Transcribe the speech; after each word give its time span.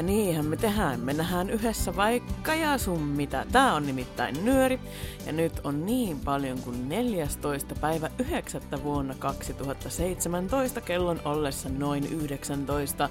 Ja 0.00 0.04
niinhän 0.04 0.46
me 0.46 0.56
tehdään. 0.56 1.00
Me 1.00 1.12
nähdään 1.12 1.50
yhdessä 1.50 1.96
vaikka 1.96 2.54
ja 2.54 2.78
sun 2.78 3.02
mitä. 3.02 3.46
Tää 3.52 3.74
on 3.74 3.86
nimittäin 3.86 4.44
nyöri. 4.44 4.80
Ja 5.26 5.32
nyt 5.32 5.60
on 5.64 5.86
niin 5.86 6.20
paljon 6.20 6.58
kuin 6.58 6.88
14. 6.88 7.74
päivä 7.74 8.10
9. 8.18 8.62
vuonna 8.82 9.14
2017 9.18 10.80
kellon 10.80 11.20
ollessa 11.24 11.68
noin 11.68 12.06
19. 12.06 13.08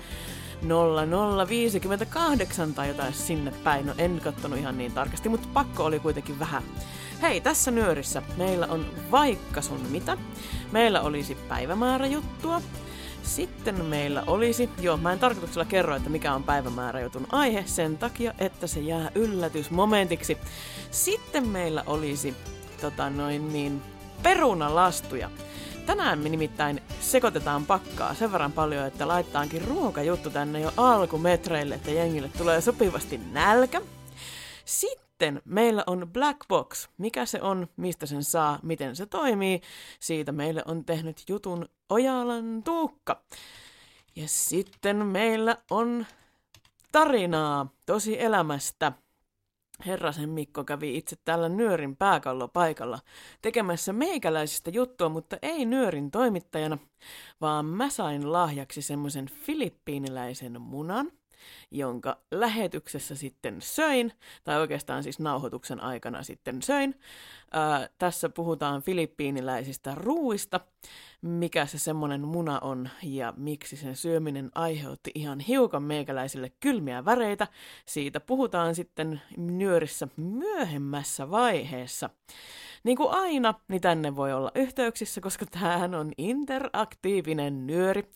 0058 0.62 2.74
tai 2.74 2.88
jotain 2.88 3.14
sinne 3.14 3.52
päin. 3.64 3.86
No 3.86 3.94
en 3.98 4.22
kattonut 4.24 4.60
ihan 4.60 4.78
niin 4.78 4.92
tarkasti, 4.92 5.30
mutta 5.30 5.48
pakko 5.54 5.84
oli 5.84 6.00
kuitenkin 6.00 6.40
vähän. 6.40 6.64
Hei, 7.22 7.42
tässä 7.42 7.72
nyörissä 7.72 8.22
meillä 8.38 8.68
on 8.68 8.86
vaikka 9.12 9.62
sun 9.62 9.82
mitä. 9.90 10.18
Meillä 10.72 11.02
olisi 11.02 11.36
päivämääräjuttua. 11.36 12.62
Sitten 13.30 13.86
meillä 13.86 14.24
olisi, 14.28 14.70
joo 14.80 14.98
mä 14.98 15.14
en 15.14 15.20
tarkoituksella 15.20 15.66
kerro, 15.66 15.96
että 15.96 16.10
mikä 16.10 16.34
on 16.34 16.44
päivämääräjutun 16.44 17.28
aihe 17.32 17.64
sen 17.66 17.98
takia, 17.98 18.34
että 18.40 18.68
se 18.68 18.80
jää 18.80 19.12
yllätysmomentiksi. 19.16 20.38
Sitten 20.92 21.48
meillä 21.48 21.84
olisi 21.88 22.36
tota 22.82 23.10
noin 23.10 23.54
niin, 23.54 23.82
perunalastuja. 24.24 25.32
Tänään 25.86 26.20
me 26.20 26.30
nimittäin 26.30 26.82
sekoitetaan 27.00 27.66
pakkaa 27.66 28.14
sen 28.14 28.32
verran 28.32 28.52
paljon, 28.52 28.86
että 28.86 29.08
laittaankin 29.08 29.66
ruokajuttu 29.68 30.30
tänne 30.30 30.60
jo 30.60 30.72
alkumetreille, 30.78 31.76
että 31.76 31.92
jengille 31.92 32.32
tulee 32.38 32.62
sopivasti 32.62 33.22
nälkä. 33.32 33.82
Sitten 34.66 35.42
meillä 35.46 35.84
on 35.88 36.10
Black 36.14 36.40
Box. 36.48 36.88
Mikä 36.98 37.26
se 37.26 37.42
on, 37.42 37.68
mistä 37.78 38.06
sen 38.06 38.24
saa, 38.24 38.60
miten 38.64 38.96
se 38.96 39.06
toimii. 39.06 39.62
Siitä 40.00 40.32
meille 40.32 40.64
on 40.66 40.86
tehnyt 40.86 41.24
jutun 41.28 41.70
Ojalan 41.90 42.64
Tuukka. 42.64 43.22
Ja 44.16 44.28
sitten 44.28 45.06
meillä 45.06 45.58
on 45.72 46.06
tarinaa 46.92 47.74
tosi 47.86 48.22
elämästä. 48.22 48.92
Herrasen 49.86 50.30
Mikko 50.30 50.64
kävi 50.64 50.98
itse 50.98 51.16
täällä 51.26 51.50
Nyörin 51.50 51.96
pääkallopaikalla 51.96 53.00
tekemässä 53.42 53.94
meikäläisistä 53.94 54.70
juttua, 54.70 55.10
mutta 55.10 55.38
ei 55.42 55.66
Nyörin 55.66 56.12
toimittajana, 56.12 56.78
vaan 57.42 57.66
mä 57.66 57.90
sain 57.90 58.32
lahjaksi 58.32 58.82
semmoisen 58.82 59.26
filippiiniläisen 59.26 60.62
munan, 60.62 61.12
jonka 61.72 62.18
lähetyksessä 62.32 63.16
sitten 63.16 63.62
söin, 63.62 64.14
tai 64.44 64.60
oikeastaan 64.60 65.04
siis 65.04 65.20
nauhoituksen 65.20 65.82
aikana 65.82 66.24
sitten 66.24 66.62
söin. 66.62 67.00
Ää, 67.52 67.90
tässä 67.98 68.30
puhutaan 68.30 68.82
filippiiniläisistä 68.82 69.96
ruuista, 69.96 70.60
mikä 71.22 71.66
se 71.66 71.80
semmoinen 71.80 72.22
muna 72.22 72.60
on 72.60 72.90
ja 73.04 73.34
miksi 73.38 73.78
sen 73.78 73.96
syöminen 73.96 74.52
aiheutti 74.56 75.12
ihan 75.16 75.40
hiukan 75.40 75.84
meikäläisille 75.84 76.52
kylmiä 76.60 77.06
väreitä. 77.06 77.48
Siitä 77.86 78.20
puhutaan 78.20 78.76
sitten 78.76 79.22
nyörissä 79.38 80.08
myöhemmässä 80.18 81.32
vaiheessa. 81.32 82.10
Niin 82.84 82.98
kuin 82.98 83.10
aina, 83.12 83.54
niin 83.68 83.82
tänne 83.82 84.16
voi 84.16 84.34
olla 84.34 84.52
yhteyksissä, 84.56 85.22
koska 85.22 85.46
tämähän 85.46 85.96
on 85.96 86.12
interaktiivinen 86.18 87.68
nyöri. 87.68 88.12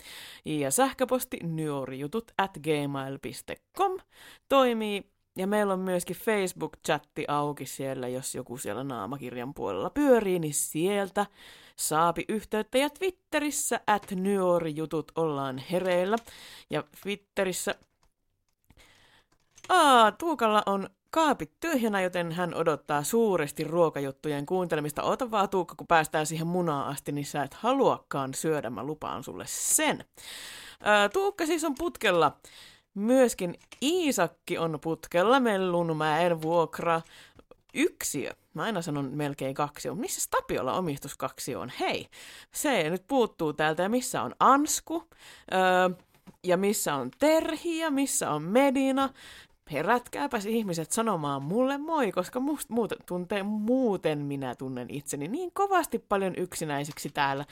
Ja 0.45 0.71
sähköposti 0.71 1.37
nyörijutut 1.43 2.31
at 2.37 2.57
gmail.com 2.63 3.99
toimii 4.49 5.13
ja 5.37 5.47
meillä 5.47 5.73
on 5.73 5.79
myöskin 5.79 6.15
Facebook-chatti 6.15 7.25
auki 7.27 7.65
siellä, 7.65 8.07
jos 8.07 8.35
joku 8.35 8.57
siellä 8.57 8.83
naamakirjan 8.83 9.53
puolella 9.53 9.89
pyörii, 9.89 10.39
niin 10.39 10.53
sieltä 10.53 11.25
saapi 11.75 12.25
yhteyttä. 12.29 12.77
Ja 12.77 12.89
Twitterissä 12.89 13.79
at 13.87 14.07
jutut 14.75 15.11
ollaan 15.15 15.57
hereillä. 15.57 16.17
Ja 16.69 16.83
Twitterissä 17.03 17.75
Aa, 19.69 20.11
Tuukalla 20.11 20.63
on 20.65 20.89
kaapit 21.13 21.51
tyhjänä, 21.59 22.01
joten 22.01 22.31
hän 22.31 22.55
odottaa 22.55 23.03
suuresti 23.03 23.63
ruokajuttujen 23.63 24.45
kuuntelemista. 24.45 25.03
Ota 25.03 25.31
vaan 25.31 25.49
Tuukka, 25.49 25.75
kun 25.75 25.87
päästään 25.87 26.25
siihen 26.25 26.47
munaan 26.47 26.87
asti, 26.87 27.11
niin 27.11 27.25
sä 27.25 27.43
et 27.43 27.53
haluakaan 27.53 28.33
syödä, 28.33 28.69
mä 28.69 28.83
lupaan 28.83 29.23
sulle 29.23 29.43
sen. 29.47 30.05
Ää, 30.79 31.09
Tuukka 31.09 31.45
siis 31.45 31.63
on 31.63 31.75
putkella. 31.75 32.37
Myöskin 32.93 33.55
Iisakki 33.81 34.57
on 34.57 34.79
putkella 34.81 35.39
Mellunmäen 35.39 36.41
vuokra 36.41 37.01
yksiö. 37.73 38.31
Mä 38.53 38.63
aina 38.63 38.81
sanon 38.81 39.11
melkein 39.13 39.53
kaksi 39.53 39.89
on. 39.89 39.99
Missä 39.99 40.29
Tapiolla 40.31 40.73
omistus 40.73 41.17
kaksi 41.17 41.55
on? 41.55 41.71
Hei, 41.79 42.07
se 42.51 42.89
nyt 42.89 43.07
puuttuu 43.07 43.53
täältä. 43.53 43.83
Ja 43.83 43.89
missä 43.89 44.21
on 44.21 44.35
Ansku? 44.39 45.03
Öö, 45.53 45.89
ja 46.43 46.57
missä 46.57 46.95
on 46.95 47.11
Terhi 47.19 47.77
ja 47.77 47.91
missä 47.91 48.31
on 48.31 48.41
Medina 48.41 49.09
herätkääpäs 49.71 50.45
ihmiset 50.45 50.91
sanomaan 50.91 51.43
mulle 51.43 51.77
moi, 51.77 52.11
koska 52.11 52.39
must, 52.39 52.69
muuten, 52.69 52.97
tuntee, 53.05 53.43
muuten 53.43 54.19
minä 54.19 54.55
tunnen 54.55 54.89
itseni 54.89 55.27
niin 55.27 55.51
kovasti 55.53 55.99
paljon 55.99 56.33
yksinäiseksi 56.37 57.09
täällä 57.09 57.45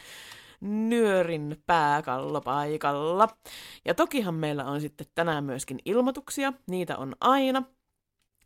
nyörin 0.62 1.64
pääkallopaikalla. 1.66 3.28
Ja 3.86 3.94
tokihan 3.94 4.36
meillä 4.36 4.66
on 4.66 4.82
sitten 4.82 5.08
tänään 5.16 5.44
myöskin 5.44 5.80
ilmoituksia, 5.86 6.54
niitä 6.68 6.98
on 6.98 7.16
aina. 7.20 7.64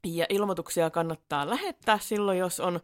Ja 0.06 0.26
ilmoituksia 0.30 0.90
kannattaa 0.90 1.50
lähettää 1.50 2.00
silloin, 2.00 2.38
jos 2.38 2.60
on 2.60 2.80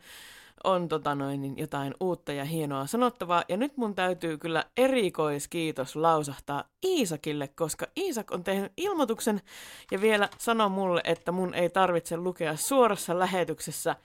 on 0.63 0.87
tota 0.87 1.15
noin, 1.15 1.41
niin 1.41 1.57
jotain 1.57 1.95
uutta 1.99 2.33
ja 2.33 2.45
hienoa 2.45 2.85
sanottavaa. 2.85 3.43
Ja 3.49 3.57
nyt 3.57 3.77
mun 3.77 3.95
täytyy 3.95 4.37
kyllä 4.37 4.65
erikoiskiitos 4.77 5.95
lausahtaa 5.95 6.63
Iisakille, 6.85 7.47
koska 7.47 7.85
Iisak 7.97 8.31
on 8.31 8.43
tehnyt 8.43 8.71
ilmoituksen 8.77 9.41
ja 9.91 10.01
vielä 10.01 10.29
sanoo 10.37 10.69
mulle, 10.69 11.01
että 11.03 11.31
mun 11.31 11.53
ei 11.53 11.69
tarvitse 11.69 12.17
lukea 12.17 12.55
suorassa 12.55 13.19
lähetyksessä. 13.19 13.95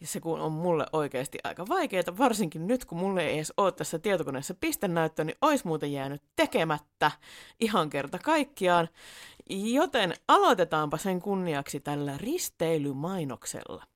Ja 0.00 0.06
se 0.06 0.20
kun 0.20 0.40
on 0.40 0.52
mulle 0.52 0.86
oikeasti 0.92 1.38
aika 1.44 1.68
vaikeaa, 1.68 2.18
varsinkin 2.18 2.66
nyt 2.66 2.84
kun 2.84 2.98
mulle 2.98 3.26
ei 3.26 3.36
edes 3.36 3.52
ole 3.56 3.72
tässä 3.72 3.98
tietokoneessa 3.98 4.54
pistennäyttö, 4.54 5.24
niin 5.24 5.36
olisi 5.42 5.66
muuten 5.66 5.92
jäänyt 5.92 6.22
tekemättä 6.36 7.10
ihan 7.60 7.90
kerta 7.90 8.18
kaikkiaan. 8.18 8.88
Joten 9.50 10.14
aloitetaanpa 10.28 10.96
sen 10.96 11.20
kunniaksi 11.20 11.80
tällä 11.80 12.12
risteilymainoksella. 12.16 13.89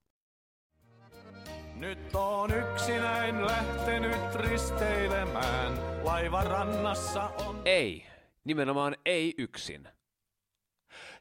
Nyt 1.84 2.15
on 2.15 2.50
yksinäin 2.55 3.47
lähtenyt 3.47 4.34
risteilemään, 4.34 5.72
laiva 6.05 6.45
rannassa 6.45 7.22
on... 7.22 7.62
Ei, 7.65 8.06
nimenomaan 8.45 8.97
ei 9.06 9.34
yksin. 9.39 9.89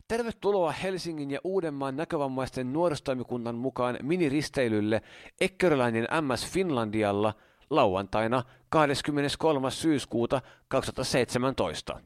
Tervetuloa 0.08 0.72
Helsingin 0.72 1.32
ja 1.32 1.40
Uudenmaan 1.44 1.98
näkövammaisten 1.98 2.74
nuoristoimikunnan 2.74 3.56
mukaan 3.56 3.98
miniristeilylle 4.02 5.02
Ekkeröläinen 5.42 6.08
MS 6.22 6.48
Finlandialla 6.48 7.34
lauantaina 7.70 8.44
23. 8.70 9.72
syyskuuta 9.72 10.42
2017. 10.68 12.02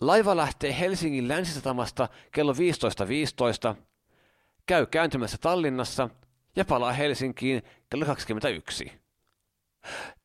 Laiva 0.00 0.36
lähtee 0.36 0.78
Helsingin 0.78 1.28
länsisatamasta 1.28 2.08
kello 2.30 2.52
15.15, 3.72 3.74
käy 4.66 4.86
kääntymässä 4.86 5.38
Tallinnassa– 5.40 6.10
ja 6.58 6.64
palaa 6.64 6.92
Helsinkiin 6.92 7.62
kello 7.90 8.06
21. 8.06 8.92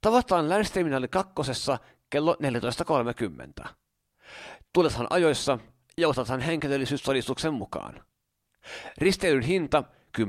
Tavataan 0.02 0.50
länsterminaali 0.50 1.08
kakkosessa 1.08 1.80
kello 2.10 2.38
14.30. 3.64 3.68
Tulethan 4.74 5.08
ajoissa 5.10 5.60
ja 5.98 6.08
otathan 6.08 6.42
henkilöllisyystodistuksen 6.42 7.54
mukaan. 7.54 8.04
Risteilyn 8.98 9.44
hinta 9.44 9.84
10-20 10.18 10.24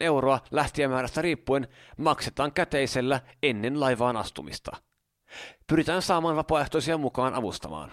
euroa 0.00 0.40
lähtijämäärästä 0.50 1.22
riippuen 1.22 1.68
maksetaan 1.96 2.52
käteisellä 2.52 3.20
ennen 3.42 3.80
laivaan 3.80 4.16
astumista. 4.16 4.76
Pyritään 5.66 6.02
saamaan 6.02 6.36
vapaaehtoisia 6.36 6.98
mukaan 6.98 7.34
avustamaan. 7.34 7.92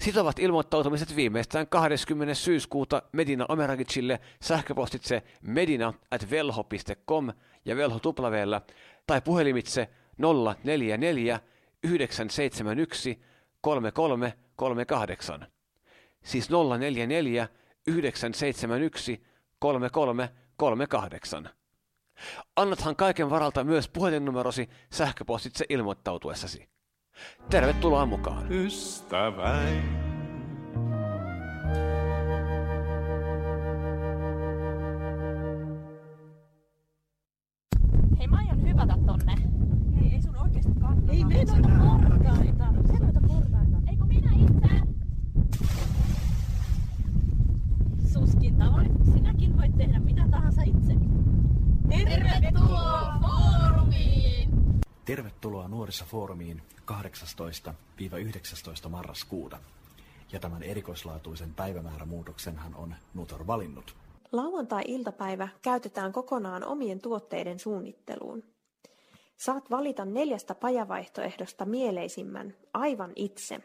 Sitovat 0.00 0.38
ilmoittautumiset 0.38 1.16
viimeistään 1.16 1.66
20. 1.66 2.34
syyskuuta 2.34 3.02
Medina 3.12 3.46
Omeragicille 3.48 4.20
sähköpostitse 4.42 5.22
medina 5.42 5.94
at 6.10 6.30
velho.com 6.30 7.32
ja 7.64 7.76
velho 7.76 7.98
tuplavella 7.98 8.62
tai 9.06 9.20
puhelimitse 9.20 9.88
044 10.18 11.40
971 11.82 13.22
3338. 13.60 15.46
Siis 16.24 16.50
044 16.50 17.48
971 17.86 19.22
3338. 19.58 21.50
Annathan 22.56 22.96
kaiken 22.96 23.30
varalta 23.30 23.64
myös 23.64 23.88
puhelinnumerosi 23.88 24.68
sähköpostitse 24.92 25.64
ilmoittautuessasi. 25.68 26.79
Tervetuloa 27.50 28.06
mukaan. 28.06 28.52
Ystäväin. 28.52 29.82
Hei, 38.18 38.26
mä 38.26 38.36
aion 38.36 38.62
hypätä 38.62 38.94
tonne. 39.06 39.34
Hei, 40.00 40.12
ei 40.12 40.22
sun 40.22 40.36
oikeesti 40.36 40.72
kannata. 40.80 41.12
Ei, 41.12 41.24
mene 41.24 41.44
noita 41.44 41.68
portaita. 41.68 42.72
Mene 42.72 42.98
noita 42.98 43.20
portaita. 43.20 43.76
Eikö 43.90 44.04
minä 44.04 44.30
itse? 44.32 44.80
Suskin 48.12 48.56
tavoin, 48.56 49.06
sinäkin 49.12 49.56
voit 49.56 49.76
tehdä 49.76 49.98
mitä 50.00 50.28
tahansa 50.30 50.62
itse. 50.62 50.94
Tervetuloa! 51.88 52.89
Tervetuloa 55.10 55.68
nuorisofoorumiin 55.68 56.62
18-19 58.84 58.88
marraskuuta. 58.88 59.58
Ja 60.32 60.40
tämän 60.40 60.62
erikoislaatuisen 60.62 61.54
päivämäärämuutoksenhan 61.54 62.74
on 62.74 62.94
Nutor 63.14 63.46
valinnut. 63.46 63.96
Lauantai-iltapäivä 64.32 65.48
käytetään 65.62 66.12
kokonaan 66.12 66.64
omien 66.64 67.00
tuotteiden 67.00 67.58
suunnitteluun. 67.58 68.42
Saat 69.36 69.70
valita 69.70 70.04
neljästä 70.04 70.54
pajavaihtoehdosta 70.54 71.64
mieleisimmän 71.64 72.54
aivan 72.74 73.12
itse. 73.16 73.60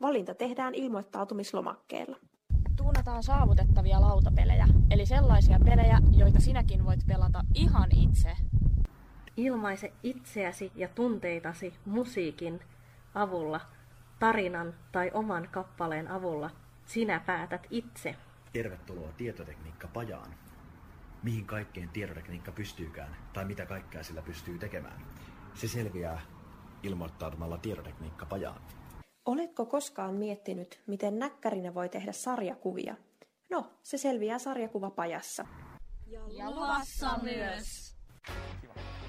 Valinta 0.00 0.34
tehdään 0.34 0.74
ilmoittautumislomakkeella. 0.74 2.16
Tuunataan 2.76 3.22
saavutettavia 3.22 4.00
lautapelejä, 4.00 4.66
eli 4.90 5.06
sellaisia 5.06 5.58
pelejä, 5.64 5.98
joita 6.16 6.40
sinäkin 6.40 6.84
voit 6.84 7.00
pelata 7.06 7.44
ihan 7.54 7.88
itse. 7.96 8.36
Ilmaise 9.40 9.92
itseäsi 10.02 10.72
ja 10.74 10.88
tunteitasi 10.88 11.74
musiikin 11.84 12.60
avulla, 13.14 13.60
tarinan 14.18 14.74
tai 14.92 15.10
oman 15.14 15.48
kappaleen 15.50 16.08
avulla. 16.08 16.50
Sinä 16.86 17.20
päätät 17.20 17.66
itse. 17.70 18.16
Tervetuloa 18.52 19.12
tietotekniikka-pajaan. 19.16 20.34
Mihin 21.22 21.46
kaikkeen 21.46 21.88
tietotekniikka 21.88 22.52
pystyykään 22.52 23.16
tai 23.32 23.44
mitä 23.44 23.66
kaikkea 23.66 24.02
sillä 24.02 24.22
pystyy 24.22 24.58
tekemään. 24.58 25.06
Se 25.54 25.68
selviää 25.68 26.20
ilmoittautumalla 26.82 27.58
tietotekniikka-pajaan. 27.58 28.62
Oletko 29.24 29.66
koskaan 29.66 30.14
miettinyt, 30.14 30.80
miten 30.86 31.18
näkkärinä 31.18 31.74
voi 31.74 31.88
tehdä 31.88 32.12
sarjakuvia? 32.12 32.96
No, 33.50 33.72
se 33.82 33.98
selviää 33.98 34.38
sarjakuvapajassa. 34.38 35.46
Ja 36.36 36.50
luvassa 36.50 37.18
myös. 37.22 37.90
that 38.70 38.99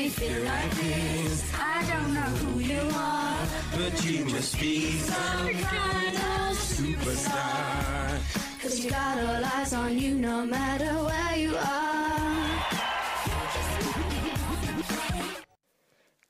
me 0.00 0.08
feel 0.10 0.44
like 0.44 0.74
this. 0.76 1.44
I 1.54 1.84
don't 1.90 2.14
know 2.14 2.30
who 2.42 2.60
you 2.60 2.80
are, 2.96 3.46
but 3.76 4.04
you 4.04 4.24
must 4.24 4.58
be 4.60 4.98
some 4.98 5.52
kind 5.70 6.16
of 6.16 6.58
superstar. 6.58 8.20
Cause 8.62 8.84
you 8.84 8.90
got 8.90 9.18
all 9.18 9.44
eyes 9.58 9.72
on 9.74 9.98
you 10.02 10.14
no 10.14 10.46
matter 10.46 10.92
where 11.08 11.36
you 11.42 11.56
are. 11.56 12.60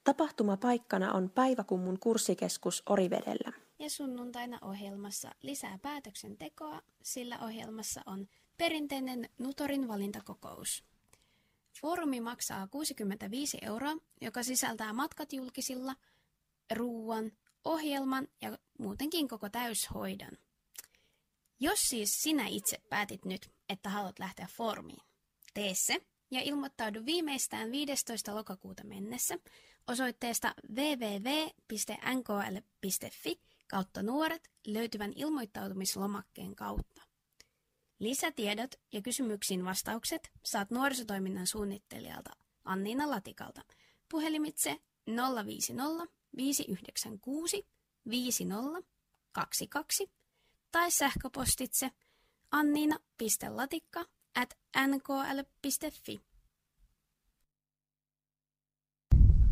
Tapahtumapaikkana 0.04 1.12
on 1.12 1.30
Päiväkummun 1.30 1.98
kurssikeskus 2.00 2.82
Orivedellä. 2.88 3.52
ja 3.78 3.90
sunnuntaina 3.90 4.58
ohjelmassa 4.62 5.30
lisää 5.42 5.78
päätöksentekoa, 5.82 6.80
sillä 7.02 7.38
ohjelmassa 7.44 8.00
on 8.06 8.26
perinteinen 8.58 9.28
Nutorin 9.38 9.88
valintakokous. 9.88 10.89
Foorumi 11.80 12.20
maksaa 12.20 12.68
65 12.68 13.58
euroa, 13.62 13.96
joka 14.20 14.42
sisältää 14.42 14.92
matkat 14.92 15.32
julkisilla, 15.32 15.94
ruuan, 16.74 17.32
ohjelman 17.64 18.28
ja 18.40 18.58
muutenkin 18.78 19.28
koko 19.28 19.48
täyshoidon. 19.48 20.38
Jos 21.60 21.80
siis 21.80 22.22
sinä 22.22 22.46
itse 22.46 22.82
päätit 22.88 23.24
nyt, 23.24 23.50
että 23.68 23.88
haluat 23.90 24.18
lähteä 24.18 24.48
foorumiin, 24.56 25.02
tee 25.54 25.74
se 25.74 26.06
ja 26.30 26.40
ilmoittaudu 26.40 27.06
viimeistään 27.06 27.70
15. 27.70 28.34
lokakuuta 28.34 28.84
mennessä 28.84 29.38
osoitteesta 29.86 30.54
www.nkl.fi 30.74 31.80
kautta 33.68 34.02
nuoret 34.02 34.50
löytyvän 34.66 35.12
ilmoittautumislomakkeen 35.16 36.56
kautta. 36.56 36.99
Lisätiedot 38.00 38.74
ja 38.92 39.02
kysymyksiin 39.02 39.64
vastaukset 39.64 40.30
saat 40.44 40.70
nuorisotoiminnan 40.70 41.46
suunnittelijalta 41.46 42.30
Anniina 42.64 43.10
Latikalta 43.10 43.62
puhelimitse 44.10 44.80
050 45.44 46.12
596 46.36 47.66
50 48.10 48.88
22 49.32 50.10
tai 50.72 50.90
sähköpostitse 50.90 51.90
anniina.latikka 52.50 54.04
at 54.34 54.58
nkl.fi. 54.86 56.20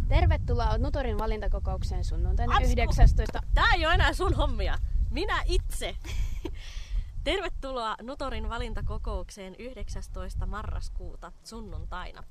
Tervetuloa 0.09 0.79
Nutorin 0.79 1.19
valintakokoukseen 1.19 2.05
sunnuntaina 2.05 2.57
Asko! 2.57 2.73
19. 2.73 3.41
Tää 3.55 3.75
ei 3.77 3.87
ole 3.87 3.95
enää 3.95 4.13
sun 4.13 4.35
hommia. 4.35 4.79
Minä 5.11 5.43
itse. 5.47 5.97
Tervetuloa 7.25 7.97
Nutorin 8.03 8.49
valintakokoukseen 8.49 9.55
19. 9.59 10.47
marraskuuta 10.47 11.33
sunnuntaina. 11.45 12.23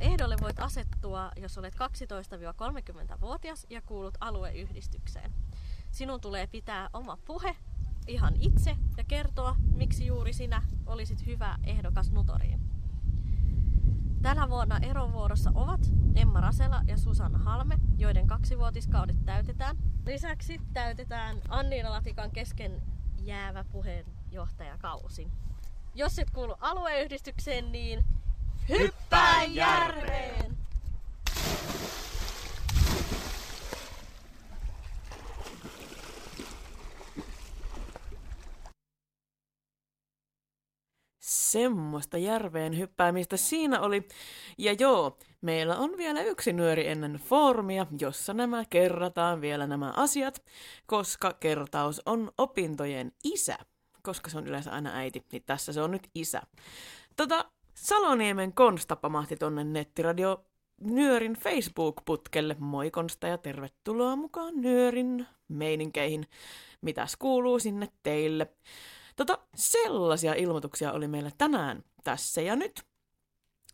Ehdolle 0.00 0.36
voit 0.40 0.60
asettua, 0.60 1.30
jos 1.36 1.58
olet 1.58 1.74
12-30-vuotias 1.74 3.66
ja 3.70 3.82
kuulut 3.82 4.18
alueyhdistykseen. 4.20 5.32
Sinun 5.90 6.20
tulee 6.20 6.46
pitää 6.46 6.90
oma 6.92 7.18
puhe 7.26 7.56
ihan 8.06 8.34
itse 8.40 8.76
ja 8.96 9.04
kertoa, 9.04 9.56
miksi 9.74 10.06
juuri 10.06 10.32
sinä 10.32 10.62
olisit 10.86 11.26
hyvä 11.26 11.58
ehdokas 11.64 12.10
Nutoriin. 12.10 12.60
Tänä 14.22 14.48
vuonna 14.48 14.78
erovuorossa 14.78 15.52
ovat 15.54 15.80
Emma 16.14 16.40
Rasela 16.40 16.82
ja 16.86 16.96
Susanna 16.96 17.38
Halme, 17.38 17.78
joiden 17.98 18.26
kaksivuotiskaudet 18.26 19.24
täytetään. 19.24 19.76
Lisäksi 20.06 20.60
täytetään 20.72 21.36
Anniina 21.48 21.90
Latikan 21.90 22.30
kesken 22.30 22.82
jäävä 23.26 23.64
puheenjohtajakausi. 23.72 25.28
Jos 25.94 26.18
et 26.18 26.30
kuulu 26.30 26.56
alueyhdistykseen, 26.60 27.72
niin 27.72 28.04
hyppää 28.68 29.44
järveen! 29.44 30.58
Semmoista 41.52 42.18
järveen 42.18 42.78
hyppäämistä 42.78 43.36
siinä 43.36 43.80
oli. 43.80 44.08
Ja 44.58 44.72
joo, 44.72 45.18
meillä 45.40 45.76
on 45.76 45.96
vielä 45.96 46.22
yksi 46.22 46.52
nyöri 46.52 46.88
ennen 46.88 47.14
foorumia, 47.14 47.86
jossa 48.00 48.34
nämä 48.34 48.64
kerrataan 48.70 49.40
vielä 49.40 49.66
nämä 49.66 49.92
asiat, 49.96 50.42
koska 50.86 51.32
kertaus 51.32 52.02
on 52.06 52.30
opintojen 52.38 53.12
isä. 53.24 53.58
Koska 54.02 54.30
se 54.30 54.38
on 54.38 54.46
yleensä 54.46 54.70
aina 54.70 54.90
äiti, 54.94 55.24
niin 55.32 55.42
tässä 55.46 55.72
se 55.72 55.82
on 55.82 55.90
nyt 55.90 56.08
isä. 56.14 56.42
Tota, 57.16 57.44
Saloniemen 57.74 58.52
Konsta 58.52 58.96
pamahti 58.96 59.36
tonne 59.36 59.64
nettiradio 59.64 60.44
Nyörin 60.80 61.34
Facebook-putkelle. 61.34 62.56
Moi 62.58 62.90
Konsta 62.90 63.26
ja 63.26 63.38
tervetuloa 63.38 64.16
mukaan 64.16 64.54
Nyörin 64.60 65.26
meininkeihin. 65.48 66.26
Mitäs 66.80 67.16
kuuluu 67.16 67.58
sinne 67.58 67.88
teille? 68.02 68.46
Tota, 69.26 69.38
sellaisia 69.54 70.34
ilmoituksia 70.34 70.92
oli 70.92 71.08
meillä 71.08 71.30
tänään 71.38 71.84
tässä 72.04 72.40
ja 72.40 72.56
nyt. 72.56 72.82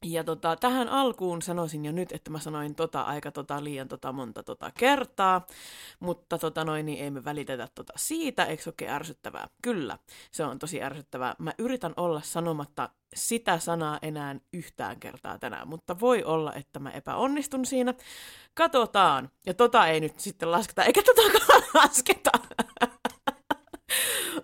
Ja 0.05 0.25
tota, 0.25 0.57
tähän 0.57 0.89
alkuun 0.89 1.43
sanoisin 1.43 1.85
jo 1.85 1.93
nyt, 1.93 2.13
että 2.13 2.31
mä 2.31 2.39
sanoin 2.39 2.75
tota 2.75 3.01
aika 3.01 3.31
tota 3.31 3.65
liian 3.65 3.89
tota 3.89 4.13
monta 4.13 4.43
tota 4.43 4.71
kertaa, 4.79 5.47
mutta 6.01 6.39
tota 6.39 6.65
noin, 6.65 6.87
niin 6.87 7.05
ei 7.05 7.11
me 7.11 7.25
välitetä 7.25 7.69
tota 7.75 7.93
siitä, 7.97 8.45
eikö 8.45 8.63
se 8.63 8.71
oikein 8.71 8.91
ärsyttävää? 8.91 9.49
Kyllä, 9.63 9.99
se 10.31 10.45
on 10.45 10.59
tosi 10.59 10.83
ärsyttävää. 10.83 11.35
Mä 11.39 11.53
yritän 11.59 11.93
olla 11.97 12.21
sanomatta 12.21 12.89
sitä 13.15 13.59
sanaa 13.59 13.99
enää 14.03 14.37
yhtään 14.53 15.01
kertaa 15.01 15.39
tänään, 15.39 15.69
mutta 15.69 16.01
voi 16.01 16.25
olla, 16.25 16.55
että 16.55 16.79
mä 16.79 16.91
epäonnistun 16.91 17.67
siinä. 17.67 17.95
Katsotaan. 18.55 19.31
Ja 19.47 19.55
tota 19.55 19.87
ei 19.87 20.01
nyt 20.01 20.21
sitten 20.21 20.51
lasketa, 20.51 20.85
eikä 20.85 21.03
totakaan 21.03 21.63
lasketa. 21.85 22.31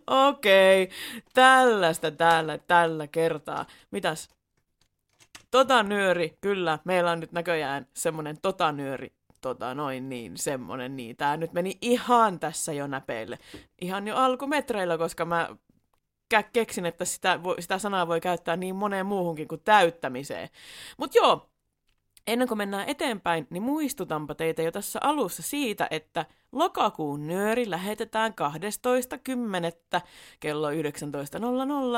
Okei, 0.06 0.82
okay. 0.82 0.96
tällaista 1.34 2.10
tällä, 2.10 2.58
tällä 2.58 3.06
kertaa. 3.06 3.66
Mitäs? 3.90 4.28
Tota 5.50 5.82
nyöri, 5.82 6.38
kyllä, 6.40 6.78
meillä 6.84 7.10
on 7.10 7.20
nyt 7.20 7.32
näköjään 7.32 7.86
semmonen 7.94 8.40
tota 8.42 8.72
nyöri, 8.72 9.12
tota 9.40 9.74
noin 9.74 10.08
niin, 10.08 10.36
semmonen 10.36 10.96
niin. 10.96 11.16
Tää 11.16 11.36
nyt 11.36 11.52
meni 11.52 11.78
ihan 11.80 12.40
tässä 12.40 12.72
jo 12.72 12.86
näpeille. 12.86 13.38
Ihan 13.80 14.08
jo 14.08 14.16
alkumetreillä, 14.16 14.98
koska 14.98 15.24
mä 15.24 15.48
keksin, 16.52 16.86
että 16.86 17.04
sitä, 17.04 17.40
sitä 17.60 17.78
sanaa 17.78 18.08
voi 18.08 18.20
käyttää 18.20 18.56
niin 18.56 18.76
moneen 18.76 19.06
muuhunkin 19.06 19.48
kuin 19.48 19.60
täyttämiseen. 19.64 20.48
Mut 20.98 21.14
joo, 21.14 21.50
Ennen 22.26 22.48
kuin 22.48 22.58
mennään 22.58 22.88
eteenpäin, 22.88 23.46
niin 23.50 23.62
muistutanpa 23.62 24.34
teitä 24.34 24.62
jo 24.62 24.72
tässä 24.72 24.98
alussa 25.02 25.42
siitä, 25.42 25.88
että 25.90 26.26
lokakuun 26.52 27.26
nyöri 27.26 27.70
lähetetään 27.70 28.34
12.10. 29.94 30.00
kello 30.40 30.70
19.00 30.70 30.76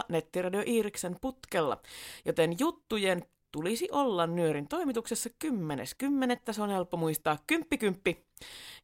Nettiradio 0.09 0.63
Iiriksen 0.67 1.17
putkella, 1.21 1.81
joten 2.25 2.57
juttujen 2.59 3.23
tulisi 3.53 3.89
olla 3.93 4.27
nyörin 4.27 4.69
toimituksessa 4.69 5.31
10.10. 5.45 6.53
Se 6.53 6.63
on 6.63 6.71
helppo 6.71 6.97
muistaa. 6.97 7.39
Kymppi 7.47 7.79
kymppi. 7.79 8.27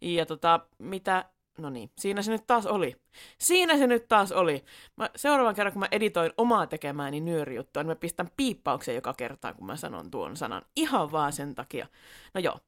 Ja 0.00 0.26
tota, 0.26 0.60
mitä 0.78 1.24
No 1.58 1.70
niin, 1.70 1.90
siinä 1.98 2.22
se 2.22 2.30
nyt 2.30 2.46
taas 2.46 2.66
oli. 2.66 2.96
Siinä 3.38 3.78
se 3.78 3.86
nyt 3.86 4.08
taas 4.08 4.32
oli. 4.32 4.64
Mä, 4.96 5.10
seuraavan 5.16 5.54
kerran, 5.54 5.72
kun 5.72 5.80
mä 5.80 5.88
editoin 5.90 6.32
omaa 6.36 6.66
tekemääni 6.66 7.20
nyörijuttua, 7.20 7.82
niin 7.82 7.88
mä 7.88 7.94
pistän 7.94 8.30
piippauksen 8.36 8.94
joka 8.94 9.14
kerta, 9.14 9.54
kun 9.54 9.66
mä 9.66 9.76
sanon 9.76 10.10
tuon 10.10 10.36
sanan. 10.36 10.62
Ihan 10.76 11.12
vaan 11.12 11.32
sen 11.32 11.54
takia. 11.54 11.86
No 12.34 12.40
joo. 12.40 12.60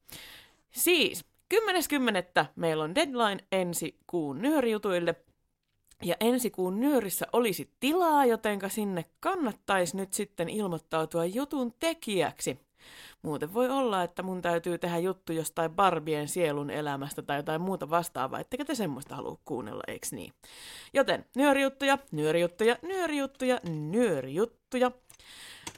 Siis, 0.71 1.25
10.10. 1.53 2.45
meillä 2.55 2.83
on 2.83 2.95
deadline 2.95 3.43
ensi 3.51 3.99
kuun 4.07 4.41
nyörijutuille. 4.41 5.15
Ja 6.03 6.15
ensi 6.19 6.51
kuun 6.51 6.79
nyörissä 6.79 7.25
olisi 7.33 7.69
tilaa, 7.79 8.25
jotenka 8.25 8.69
sinne 8.69 9.05
kannattaisi 9.19 9.97
nyt 9.97 10.13
sitten 10.13 10.49
ilmoittautua 10.49 11.25
jutun 11.25 11.73
tekijäksi. 11.79 12.59
Muuten 13.21 13.53
voi 13.53 13.69
olla, 13.69 14.03
että 14.03 14.23
mun 14.23 14.41
täytyy 14.41 14.77
tehdä 14.77 14.97
juttu 14.97 15.33
jostain 15.33 15.71
Barbien 15.71 16.27
sielun 16.27 16.69
elämästä 16.69 17.21
tai 17.21 17.37
jotain 17.37 17.61
muuta 17.61 17.89
vastaavaa, 17.89 18.39
ettekä 18.39 18.65
te 18.65 18.75
semmoista 18.75 19.15
halua 19.15 19.37
kuunnella, 19.45 19.83
eiks 19.87 20.13
niin? 20.13 20.33
Joten 20.93 21.25
nyörijuttuja, 21.35 21.97
nyörijuttuja, 22.11 22.77
nyörijuttuja, 22.81 23.59
nyörijuttuja. 23.63 24.91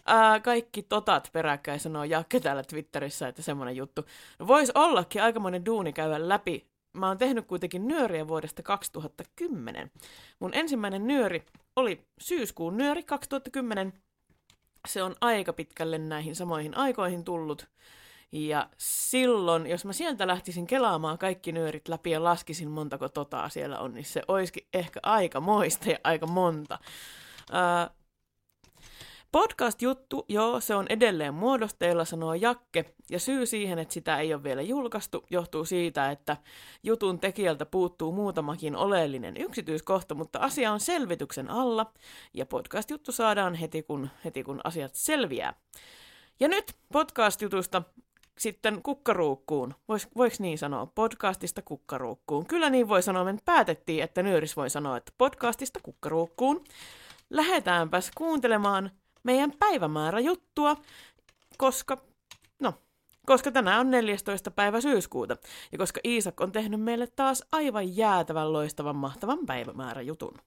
Ää, 0.05 0.39
kaikki 0.39 0.83
totat 0.83 1.29
peräkkäin 1.33 1.79
sanoo 1.79 2.03
Jakke 2.03 2.39
täällä 2.39 2.63
Twitterissä, 2.63 3.27
että 3.27 3.41
semmoinen 3.41 3.75
juttu. 3.75 4.05
No, 4.39 4.47
Voisi 4.47 4.71
ollakin 4.75 5.23
aikamoinen 5.23 5.65
duuni 5.65 5.93
käydä 5.93 6.29
läpi. 6.29 6.67
Mä 6.97 7.07
oon 7.07 7.17
tehnyt 7.17 7.45
kuitenkin 7.45 7.87
nyöriä 7.87 8.27
vuodesta 8.27 8.63
2010. 8.63 9.91
Mun 10.39 10.53
ensimmäinen 10.53 11.07
nyöri 11.07 11.45
oli 11.75 12.01
syyskuun 12.21 12.77
nyöri 12.77 13.03
2010, 13.03 13.93
se 14.87 15.03
on 15.03 15.15
aika 15.21 15.53
pitkälle 15.53 15.97
näihin 15.97 16.35
samoihin 16.35 16.77
aikoihin 16.77 17.23
tullut. 17.23 17.67
Ja 18.31 18.69
silloin, 18.77 19.67
jos 19.67 19.85
mä 19.85 19.93
sieltä 19.93 20.27
lähtisin 20.27 20.67
kelaamaan 20.67 21.17
kaikki 21.17 21.51
nyörit 21.51 21.87
läpi 21.87 22.11
ja 22.11 22.23
laskisin 22.23 22.69
montako 22.69 23.09
totaa 23.09 23.49
siellä 23.49 23.79
on, 23.79 23.93
niin 23.93 24.05
se 24.05 24.21
olisikin 24.27 24.67
ehkä 24.73 24.99
aika 25.03 25.39
moista 25.39 25.89
ja 25.89 25.97
aika 26.03 26.27
monta. 26.27 26.79
Ää, 27.51 27.89
Podcast-juttu, 29.37 30.25
joo, 30.29 30.59
se 30.59 30.75
on 30.75 30.85
edelleen 30.89 31.33
muodosteilla, 31.33 32.05
sanoo 32.05 32.33
Jakke, 32.33 32.85
ja 33.09 33.19
syy 33.19 33.45
siihen, 33.45 33.79
että 33.79 33.93
sitä 33.93 34.17
ei 34.17 34.33
ole 34.33 34.43
vielä 34.43 34.61
julkaistu, 34.61 35.25
johtuu 35.29 35.65
siitä, 35.65 36.11
että 36.11 36.37
jutun 36.83 37.19
tekijältä 37.19 37.65
puuttuu 37.65 38.11
muutamakin 38.11 38.75
oleellinen 38.75 39.37
yksityiskohta, 39.37 40.15
mutta 40.15 40.39
asia 40.39 40.71
on 40.71 40.79
selvityksen 40.79 41.49
alla, 41.49 41.91
ja 42.33 42.45
podcast-juttu 42.45 43.11
saadaan 43.11 43.55
heti 43.55 43.83
kun, 43.83 44.09
heti 44.25 44.43
kun 44.43 44.61
asiat 44.63 44.95
selviää. 44.95 45.53
Ja 46.39 46.47
nyt 46.47 46.73
podcast-jutusta 46.93 47.81
sitten 48.37 48.81
kukkaruukkuun. 48.83 49.73
Vois, 49.87 50.07
voiko 50.17 50.35
niin 50.39 50.57
sanoa? 50.57 50.85
Podcastista 50.85 51.61
kukkaruukkuun. 51.61 52.45
Kyllä 52.45 52.69
niin 52.69 52.87
voi 52.87 53.03
sanoa. 53.03 53.23
Me 53.23 53.37
päätettiin, 53.45 54.03
että 54.03 54.23
Nyöris 54.23 54.57
voi 54.57 54.69
sanoa, 54.69 54.97
että 54.97 55.11
podcastista 55.17 55.79
kukkaruukkuun. 55.83 56.63
Lähdetäänpäs 57.29 58.11
kuuntelemaan 58.15 58.91
meidän 59.27 59.51
päivämäärä 59.59 60.19
juttua, 60.19 60.75
koska, 61.57 61.97
no, 62.59 62.73
koska 63.25 63.51
tänään 63.51 63.79
on 63.79 63.91
14. 63.91 64.51
päivä 64.51 64.81
syyskuuta, 64.81 65.37
ja 65.71 65.77
koska 65.77 65.99
Iisak 66.05 66.41
on 66.41 66.51
tehnyt 66.51 66.81
meille 66.81 67.07
taas 67.15 67.43
aivan 67.51 67.97
jäätävän 67.97 68.53
loistavan 68.53 68.95
mahtavan 68.95 69.39
päivämäärä 69.45 70.01
jutun. 70.01 70.37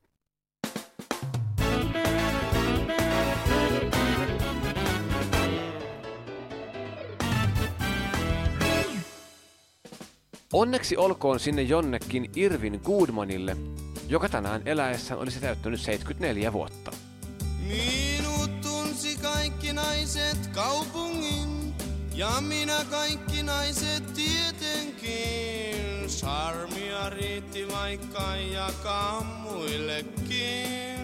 Onneksi 10.52 10.96
olkoon 10.96 11.40
sinne 11.40 11.62
jonnekin 11.62 12.30
Irvin 12.36 12.80
Goodmanille, 12.84 13.56
joka 14.08 14.28
tänään 14.28 14.62
eläessään 14.64 15.20
olisi 15.20 15.40
täyttänyt 15.40 15.80
74 15.80 16.52
vuotta. 16.52 16.90
Naiset 17.70 18.09
kaupungin, 20.60 21.74
ja 22.14 22.30
minä 22.40 22.84
kaikki 22.90 23.42
naiset 23.42 24.14
tietenkin. 24.14 26.10
Sarmia 26.10 27.10
riitti 27.10 27.68
vaikka 27.72 28.36
jakaa 28.36 29.20
muillekin. 29.20 31.00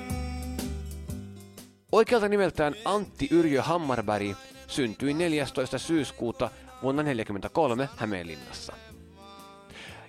Oikealta 1.92 2.28
nimeltään 2.28 2.74
Antti 2.84 3.28
Yrjö 3.30 3.62
Hammarberg 3.62 4.36
syntyi 4.66 5.14
14. 5.14 5.78
syyskuuta 5.78 6.50
vuonna 6.82 7.02
1943 7.02 7.88
Hämeenlinnassa. 7.96 8.72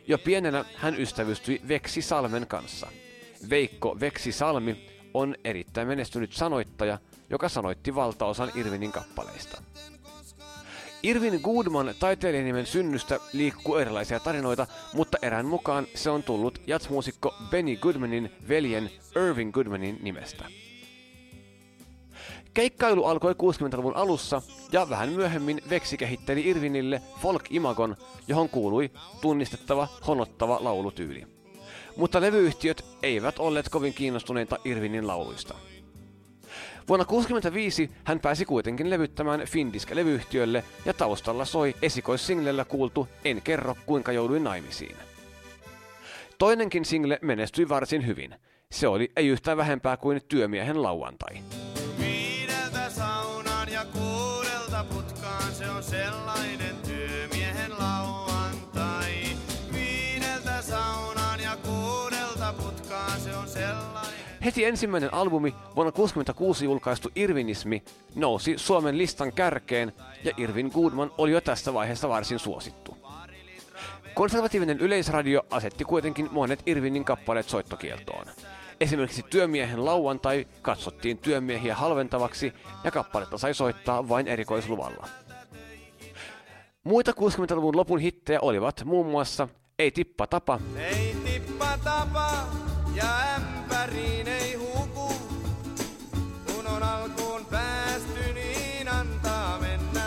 Jo 0.08 0.18
pienenä 0.18 0.66
hän 0.76 1.00
ystävystyi 1.00 1.62
Veksi 1.68 2.02
Salmen 2.02 2.48
kanssa. 2.48 2.88
Veikko 3.50 4.00
Veksi 4.00 4.32
Salmi 4.32 4.90
on 5.14 5.36
erittäin 5.44 5.88
menestynyt 5.88 6.34
sanoittaja, 6.34 7.00
joka 7.30 7.50
sanoitti 7.50 7.96
valtaosan 7.96 8.52
Irvinin 8.56 8.92
kappaleista. 8.92 9.62
Irvin 11.04 11.40
Goodman 11.44 11.96
taiteilijanimen 12.00 12.66
synnystä 12.66 13.20
liikkuu 13.34 13.76
erilaisia 13.76 14.20
tarinoita, 14.20 14.68
mutta 14.94 15.18
erään 15.22 15.46
mukaan 15.46 15.88
se 15.96 16.10
on 16.10 16.24
tullut 16.24 16.62
jatsmuusikko 16.68 17.36
Benny 17.50 17.76
Goodmanin 17.76 18.32
veljen 18.50 18.92
Irvin 19.16 19.50
Goodmanin 19.50 20.00
nimestä. 20.02 20.46
Keikkailu 22.54 23.04
alkoi 23.04 23.34
60-luvun 23.34 23.96
alussa 23.96 24.42
ja 24.72 24.90
vähän 24.90 25.10
myöhemmin 25.10 25.62
Veksi 25.70 25.98
kehitteli 25.98 26.50
Irvinille 26.50 27.02
folk-imagon, 27.22 27.96
johon 28.28 28.50
kuului 28.50 28.92
tunnistettava, 29.22 29.88
honottava 30.08 30.58
laulutyyli. 30.62 31.28
Mutta 31.96 32.22
levyyhtiöt 32.22 32.86
eivät 33.04 33.40
olleet 33.40 33.70
kovin 33.70 33.94
kiinnostuneita 33.94 34.58
Irvinin 34.66 35.08
lauluista. 35.08 35.56
Vuonna 36.88 37.06
1965 37.06 37.92
hän 38.04 38.20
pääsi 38.20 38.46
kuitenkin 38.46 38.90
levyttämään 38.90 39.42
Findisk-levyyhtiölle 39.42 40.64
ja 40.86 40.94
taustalla 40.94 41.46
soi 41.46 41.76
esikoissinglellä 41.82 42.66
kuultu 42.66 43.08
En 43.26 43.42
kerro 43.42 43.76
kuinka 43.86 44.12
jouduin 44.12 44.44
naimisiin. 44.44 44.96
Toinenkin 46.38 46.86
single 46.86 47.20
menestyi 47.22 47.70
varsin 47.70 48.06
hyvin. 48.06 48.36
Se 48.72 48.88
oli 48.88 49.12
ei 49.16 49.28
yhtään 49.28 49.58
vähempää 49.58 49.98
kuin 49.98 50.22
Työmiehen 50.28 50.84
lauantai. 50.84 51.38
Heti 64.48 64.66
ensimmäinen 64.66 65.14
albumi, 65.14 65.52
vuonna 65.52 65.92
1966 65.92 66.66
julkaistu 66.66 67.10
Irvinismi, 67.16 67.84
nousi 68.16 68.54
Suomen 68.58 68.98
listan 68.98 69.34
kärkeen 69.34 69.94
ja 70.24 70.32
Irvin 70.38 70.72
Goodman 70.74 71.12
oli 71.18 71.32
jo 71.32 71.42
tässä 71.42 71.74
vaiheessa 71.74 72.10
varsin 72.10 72.40
suosittu. 72.40 72.98
Konservatiivinen 74.14 74.80
yleisradio 74.80 75.42
asetti 75.50 75.86
kuitenkin 75.86 76.30
monet 76.32 76.64
Irvinin 76.66 77.06
kappaleet 77.06 77.50
soittokieltoon. 77.50 78.26
Esimerkiksi 78.80 79.24
Työmiehen 79.30 79.86
lauantai 79.86 80.48
katsottiin 80.62 81.18
työmiehiä 81.18 81.76
halventavaksi 81.76 82.54
ja 82.84 82.92
kappaletta 82.92 83.38
sai 83.38 83.54
soittaa 83.54 84.10
vain 84.10 84.28
erikoisluvalla. 84.28 85.08
Muita 86.84 87.12
60-luvun 87.12 87.76
lopun 87.76 88.00
hittejä 88.00 88.40
olivat 88.42 88.84
muun 88.86 89.08
muassa 89.08 89.48
Ei 89.80 89.92
tippa 89.92 90.28
tapa, 90.28 90.60
Ei 90.78 91.16
tippa 91.26 91.78
tapa 91.84 92.67
ja 92.98 93.36
ämpäriin 93.36 94.28
ei 94.28 94.56
huku. 94.56 95.14
Kun 96.46 96.68
on 96.68 96.84
alkuun 96.84 97.46
päästy, 97.46 98.34
niin 98.34 98.88
antaa 98.88 99.60
mennä. 99.60 99.98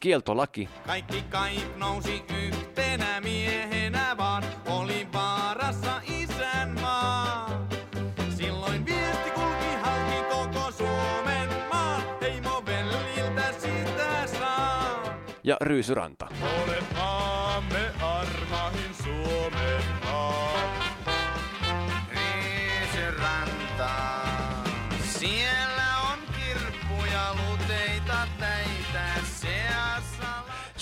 Kieltolaki, 0.00 0.68
Kaikki 0.86 1.22
kaip 1.22 1.76
nousi 1.76 2.24
yhtenä 2.46 3.20
miehenä 3.20 4.16
vaan, 4.16 4.44
oli 4.66 5.08
vaarassa 5.12 6.00
isänmaa. 6.04 7.50
Silloin 8.36 8.86
viesti 8.86 9.30
kulki 9.30 9.74
halki 9.82 10.22
koko 10.30 10.70
Suomen 10.70 11.48
maan, 11.72 12.02
heimo 12.20 12.62
veljiltä 12.66 13.52
sitä 13.52 14.26
saa. 14.26 15.02
ja 15.44 15.56
Ryysyranta. 15.60 16.28
Olet 16.62 16.97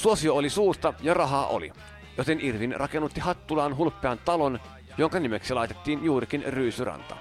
Suosio 0.06 0.34
oli 0.34 0.50
suurta 0.50 0.94
ja 1.02 1.14
rahaa 1.14 1.46
oli, 1.46 1.72
joten 2.16 2.38
Irvin 2.40 2.74
rakennutti 2.76 3.20
Hattulaan 3.20 3.76
hulppean 3.76 4.18
talon, 4.24 4.60
jonka 4.98 5.20
nimeksi 5.20 5.54
laitettiin 5.54 6.04
juurikin 6.04 6.44
Ryysyranta. 6.46 7.16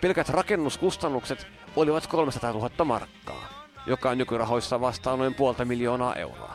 Pelkät 0.00 0.28
rakennuskustannukset 0.28 1.46
olivat 1.76 2.06
300 2.06 2.52
000 2.52 2.84
markkaa, 2.84 3.48
joka 3.86 4.14
nykyrahoissa 4.14 4.80
vastaa 4.80 5.16
noin 5.16 5.34
puolta 5.34 5.64
miljoonaa 5.64 6.14
euroa. 6.14 6.54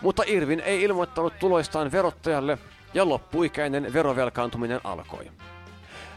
Mutta 0.00 0.22
Irvin 0.26 0.60
ei 0.60 0.82
ilmoittanut 0.82 1.38
tuloistaan 1.38 1.92
verottajalle 1.92 2.58
ja 2.94 3.08
loppuikäinen 3.08 3.92
verovelkaantuminen 3.92 4.80
alkoi. 4.84 5.30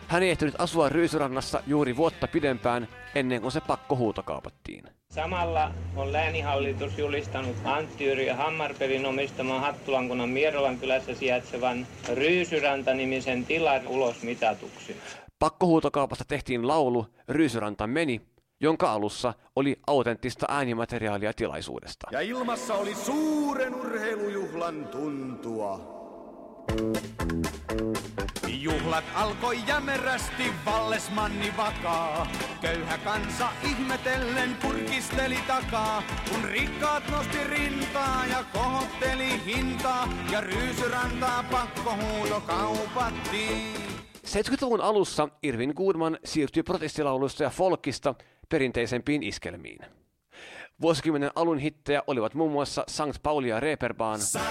Hän 0.08 0.24
ei 0.24 0.30
ehtinyt 0.30 0.56
asua 0.58 0.90
Ryysyrannassa 0.90 1.64
juuri 1.68 1.98
vuotta 1.98 2.28
pidempään 2.28 2.88
ennen 3.16 3.42
kuin 3.42 3.52
se 3.52 3.62
pakko 3.62 3.96
huutokaupattiin. 3.96 4.84
Samalla 5.14 5.72
on 5.96 6.14
läänihallitus 6.14 6.98
julistanut 6.98 7.56
Antti 7.66 8.06
Yrjö 8.06 8.36
Hammarperin 8.36 9.06
omistaman 9.06 9.62
Hattulankunnan 9.62 10.30
Mierolan 10.30 10.78
kylässä 10.78 11.16
sijaitsevan 11.16 11.88
Ryysyranta-nimisen 12.14 13.46
tilan 13.46 13.88
ulosmitatuksi. 13.88 14.98
Pakkohuutokaupasta 15.40 16.26
tehtiin 16.28 16.68
laulu 16.68 17.06
Ryysyranta 17.30 17.88
meni, 17.88 18.22
jonka 18.62 18.92
alussa 18.92 19.34
oli 19.56 19.80
autenttista 19.88 20.46
äänimateriaalia 20.50 21.34
tilaisuudesta. 21.34 22.08
Ja 22.12 22.22
ilmassa 22.22 22.74
oli 22.74 22.96
suuren 22.96 23.76
urheilujuhlan 23.76 24.88
tuntua. 24.88 25.93
Juhlat 28.48 29.04
alkoi 29.16 29.60
jämerästi, 29.68 30.44
vallesmanni 30.66 31.54
vakaa. 31.58 32.28
Köyhä 32.62 32.98
kansa 32.98 33.50
ihmetellen 33.64 34.56
kurkisteli 34.62 35.38
takaa, 35.48 36.04
kun 36.30 36.44
rikkaat 36.44 37.04
nosti 37.12 37.44
rintaa 37.44 38.26
ja 38.26 38.44
kohotteli 38.54 39.46
hintaa. 39.46 40.14
Ja 40.32 40.42
ryysyrantaa 40.42 41.44
pakkohuuto 41.52 42.42
kaupattiin. 42.42 43.74
70-luvun 44.28 44.82
alussa 44.82 45.30
Irvin 45.44 45.74
Goodman 45.76 46.18
siirtyi 46.26 46.64
protestilauluista 46.64 47.44
ja 47.44 47.50
folkista 47.50 48.16
perinteisempiin 48.50 49.24
iskelmiin. 49.24 49.80
Vuosikymmenen 50.82 51.32
alun 51.36 51.60
hittejä 51.60 52.04
olivat 52.08 52.34
muun 52.34 52.52
muassa 52.52 52.84
St. 52.88 53.24
Pauli 53.24 53.50
ja 53.50 53.60
Reeperbahn, 53.60 54.22
Sinne 54.22 54.46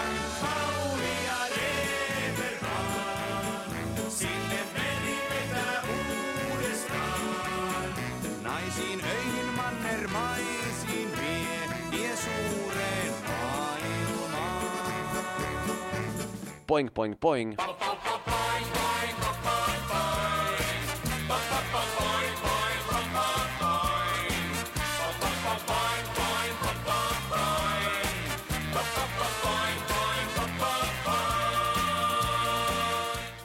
Poing 16.73 16.89
Poing 16.89 17.15
Poing, 17.17 17.57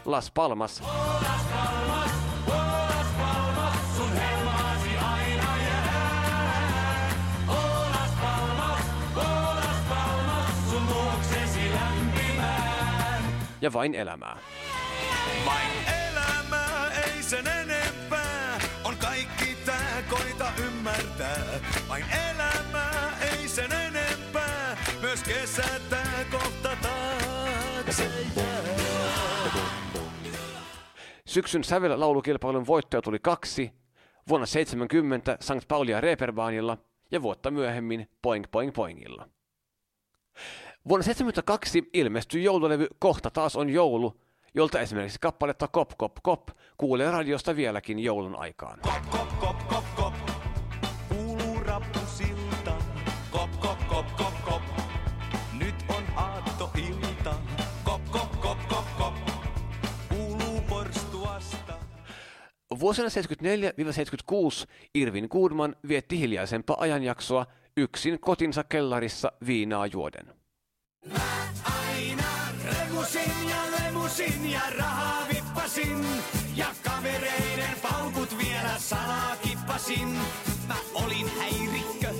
Las 0.06 0.32
Palmas, 0.32 0.82
ja 13.62 13.74
vain 13.74 13.96
elämää. 13.96 14.38
Vain 15.46 15.72
elämää, 16.12 16.92
ei 16.92 17.24
sen 17.24 17.48
enempää. 17.48 18.60
On 18.84 18.98
kaikki 18.98 19.58
tää, 19.66 20.04
koita 20.10 20.52
ymmärtää. 20.68 21.60
Vain 21.90 22.06
elämää, 22.30 23.18
ei 23.22 23.48
sen 23.48 23.72
enempää. 23.72 24.78
Myös 25.02 25.24
kesä 25.24 25.64
tää 25.90 26.26
kohta 26.32 26.70
taakse. 26.82 28.12
Syksyn 31.26 31.64
sävel-laulukilpailun 31.64 32.68
voittaja 32.68 33.02
tuli 33.02 33.20
kaksi, 33.20 33.72
vuonna 34.30 34.46
70 34.46 35.38
St. 35.40 35.68
Pauli 35.68 35.92
ja 35.92 36.02
Reeperbahnilla 36.02 36.78
ja 37.12 37.22
vuotta 37.22 37.52
myöhemmin 37.52 38.10
Poing 38.22 38.46
Poing 38.52 38.74
Poingilla. 38.74 39.30
Vuonna 40.88 41.04
72 41.04 41.90
ilmestyi 41.94 42.44
joululevy 42.44 42.88
Kohta 43.00 43.30
taas 43.32 43.56
on 43.56 43.70
joulu, 43.70 44.20
jolta 44.56 44.80
esimerkiksi 44.80 45.20
kappaletta 45.22 45.68
Kop 45.68 45.92
Kop 45.98 46.12
Kop 46.24 46.50
kuulee 46.78 47.12
radiosta 47.12 47.56
vieläkin 47.56 48.00
joulun 48.00 48.36
aikaan. 48.40 48.80
Kop, 48.80 49.10
kop, 49.10 49.40
kop, 49.40 49.68
kop, 49.68 49.86
kop. 49.96 50.14
Kuuluu 51.10 51.60
rappusilta. 51.66 52.76
Kop, 53.32 53.52
kop, 53.60 53.80
kop, 53.88 54.06
kop, 54.18 54.34
kop. 54.46 54.62
Nyt 55.60 55.76
on 55.90 56.04
aattoilta. 56.16 57.36
Kop, 57.84 58.02
kop, 58.12 58.42
kop, 58.42 58.58
kop, 58.70 58.86
kop. 58.98 59.14
Kuuluu 60.10 60.62
porstuasta. 60.70 61.74
Vuosina 62.80 63.08
74-76 63.08 63.12
Irvin 64.96 65.28
Goodman 65.32 65.76
vietti 65.88 66.20
hiljaisempaa 66.20 66.78
ajanjaksoa 66.80 67.46
yksin 67.78 68.20
kotinsa 68.20 68.64
kellarissa 68.64 69.32
viinaa 69.48 69.86
juoden. 69.86 70.38
Aina 71.64 72.24
remusin 72.66 73.50
ja 73.50 73.58
lemusin 73.80 74.52
ja 74.52 74.62
rahaa 74.78 75.28
vippasin. 75.34 76.06
Ja 76.56 76.66
kavereiden 76.84 77.76
paukut 77.82 78.38
vielä 78.38 78.74
salaa 78.78 79.36
kippasin. 79.42 80.08
Mä 80.68 80.76
olin 80.94 81.32
häirikkö, 81.40 82.14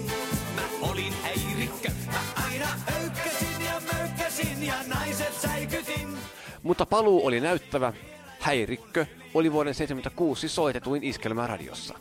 mä 0.56 0.62
olin 0.82 1.14
häirikkö. 1.24 1.90
Mä 2.06 2.44
aina 2.50 2.68
öykkäsin 3.02 3.66
ja 3.66 3.82
möykkäsin 3.94 4.64
ja 4.64 4.76
naiset 4.88 5.34
säikytin. 5.42 6.18
Mutta 6.64 6.86
paluu 6.86 7.26
oli 7.26 7.40
näyttävä. 7.40 7.94
Häirikkö 8.40 9.06
oli 9.34 9.52
vuoden 9.52 9.76
76 9.76 10.50
soitetuin 10.50 11.04
iskelmä 11.04 11.48
radiossa. 11.48 12.00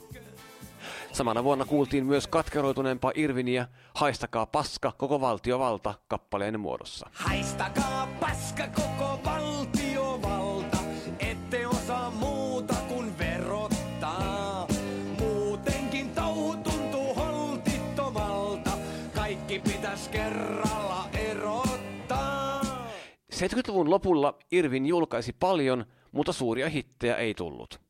Samana 1.17 1.45
vuonna 1.45 1.65
kuultiin 1.65 2.07
myös 2.07 2.27
katkeroituneempaa 2.27 3.13
Irviniä 3.15 3.69
Haistakaa 3.95 4.47
paska 4.47 4.93
koko 4.99 5.21
valtiovalta 5.21 5.95
kappaleen 6.09 6.61
muodossa. 6.61 7.11
Haistakaa 7.13 8.09
paska 8.21 8.65
koko 8.69 9.21
valtiovalta, 9.25 10.77
ette 11.19 11.67
osaa 11.67 12.11
muuta 12.11 12.75
kuin 12.89 13.19
verottaa. 13.19 14.67
Muutenkin 15.19 16.11
touhu 16.11 16.57
tuntuu 16.57 17.15
holtittomalta, 17.15 18.71
kaikki 19.15 19.59
pitäis 19.59 20.09
kerralla 20.09 21.09
erottaa. 21.13 22.63
70-luvun 23.35 23.91
lopulla 23.91 24.39
Irvin 24.53 24.87
julkaisi 24.87 25.33
paljon, 25.33 25.85
mutta 26.13 26.33
suuria 26.33 26.69
hittejä 26.69 27.17
ei 27.17 27.35
tullut. 27.35 27.86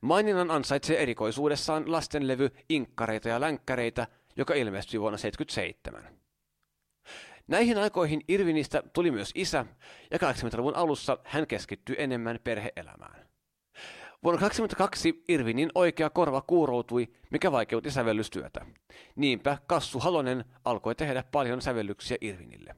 Maininnan 0.00 0.50
ansaitsee 0.50 1.02
erikoisuudessaan 1.02 1.92
lastenlevy 1.92 2.50
Inkkareita 2.68 3.28
ja 3.28 3.40
länkkäreitä, 3.40 4.06
joka 4.36 4.54
ilmestyi 4.54 5.00
vuonna 5.00 5.18
1977. 5.18 6.16
Näihin 7.48 7.78
aikoihin 7.78 8.20
Irvinistä 8.28 8.82
tuli 8.92 9.10
myös 9.10 9.30
isä, 9.34 9.66
ja 10.10 10.18
80-luvun 10.18 10.76
alussa 10.76 11.18
hän 11.24 11.46
keskittyi 11.46 11.96
enemmän 11.98 12.38
perheelämään. 12.44 13.26
Vuonna 14.22 14.40
2022 14.40 15.24
Irvinin 15.28 15.70
oikea 15.74 16.10
korva 16.10 16.40
kuuroutui, 16.40 17.08
mikä 17.30 17.52
vaikeutti 17.52 17.90
sävellystyötä. 17.90 18.66
Niinpä 19.16 19.58
Kassu 19.66 19.98
Halonen 19.98 20.44
alkoi 20.64 20.94
tehdä 20.94 21.24
paljon 21.32 21.62
sävellyksiä 21.62 22.16
Irvinille. 22.20 22.76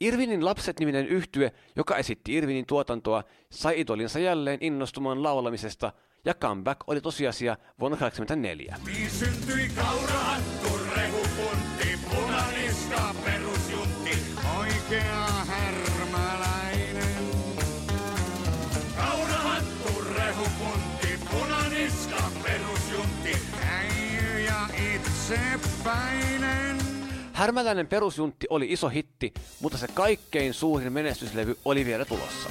Irvinin 0.00 0.44
lapset-niminen 0.44 1.06
yhtye, 1.06 1.52
joka 1.76 1.96
esitti 1.96 2.34
Irvinin 2.34 2.66
tuotantoa, 2.66 3.24
sai 3.50 3.80
idolinsa 3.80 4.18
jälleen 4.18 4.58
innostumaan 4.60 5.22
laulamisesta, 5.22 5.92
ja 6.24 6.34
comeback 6.34 6.80
oli 6.86 7.00
tosiasia 7.00 7.56
vuonna 7.80 7.96
1984. 7.96 8.76
Niin 8.86 9.10
syntyi 9.10 9.68
kaurahattu, 9.76 10.80
rehupuntti, 10.96 11.98
punaniska, 12.10 13.14
perusjuntti, 13.24 14.18
oikea 14.58 15.26
härmäläinen. 15.26 17.24
Kaurahattu, 18.96 20.04
rehupuntti, 20.14 21.08
punaniska, 21.30 22.22
perusjuntti, 22.42 23.36
äijy 23.70 24.40
ja 24.40 24.68
itsepäinen. 24.94 26.31
Härmäläinen 27.32 27.86
perusjuntti 27.86 28.46
oli 28.50 28.72
iso 28.72 28.88
hitti, 28.88 29.32
mutta 29.60 29.78
se 29.78 29.88
kaikkein 29.94 30.54
suurin 30.54 30.92
menestyslevy 30.92 31.58
oli 31.64 31.84
vielä 31.84 32.04
tulossa. 32.04 32.50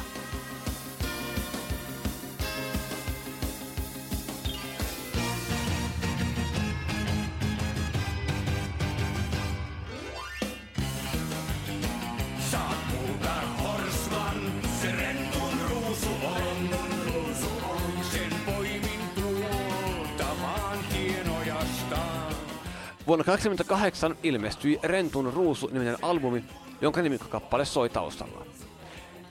Vuonna 23.11 23.23
1988 23.23 24.15
ilmestyi 24.23 24.79
Rentun 24.83 25.33
Ruusu 25.33 25.67
niminen 25.67 25.97
albumi, 26.01 26.43
jonka 26.81 27.01
nimikkokappale 27.01 27.65
soi 27.65 27.89
taustalla. 27.89 28.45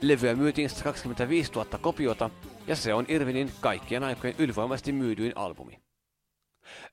Levyä 0.01 0.35
myytiin 0.35 0.69
125 0.69 1.51
000 1.51 1.65
kopiota, 1.81 2.29
ja 2.67 2.75
se 2.75 2.93
on 2.93 3.05
Irvinin 3.07 3.51
kaikkien 3.61 4.03
aikojen 4.03 4.35
ylivoimaisesti 4.39 4.91
myydyin 4.91 5.33
albumi. 5.35 5.79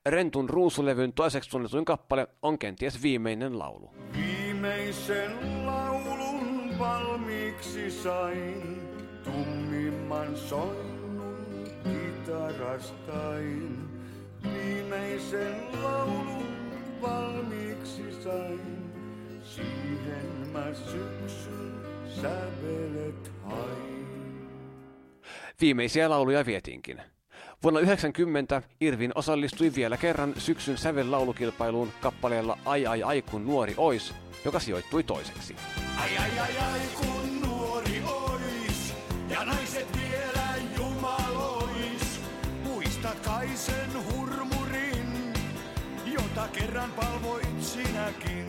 Rentun 0.05 0.49
Ruusulevyn 0.49 1.13
toiseksi 1.13 1.49
tunnetuin 1.49 1.85
kappale 1.85 2.27
on 2.41 2.59
kenties 2.59 3.01
viimeinen 3.01 3.59
laulu. 3.59 3.93
Viimeisen 4.13 5.65
laulun 5.65 6.79
valmiiksi 6.79 7.91
sain, 7.91 8.81
tummimman 9.23 10.37
soinnun 10.37 11.47
kitarastain. 11.83 13.77
Viimeisen 14.43 15.83
laulun 15.83 16.48
valmiiksi 17.01 18.23
sain, 18.23 18.91
siihen 19.43 20.49
mä 20.51 20.73
syksyn 20.73 21.73
sävelet 22.21 23.31
hain. 23.43 24.49
Viimeisiä 25.61 26.09
lauluja 26.09 26.45
vietiinkin. 26.45 27.01
Vuonna 27.63 27.79
90 27.79 28.61
Irvin 28.81 29.11
osallistui 29.15 29.71
vielä 29.75 29.97
kerran 29.97 30.33
syksyn 30.37 30.77
sävellaulukilpailuun 30.77 31.91
kappaleella 32.01 32.57
Ai 32.65 32.87
ai 32.87 33.03
ai 33.03 33.21
kun 33.21 33.45
nuori 33.45 33.73
ois, 33.77 34.13
joka 34.45 34.59
sijoittui 34.59 35.03
toiseksi. 35.03 35.55
Ai 36.01 36.17
ai 36.17 36.39
ai 36.39 36.57
ai 36.57 36.79
kun 36.95 37.41
nuori 37.41 38.01
ois, 38.07 38.93
ja 39.29 39.45
naiset 39.45 39.87
vielä 39.97 40.47
jumalois. 40.77 42.21
Muistat 42.63 43.19
kai 43.19 43.47
sen 43.55 43.89
jota 43.93 44.08
kerran 46.49 46.91
palvoit 46.91 47.61
sinäkin. 47.61 48.45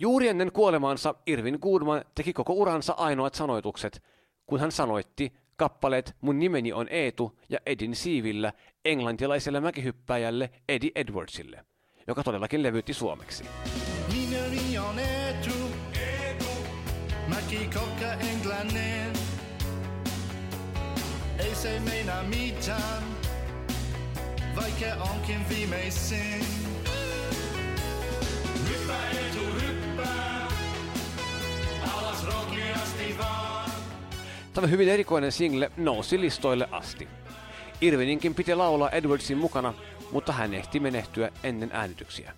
Juuri 0.00 0.28
ennen 0.28 0.52
kuolemaansa 0.52 1.14
Irvin 1.26 1.58
Goodman 1.62 2.04
teki 2.14 2.32
koko 2.32 2.52
uransa 2.52 2.92
ainoat 2.92 3.34
sanoitukset, 3.34 4.02
kun 4.46 4.60
hän 4.60 4.72
sanoitti 4.72 5.32
kappaleet 5.56 6.16
Mun 6.20 6.38
nimeni 6.38 6.72
on 6.72 6.86
Eetu 6.90 7.38
ja 7.48 7.58
Edin 7.66 7.96
siivillä 7.96 8.52
englantilaiselle 8.84 9.60
mäkihyppääjälle 9.60 10.50
Eddie 10.68 10.90
Edwardsille, 10.94 11.64
joka 12.06 12.22
todellakin 12.22 12.62
levytti 12.62 12.94
suomeksi. 12.94 13.44
Nimeni 14.12 14.78
on 14.78 14.98
Eetu, 14.98 15.54
Eetu. 16.00 16.44
mäkikokka 17.28 18.12
englannin. 18.12 19.12
Ei 21.38 21.54
se 21.54 21.80
meinaa 21.80 22.22
mitään, 22.22 23.02
vaikka 24.56 25.04
onkin 25.14 25.48
viimeisin. 25.48 26.67
Tämä 34.58 34.66
hyvin 34.66 34.88
erikoinen 34.88 35.32
single 35.32 35.72
nousi 35.76 36.20
listoille 36.20 36.68
asti. 36.70 37.08
Irvininkin 37.80 38.34
piti 38.34 38.54
laulaa 38.54 38.90
Edwardsin 38.90 39.38
mukana, 39.38 39.74
mutta 40.12 40.32
hän 40.32 40.54
ehti 40.54 40.80
menehtyä 40.80 41.30
ennen 41.42 41.70
äänityksiä. 41.72 42.32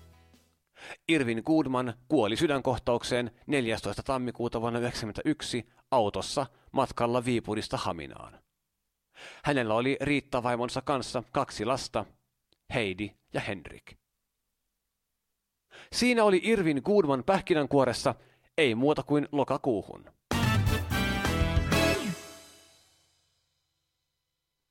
Irvin 1.09 1.43
Goodman 1.47 1.95
kuoli 2.09 2.37
sydänkohtaukseen 2.37 3.31
14. 3.47 4.03
tammikuuta 4.03 4.61
vuonna 4.61 4.79
1991 4.79 5.73
autossa 5.91 6.47
matkalla 6.73 7.25
Viipurista 7.25 7.77
Haminaan. 7.77 8.39
Hänellä 9.45 9.75
oli 9.75 9.97
Riitta 10.01 10.43
vaimonsa 10.43 10.83
kanssa 10.83 11.23
kaksi 11.33 11.65
lasta, 11.65 12.05
Heidi 12.75 13.11
ja 13.35 13.41
Henrik. 13.41 14.00
Siinä 15.95 16.25
oli 16.25 16.41
Irvin 16.43 16.83
Goodman 16.85 17.25
pähkinänkuoressa, 17.25 18.15
ei 18.59 18.75
muuta 18.75 19.03
kuin 19.03 19.29
lokakuuhun. 19.33 20.05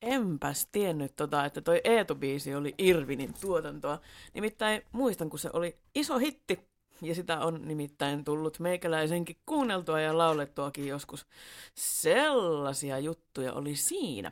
Enpäs 0.02 0.68
tiennyt 0.72 1.16
tota, 1.16 1.46
että 1.46 1.62
toi 1.62 1.82
Eetu-biisi 1.84 2.56
oli 2.56 2.76
Irvinin 2.78 3.34
tuotantoa. 3.42 4.00
Nimittäin 4.34 4.82
muistan, 4.92 5.30
kun 5.30 5.40
se 5.40 5.50
oli 5.54 5.78
iso 5.96 6.18
hitti. 6.18 6.60
Ja 7.02 7.16
sitä 7.16 7.40
on 7.40 7.68
nimittäin 7.68 8.24
tullut 8.24 8.60
meikäläisenkin 8.60 9.36
kuunneltua 9.46 10.02
ja 10.02 10.18
laulettuakin 10.18 10.88
joskus. 10.88 11.26
Sellaisia 11.76 13.00
juttuja 13.00 13.54
oli 13.54 13.76
siinä. 13.76 14.32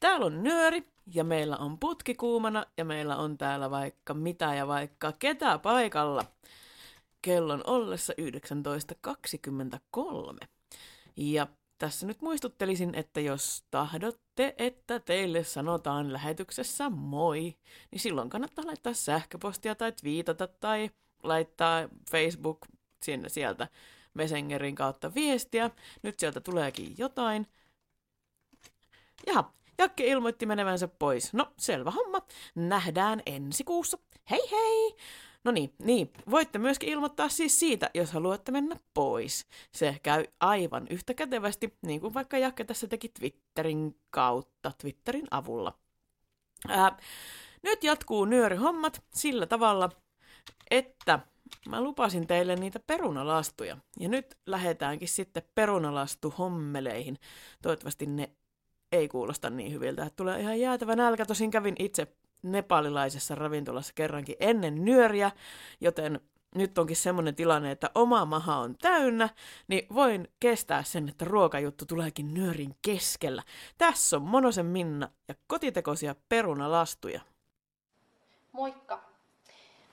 Täällä 0.00 0.26
on 0.26 0.42
nyöri 0.42 0.86
ja 1.14 1.24
meillä 1.24 1.56
on 1.56 1.78
putki 1.78 2.14
kuumana 2.14 2.64
ja 2.76 2.84
meillä 2.84 3.16
on 3.16 3.38
täällä 3.38 3.70
vaikka 3.70 4.14
mitä 4.14 4.54
ja 4.54 4.66
vaikka 4.66 5.12
ketä 5.18 5.58
paikalla. 5.58 6.24
Kellon 7.22 7.62
ollessa 7.66 8.12
19.23. 10.42 10.46
Ja 11.16 11.46
tässä 11.78 12.06
nyt 12.06 12.22
muistuttelisin, 12.22 12.94
että 12.94 13.20
jos 13.20 13.64
tahdotte, 13.70 14.54
että 14.58 15.00
teille 15.00 15.44
sanotaan 15.44 16.12
lähetyksessä 16.12 16.90
moi, 16.90 17.56
niin 17.90 18.00
silloin 18.00 18.30
kannattaa 18.30 18.66
laittaa 18.66 18.92
sähköpostia 18.92 19.74
tai 19.74 19.92
twiitata 19.92 20.46
tai 20.46 20.90
laittaa 21.22 21.88
Facebook 22.10 22.66
sinne 23.02 23.28
sieltä 23.28 23.68
Messengerin 24.14 24.74
kautta 24.74 25.14
viestiä. 25.14 25.70
Nyt 26.02 26.18
sieltä 26.18 26.40
tuleekin 26.40 26.94
jotain. 26.98 27.46
Jaha, 29.26 29.52
Jakke 29.78 30.06
ilmoitti 30.06 30.46
menevänsä 30.46 30.88
pois. 30.88 31.32
No, 31.32 31.52
selvä 31.58 31.90
homma. 31.90 32.18
Nähdään 32.54 33.22
ensi 33.26 33.64
kuussa. 33.64 33.98
Hei 34.30 34.50
hei! 34.50 34.96
No 35.44 35.50
niin, 35.50 35.74
niin, 35.78 36.12
voitte 36.30 36.58
myöskin 36.58 36.88
ilmoittaa 36.88 37.28
siis 37.28 37.60
siitä, 37.60 37.90
jos 37.94 38.12
haluatte 38.12 38.52
mennä 38.52 38.76
pois. 38.94 39.46
Se 39.72 39.96
käy 40.02 40.24
aivan 40.40 40.86
yhtä 40.90 41.14
kätevästi, 41.14 41.76
niin 41.86 42.00
kuin 42.00 42.14
vaikka 42.14 42.38
Jakke 42.38 42.64
tässä 42.64 42.86
teki 42.86 43.08
Twitterin 43.08 44.00
kautta, 44.10 44.72
Twitterin 44.78 45.26
avulla. 45.30 45.78
Ää, 46.68 46.96
nyt 47.62 47.84
jatkuu 47.84 48.24
nyörihommat 48.24 49.02
sillä 49.14 49.46
tavalla, 49.46 49.90
että 50.70 51.18
mä 51.68 51.80
lupasin 51.80 52.26
teille 52.26 52.56
niitä 52.56 52.80
perunalastuja. 52.80 53.76
Ja 54.00 54.08
nyt 54.08 54.38
lähdetäänkin 54.46 55.08
sitten 55.08 55.42
perunalastu 55.54 56.34
hommeleihin. 56.38 57.18
Toivottavasti 57.62 58.06
ne 58.06 58.30
ei 58.94 59.08
kuulosta 59.08 59.50
niin 59.50 59.72
hyviltä, 59.72 60.02
että 60.02 60.16
tulee 60.16 60.40
ihan 60.40 60.60
jäätävä 60.60 60.96
nälkä. 60.96 61.26
Tosin 61.26 61.50
kävin 61.50 61.74
itse 61.78 62.06
nepalilaisessa 62.42 63.34
ravintolassa 63.34 63.92
kerrankin 63.94 64.36
ennen 64.40 64.84
nyöriä, 64.84 65.30
joten 65.80 66.20
nyt 66.54 66.78
onkin 66.78 66.96
semmoinen 66.96 67.34
tilanne, 67.34 67.70
että 67.70 67.90
oma 67.94 68.24
maha 68.24 68.56
on 68.56 68.74
täynnä, 68.78 69.28
niin 69.68 69.86
voin 69.94 70.28
kestää 70.40 70.82
sen, 70.82 71.08
että 71.08 71.24
ruokajuttu 71.24 71.86
tuleekin 71.86 72.34
nyörin 72.34 72.74
keskellä. 72.82 73.42
Tässä 73.78 74.16
on 74.16 74.22
Monosen 74.22 74.66
Minna 74.66 75.08
ja 75.28 75.34
kotitekoisia 75.46 76.14
perunalastuja. 76.28 77.20
Moikka! 78.52 79.00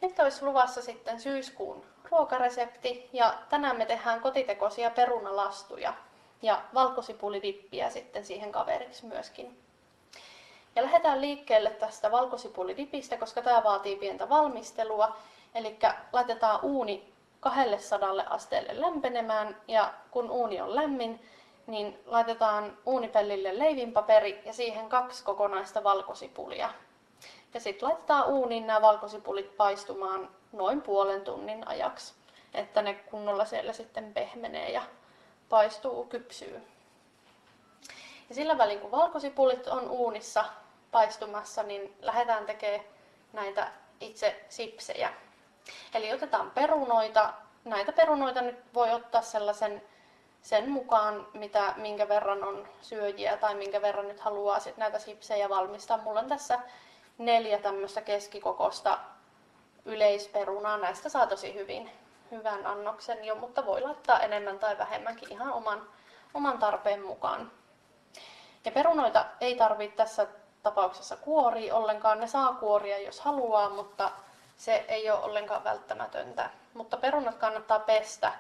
Nyt 0.01 0.19
olisi 0.19 0.45
luvassa 0.45 0.81
sitten 0.81 1.19
syyskuun 1.19 1.85
ruokaresepti 2.11 3.09
ja 3.13 3.37
tänään 3.49 3.77
me 3.77 3.85
tehdään 3.85 4.21
kotitekoisia 4.21 4.89
perunalastuja 4.89 5.93
ja 6.41 6.61
valkosipulivippiä 6.73 7.89
sitten 7.89 8.25
siihen 8.25 8.51
kaveriksi 8.51 9.05
myöskin. 9.05 9.57
Ja 10.75 10.83
lähdetään 10.83 11.21
liikkeelle 11.21 11.69
tästä 11.69 12.11
valkosipulivipistä, 12.11 13.17
koska 13.17 13.41
tämä 13.41 13.63
vaatii 13.63 13.95
pientä 13.95 14.29
valmistelua. 14.29 15.17
Eli 15.55 15.79
laitetaan 16.13 16.59
uuni 16.63 17.13
200 17.39 18.09
asteelle 18.29 18.81
lämpenemään 18.81 19.61
ja 19.67 19.93
kun 20.11 20.31
uuni 20.31 20.61
on 20.61 20.75
lämmin, 20.75 21.21
niin 21.67 21.99
laitetaan 22.05 22.77
uunipellille 22.85 23.59
leivinpaperi 23.59 24.41
ja 24.45 24.53
siihen 24.53 24.89
kaksi 24.89 25.23
kokonaista 25.23 25.83
valkosipulia. 25.83 26.69
Ja 27.53 27.59
sitten 27.59 27.89
laitetaan 27.89 28.27
uuniin 28.27 28.67
nämä 28.67 28.81
valkosipulit 28.81 29.57
paistumaan 29.57 30.29
noin 30.51 30.81
puolen 30.81 31.21
tunnin 31.21 31.67
ajaksi, 31.67 32.13
että 32.53 32.81
ne 32.81 32.93
kunnolla 32.93 33.45
siellä 33.45 33.73
sitten 33.73 34.13
pehmenee 34.13 34.71
ja 34.71 34.81
paistuu, 35.51 36.05
kypsyy. 36.05 36.61
Ja 38.29 38.35
sillä 38.35 38.57
välin 38.57 38.79
kun 38.79 38.91
valkosipulit 38.91 39.67
on 39.67 39.89
uunissa 39.89 40.45
paistumassa, 40.91 41.63
niin 41.63 41.95
lähdetään 42.01 42.45
tekemään 42.45 42.85
näitä 43.33 43.71
itse 43.99 44.45
sipsejä. 44.49 45.13
Eli 45.93 46.13
otetaan 46.13 46.51
perunoita. 46.51 47.33
Näitä 47.65 47.91
perunoita 47.91 48.41
nyt 48.41 48.59
voi 48.73 48.91
ottaa 48.91 49.21
sellaisen 49.21 49.81
sen 50.41 50.69
mukaan, 50.69 51.27
mitä, 51.33 51.73
minkä 51.77 52.09
verran 52.09 52.43
on 52.43 52.67
syöjiä 52.81 53.37
tai 53.37 53.55
minkä 53.55 53.81
verran 53.81 54.07
nyt 54.07 54.19
haluaa 54.19 54.59
sit 54.59 54.77
näitä 54.77 54.99
sipsejä 54.99 55.49
valmistaa. 55.49 55.97
Mulla 55.97 56.19
on 56.19 56.27
tässä 56.27 56.59
neljä 57.17 57.57
tämmöistä 57.57 58.01
keskikokosta 58.01 58.99
yleisperunaa. 59.85 60.77
Näistä 60.77 61.09
saa 61.09 61.27
tosi 61.27 61.53
hyvin 61.53 61.91
hyvän 62.31 62.67
annoksen 62.67 63.25
jo, 63.25 63.35
mutta 63.35 63.65
voi 63.65 63.81
laittaa 63.81 64.19
enemmän 64.19 64.59
tai 64.59 64.77
vähemmänkin 64.77 65.31
ihan 65.31 65.53
oman, 65.53 65.87
oman 66.33 66.59
tarpeen 66.59 67.05
mukaan. 67.05 67.51
Ja 68.65 68.71
perunoita 68.71 69.25
ei 69.41 69.55
tarvitse 69.55 69.97
tässä 69.97 70.27
tapauksessa 70.63 71.17
kuoria 71.17 71.75
ollenkaan. 71.75 72.19
Ne 72.19 72.27
saa 72.27 72.53
kuoria 72.53 72.99
jos 73.01 73.19
haluaa, 73.19 73.69
mutta 73.69 74.11
se 74.57 74.85
ei 74.87 75.09
ole 75.09 75.23
ollenkaan 75.23 75.63
välttämätöntä. 75.63 76.49
Mutta 76.73 76.97
perunat 76.97 77.35
kannattaa 77.35 77.79
pestä 77.79 78.33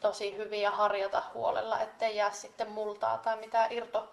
tosi 0.00 0.36
hyvin 0.36 0.62
ja 0.62 0.70
harjata 0.70 1.22
huolella, 1.34 1.80
ettei 1.80 2.16
jää 2.16 2.30
sitten 2.30 2.70
multaa 2.70 3.18
tai 3.18 3.36
mitään 3.36 3.72
irto, 3.72 4.08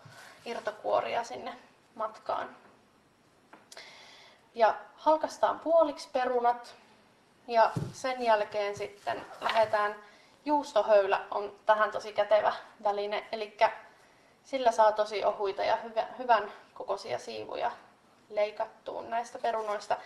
irtokuoria 0.45 1.23
sinne 1.23 1.55
matkaan. 1.95 2.55
Ja 4.55 4.75
halkastaan 4.95 5.59
puoliksi 5.59 6.09
perunat 6.13 6.75
ja 7.47 7.71
sen 7.93 8.23
jälkeen 8.23 8.77
sitten 8.77 9.25
lähdetään, 9.41 9.95
juustohöylä 10.45 11.25
on 11.31 11.55
tähän 11.65 11.91
tosi 11.91 12.13
kätevä 12.13 12.53
väline, 12.83 13.27
eli 13.31 13.57
sillä 14.43 14.71
saa 14.71 14.91
tosi 14.91 15.25
ohuita 15.25 15.63
ja 15.63 15.77
hyvän 16.17 16.51
kokoisia 16.73 17.19
siivuja 17.19 17.71
leikattuun 18.29 19.09
näistä 19.09 19.39
perunoista. 19.39 19.97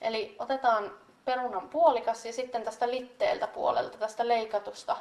Eli 0.00 0.36
otetaan 0.38 0.98
perunan 1.24 1.68
puolikas 1.68 2.26
ja 2.26 2.32
sitten 2.32 2.64
tästä 2.64 2.90
litteeltä 2.90 3.46
puolelta, 3.46 3.98
tästä 3.98 4.28
leikatusta 4.28 4.96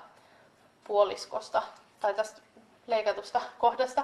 puoliskosta 0.83 1.63
tai 1.99 2.13
tästä 2.13 2.41
leikatusta 2.87 3.41
kohdasta 3.57 4.03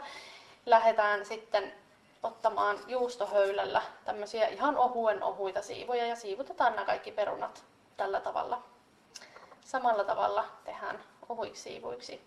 lähdetään 0.66 1.26
sitten 1.26 1.74
ottamaan 2.24 2.80
juustohöylällä 2.88 3.82
tämmöisiä 4.06 4.48
ihan 4.48 4.78
ohuen 4.78 5.24
ohuita 5.24 5.62
siivoja 5.62 6.06
ja 6.06 6.16
siivutetaan 6.16 6.76
nämä 6.76 6.86
kaikki 6.86 7.12
perunat 7.12 7.64
tällä 8.02 8.20
tavalla. 8.20 8.62
Samalla 9.66 10.04
tavalla 10.04 10.46
tehdään 10.64 11.04
ohuiksi 11.30 11.62
siivuiksi. 11.62 12.22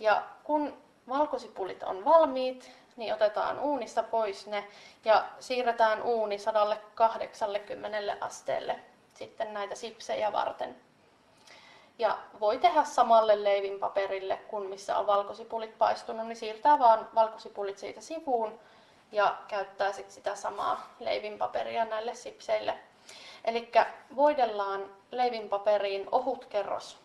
Ja 0.00 0.22
kun 0.44 0.76
valkosipulit 1.08 1.82
on 1.82 2.04
valmiit, 2.04 2.70
niin 2.96 3.14
otetaan 3.14 3.58
uunista 3.58 4.02
pois 4.02 4.46
ne 4.46 4.68
ja 5.04 5.24
siirretään 5.40 6.02
uuni 6.02 6.38
180 6.38 8.16
asteelle 8.20 8.80
sitten 9.14 9.54
näitä 9.54 9.74
sipsejä 9.74 10.32
varten. 10.32 10.76
Ja 11.98 12.18
voi 12.40 12.58
tehdä 12.58 12.84
samalle 12.84 13.44
leivinpaperille 13.44 14.36
kuin 14.36 14.68
missä 14.68 14.98
on 14.98 15.06
valkosipulit 15.06 15.78
paistunut, 15.78 16.26
niin 16.26 16.36
siirtää 16.36 16.78
vaan 16.78 17.08
valkosipulit 17.14 17.78
siitä 17.78 18.00
sivuun 18.00 18.60
ja 19.12 19.36
käyttää 19.48 19.92
sit 19.92 20.10
sitä 20.10 20.34
samaa 20.34 20.94
leivinpaperia 21.00 21.84
näille 21.84 22.14
sipseille. 22.14 22.78
Eli 23.46 23.72
voidellaan 24.16 24.90
leivinpaperiin 25.10 26.08
ohut 26.12 26.44
kerros 26.44 26.98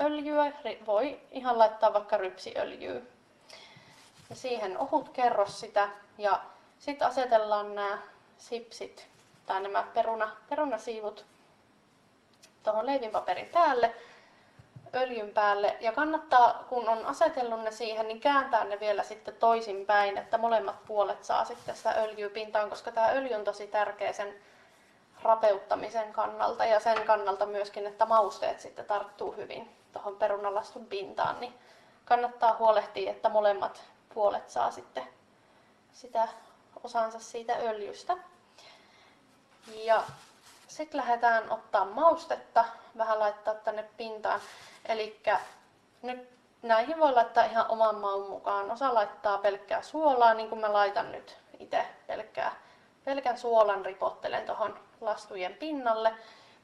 öljyä, 0.00 0.52
voi 0.86 1.20
ihan 1.30 1.58
laittaa 1.58 1.92
vaikka 1.92 2.16
rypsiöljyä. 2.16 3.00
Ja 4.30 4.36
siihen 4.36 4.78
ohut 4.78 5.08
kerros 5.08 5.60
sitä 5.60 5.88
ja 6.18 6.40
sitten 6.78 7.08
asetellaan 7.08 7.74
nämä 7.74 7.98
sipsit 8.38 9.08
tai 9.46 9.60
nämä 9.62 9.84
peruna, 9.94 10.36
perunasiivut 10.48 11.24
tuohon 12.62 12.86
leivinpaperin 12.86 13.48
päälle, 13.52 13.94
öljyn 14.94 15.30
päälle. 15.30 15.76
Ja 15.80 15.92
kannattaa, 15.92 16.64
kun 16.68 16.88
on 16.88 17.06
asetellut 17.06 17.62
ne 17.62 17.70
siihen, 17.70 18.08
niin 18.08 18.20
kääntää 18.20 18.64
ne 18.64 18.80
vielä 18.80 19.02
sitten 19.02 19.34
toisinpäin, 19.34 20.18
että 20.18 20.38
molemmat 20.38 20.84
puolet 20.86 21.24
saa 21.24 21.44
sitten 21.44 21.76
sitä 21.76 21.90
öljyä 21.90 22.30
pintaan, 22.30 22.70
koska 22.70 22.92
tämä 22.92 23.10
öljy 23.10 23.34
on 23.34 23.44
tosi 23.44 23.66
tärkeä 23.66 24.12
sen 24.12 24.34
rapeuttamisen 25.22 26.12
kannalta 26.12 26.64
ja 26.64 26.80
sen 26.80 27.04
kannalta 27.06 27.46
myöskin, 27.46 27.86
että 27.86 28.06
mausteet 28.06 28.60
sitten 28.60 28.84
tarttuu 28.84 29.32
hyvin 29.32 29.76
tuohon 29.92 30.16
perunalastun 30.16 30.86
pintaan, 30.86 31.40
niin 31.40 31.54
kannattaa 32.04 32.56
huolehtia, 32.58 33.10
että 33.10 33.28
molemmat 33.28 33.82
puolet 34.14 34.50
saa 34.50 34.70
sitten 34.70 35.08
sitä 35.92 36.28
osansa 36.84 37.18
siitä 37.18 37.56
öljystä. 37.56 38.16
Ja 39.74 40.02
sitten 40.68 41.00
lähdetään 41.00 41.50
ottaa 41.50 41.84
maustetta, 41.84 42.64
vähän 42.98 43.18
laittaa 43.18 43.54
tänne 43.54 43.82
pintaan. 43.96 44.40
Eli 44.86 45.20
nyt 46.02 46.28
näihin 46.62 46.98
voi 46.98 47.12
laittaa 47.12 47.44
ihan 47.44 47.66
oman 47.68 47.94
maun 47.94 48.30
mukaan. 48.30 48.70
Osa 48.70 48.94
laittaa 48.94 49.38
pelkkää 49.38 49.82
suolaa, 49.82 50.34
niin 50.34 50.48
kuin 50.48 50.60
mä 50.60 50.72
laitan 50.72 51.12
nyt 51.12 51.38
itse 51.58 51.86
pelkkää, 52.06 52.52
pelkän 53.04 53.38
suolan 53.38 53.84
ripottelen 53.84 54.46
tuohon 54.46 54.87
lastujen 55.00 55.54
pinnalle. 55.54 56.14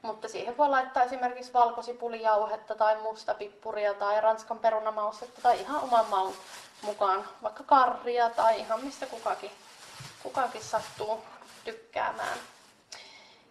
Mutta 0.01 0.27
siihen 0.27 0.57
voi 0.57 0.69
laittaa 0.69 1.03
esimerkiksi 1.03 1.53
valkosipulijauhetta 1.53 2.75
tai 2.75 2.95
mustapippuria 3.01 3.93
tai 3.93 4.21
ranskan 4.21 4.59
perunamaustetta 4.59 5.41
tai 5.41 5.59
ihan 5.59 5.83
oman 5.83 6.05
maun 6.09 6.33
mukaan, 6.81 7.27
vaikka 7.43 7.63
karria 7.63 8.29
tai 8.29 8.59
ihan 8.59 8.83
mistä 8.85 9.05
kukakin, 9.05 9.51
kukakin 10.23 10.63
sattuu 10.63 11.19
tykkäämään. 11.63 12.37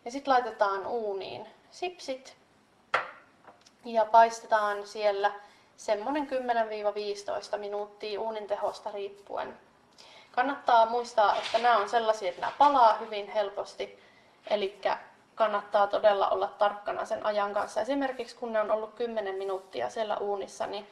Ja 0.05 0.11
sitten 0.11 0.33
laitetaan 0.33 0.87
uuniin 0.87 1.47
sipsit 1.71 2.37
ja 3.85 4.05
paistetaan 4.05 4.87
siellä 4.87 5.33
semmonen 5.77 6.29
10-15 7.55 7.59
minuuttia 7.59 8.21
uunin 8.21 8.47
tehosta 8.47 8.91
riippuen. 8.93 9.59
Kannattaa 10.33 10.87
muistaa, 10.87 11.37
että 11.37 11.59
nämä 11.59 11.77
on 11.77 11.89
sellaisia, 11.89 12.29
että 12.29 12.41
nämä 12.41 12.53
palaa 12.59 12.95
hyvin 12.95 13.31
helposti, 13.31 14.04
eli 14.51 14.81
kannattaa 15.35 15.87
todella 15.87 16.29
olla 16.29 16.49
tarkkana 16.49 17.05
sen 17.05 17.27
ajan 17.27 17.55
kanssa. 17.55 17.81
Esimerkiksi 17.81 18.37
kun 18.37 18.53
ne 18.53 18.61
on 18.61 18.71
ollut 18.71 18.95
10 18.95 19.35
minuuttia 19.35 19.91
siellä 19.91 20.17
uunissa, 20.17 20.67
niin 20.67 20.87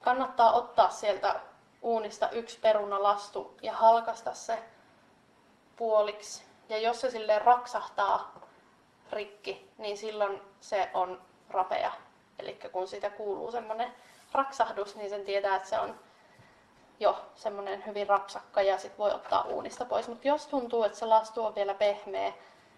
kannattaa 0.00 0.52
ottaa 0.52 0.90
sieltä 0.90 1.40
uunista 1.82 2.30
yksi 2.30 2.58
perunalastu 2.60 3.56
ja 3.62 3.72
halkasta 3.72 4.34
se 4.34 4.58
puoliksi. 5.76 6.44
Ja 6.68 6.78
jos 6.78 7.00
se 7.00 7.10
sille 7.10 7.38
raksahtaa 7.38 8.34
rikki, 9.12 9.70
niin 9.78 9.98
silloin 9.98 10.42
se 10.60 10.90
on 10.94 11.20
rapea. 11.50 11.92
Eli 12.38 12.58
kun 12.72 12.88
siitä 12.88 13.10
kuuluu 13.10 13.50
semmoinen 13.50 13.94
raksahdus, 14.32 14.96
niin 14.96 15.10
sen 15.10 15.24
tietää, 15.24 15.56
että 15.56 15.68
se 15.68 15.80
on 15.80 16.00
jo 17.00 17.26
semmoinen 17.34 17.86
hyvin 17.86 18.08
rapsakka 18.08 18.62
ja 18.62 18.78
sit 18.78 18.98
voi 18.98 19.10
ottaa 19.10 19.42
uunista 19.42 19.84
pois. 19.84 20.08
Mutta 20.08 20.28
jos 20.28 20.46
tuntuu, 20.46 20.84
että 20.84 20.98
se 20.98 21.06
lastu 21.06 21.44
on 21.44 21.54
vielä 21.54 21.74
pehmeä, 21.74 22.32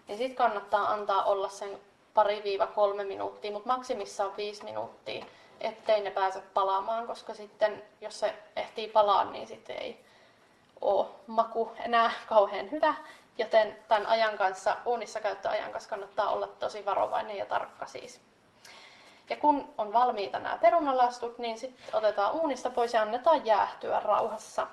niin 0.09 0.19
sitten 0.19 0.37
kannattaa 0.37 0.93
antaa 0.93 1.25
olla 1.25 1.49
sen 1.49 1.81
pari-kolme 2.15 3.05
minuuttia, 3.05 3.53
mutta 3.53 3.69
maksimissaan 3.69 4.37
viisi 4.37 4.65
minuuttia, 4.65 5.25
ettei 5.61 6.01
ne 6.01 6.11
pääse 6.11 6.41
palaamaan, 6.55 7.07
koska 7.07 7.35
sitten 7.35 7.83
jos 8.01 8.21
se 8.21 8.35
ehtii 8.57 8.89
palaa, 8.89 9.25
niin 9.25 9.47
sitten 9.47 9.77
ei 9.77 10.05
ole 10.81 11.07
maku 11.27 11.73
enää 11.85 12.11
kauhean 12.29 12.71
hyvä. 12.71 12.95
Joten 13.39 13.77
tämän 13.89 14.07
ajan 14.07 14.39
kanssa, 14.39 14.77
uunissa 14.87 15.21
käyttöajan 15.21 15.73
kanssa 15.73 15.91
kannattaa 15.91 16.31
olla 16.31 16.47
tosi 16.47 16.85
varovainen 16.85 17.37
ja 17.37 17.47
tarkka 17.47 17.87
siis. 17.87 18.21
Ja 19.31 19.37
kun 19.37 19.75
on 19.79 19.93
valmiita 19.93 20.39
nämä 20.39 20.59
perunalastut, 20.59 21.39
niin 21.39 21.59
sitten 21.59 21.95
otetaan 21.95 22.33
uunista 22.33 22.71
pois 22.71 22.95
ja 22.95 23.03
annetaan 23.03 23.47
jäähtyä 23.47 24.01
rauhassa. 24.01 24.67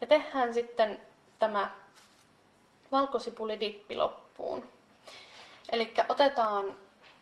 Ja 0.00 0.06
tehdään 0.06 0.54
sitten 0.54 1.00
tämä 1.38 1.70
valkosipulidippi 2.92 3.96
loppuun. 3.96 4.27
Eli 5.72 5.94
otetaan 6.08 6.76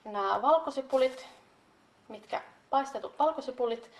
nämä 0.04 0.42
valkosipulit, 0.42 1.26
mitkä 2.08 2.40
paistetut 2.70 3.18
valkosipulit, 3.18 3.90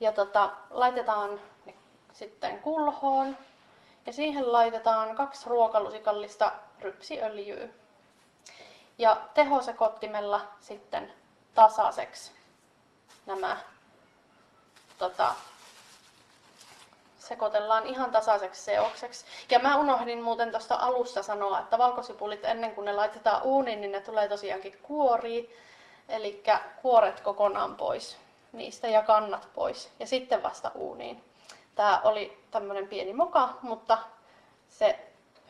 ja 0.00 0.12
tota, 0.12 0.50
laitetaan 0.70 1.40
ne 1.66 1.74
sitten 2.12 2.58
kulhoon 2.58 3.36
ja 4.06 4.12
siihen 4.12 4.52
laitetaan 4.52 5.16
kaksi 5.16 5.48
ruokalusikallista 5.48 6.52
rypsiöljyä. 6.80 7.68
Ja 8.98 9.20
tehosekottimella 9.34 10.40
sitten 10.60 11.12
tasaiseksi 11.54 12.32
nämä 13.26 13.56
tota, 14.98 15.34
sekoitellaan 17.28 17.86
ihan 17.86 18.10
tasaiseksi 18.10 18.64
seokseksi. 18.64 19.24
Ja 19.50 19.58
mä 19.58 19.76
unohdin 19.76 20.22
muuten 20.22 20.50
tuosta 20.50 20.74
alussa 20.74 21.22
sanoa, 21.22 21.60
että 21.60 21.78
valkosipulit 21.78 22.44
ennen 22.44 22.74
kuin 22.74 22.84
ne 22.84 22.92
laitetaan 22.92 23.42
uuniin, 23.42 23.80
niin 23.80 23.92
ne 23.92 24.00
tulee 24.00 24.28
tosiaankin 24.28 24.78
kuoriin. 24.82 25.50
Eli 26.08 26.42
kuoret 26.82 27.20
kokonaan 27.20 27.76
pois 27.76 28.16
niistä 28.52 28.88
ja 28.88 29.02
kannat 29.02 29.48
pois 29.54 29.90
ja 30.00 30.06
sitten 30.06 30.42
vasta 30.42 30.70
uuniin. 30.74 31.24
Tämä 31.74 32.00
oli 32.04 32.38
tämmöinen 32.50 32.88
pieni 32.88 33.12
moka, 33.12 33.48
mutta 33.62 33.98
se 34.68 34.98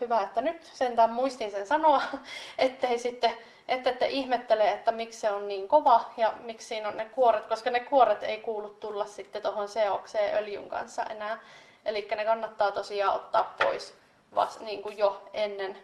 hyvä, 0.01 0.21
että 0.21 0.41
nyt 0.41 0.63
sentään 0.63 1.11
muistin 1.11 1.51
sen 1.51 1.67
sanoa, 1.67 2.03
ettei 2.59 2.99
sitten 2.99 3.37
ette 3.69 3.93
te 3.93 4.07
ihmettele, 4.07 4.71
että 4.71 4.93
miksi 4.93 5.21
se 5.21 5.31
on 5.31 5.49
niin 5.49 5.69
kova 5.69 6.01
ja 6.17 6.33
miksi 6.41 6.67
siinä 6.67 6.89
on 6.89 6.97
ne 6.97 7.05
kuoret, 7.05 7.47
koska 7.47 7.71
ne 7.71 7.81
kuoret 7.81 8.23
ei 8.23 8.41
kuulu 8.41 8.69
tulla 8.69 9.07
sitten 9.07 9.43
tuohon 9.43 9.69
seokseen 9.69 10.39
öljyn 10.39 10.69
kanssa 10.69 11.03
enää. 11.03 11.39
Eli 11.85 12.09
ne 12.17 12.25
kannattaa 12.25 12.73
tosiaan 12.73 13.15
ottaa 13.15 13.55
pois 13.63 13.95
vasta 14.35 14.65
niin 14.65 14.83
kuin 14.83 14.99
jo 14.99 15.23
ennen 15.33 15.79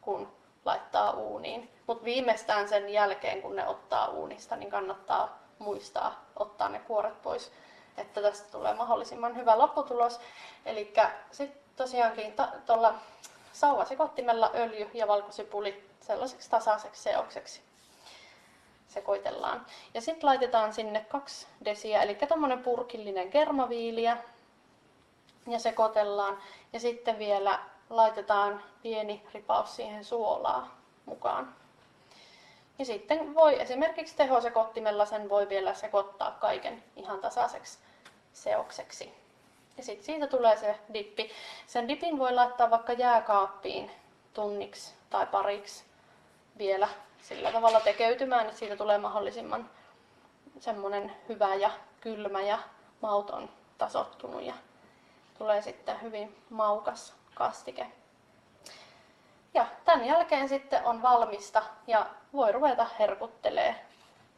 kuin 0.00 0.28
laittaa 0.64 1.10
uuniin. 1.10 1.70
Mutta 1.86 2.04
viimeistään 2.04 2.68
sen 2.68 2.88
jälkeen, 2.88 3.42
kun 3.42 3.56
ne 3.56 3.68
ottaa 3.68 4.08
uunista, 4.08 4.56
niin 4.56 4.70
kannattaa 4.70 5.38
muistaa 5.58 6.24
ottaa 6.36 6.68
ne 6.68 6.78
kuoret 6.78 7.22
pois 7.22 7.52
että 7.96 8.22
tästä 8.22 8.50
tulee 8.52 8.74
mahdollisimman 8.74 9.36
hyvä 9.36 9.58
lopputulos. 9.58 10.20
Eli 10.66 10.92
sitten 11.30 11.62
tosiaankin 11.76 12.34
tuolla 12.66 12.94
sauvasekottimella 13.52 14.50
öljy 14.54 14.90
ja 14.94 15.08
valkosipuli 15.08 15.91
sellaiseksi 16.02 16.50
tasaiseksi 16.50 17.02
seokseksi 17.02 17.62
sekoitellaan. 18.88 19.66
Ja 19.94 20.00
sitten 20.00 20.26
laitetaan 20.26 20.72
sinne 20.72 21.06
kaksi 21.08 21.46
desiä, 21.64 22.02
eli 22.02 22.14
tuommoinen 22.14 22.62
purkillinen 22.62 23.30
kermaviiliä 23.30 24.16
ja 25.46 25.58
sekoitellaan. 25.58 26.38
Ja 26.72 26.80
sitten 26.80 27.18
vielä 27.18 27.58
laitetaan 27.90 28.62
pieni 28.82 29.26
ripaus 29.34 29.76
siihen 29.76 30.04
suolaa 30.04 30.76
mukaan. 31.06 31.54
Ja 32.78 32.84
sitten 32.84 33.34
voi 33.34 33.60
esimerkiksi 33.60 34.16
tehosekottimella 34.16 35.06
sen 35.06 35.28
voi 35.28 35.48
vielä 35.48 35.74
sekoittaa 35.74 36.30
kaiken 36.30 36.84
ihan 36.96 37.20
tasaiseksi 37.20 37.78
seokseksi. 38.32 39.14
Ja 39.76 39.82
sitten 39.82 40.06
siitä 40.06 40.26
tulee 40.26 40.56
se 40.56 40.78
dippi. 40.94 41.30
Sen 41.66 41.88
dipin 41.88 42.18
voi 42.18 42.34
laittaa 42.34 42.70
vaikka 42.70 42.92
jääkaappiin 42.92 43.90
tunniksi 44.34 44.94
tai 45.10 45.26
pariksi 45.26 45.84
vielä 46.58 46.88
sillä 47.22 47.52
tavalla 47.52 47.80
tekeytymään, 47.80 48.46
että 48.46 48.58
siitä 48.58 48.76
tulee 48.76 48.98
mahdollisimman 48.98 49.70
semmoinen 50.60 51.12
hyvä 51.28 51.54
ja 51.54 51.70
kylmä 52.00 52.40
ja 52.40 52.58
mauton 53.02 53.50
tasottunut 53.78 54.42
ja 54.42 54.54
tulee 55.38 55.62
sitten 55.62 56.02
hyvin 56.02 56.36
maukas 56.50 57.14
kastike. 57.34 57.86
Ja 59.54 59.66
tämän 59.84 60.04
jälkeen 60.04 60.48
sitten 60.48 60.84
on 60.84 61.02
valmista 61.02 61.62
ja 61.86 62.06
voi 62.32 62.52
ruveta 62.52 62.86
herkuttelee 62.98 63.86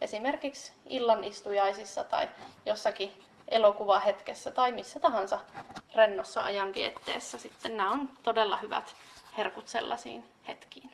esimerkiksi 0.00 0.72
illan 0.86 1.24
istujaisissa 1.24 2.04
tai 2.04 2.28
jossakin 2.66 3.24
elokuvahetkessä 3.48 4.50
tai 4.50 4.72
missä 4.72 5.00
tahansa 5.00 5.40
rennossa 5.94 6.42
ajanvietteessä. 6.44 7.38
Sitten 7.38 7.76
nämä 7.76 7.90
on 7.90 8.08
todella 8.22 8.56
hyvät 8.56 8.94
herkut 9.38 9.68
sellaisiin 9.68 10.24
hetkiin. 10.48 10.90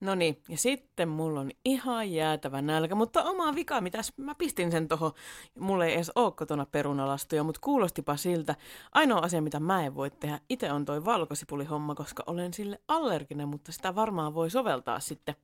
No 0.00 0.14
niin, 0.14 0.42
ja 0.48 0.58
sitten 0.58 1.08
mulla 1.08 1.40
on 1.40 1.50
ihan 1.64 2.12
jäätävä 2.12 2.62
nälkä, 2.62 2.94
mutta 2.94 3.22
oma 3.22 3.54
vika, 3.54 3.80
mitä 3.80 3.98
mä 4.16 4.34
pistin 4.34 4.70
sen 4.70 4.88
tohon, 4.88 5.12
mulla 5.58 5.84
ei 5.84 5.94
edes 5.94 6.12
oo 6.14 6.30
kotona 6.30 6.66
perunalastuja, 6.66 7.42
mutta 7.42 7.60
kuulostipa 7.64 8.16
siltä. 8.16 8.54
Ainoa 8.92 9.18
asia, 9.18 9.42
mitä 9.42 9.60
mä 9.60 9.86
en 9.86 9.94
voi 9.94 10.10
tehdä 10.10 10.40
itse 10.48 10.72
on 10.72 10.84
toi 10.84 11.04
valkosipulihomma, 11.04 11.94
koska 11.94 12.22
olen 12.26 12.54
sille 12.54 12.80
allerginen, 12.88 13.48
mutta 13.48 13.72
sitä 13.72 13.94
varmaan 13.94 14.34
voi 14.34 14.50
soveltaa 14.50 15.00
sitten. 15.00 15.34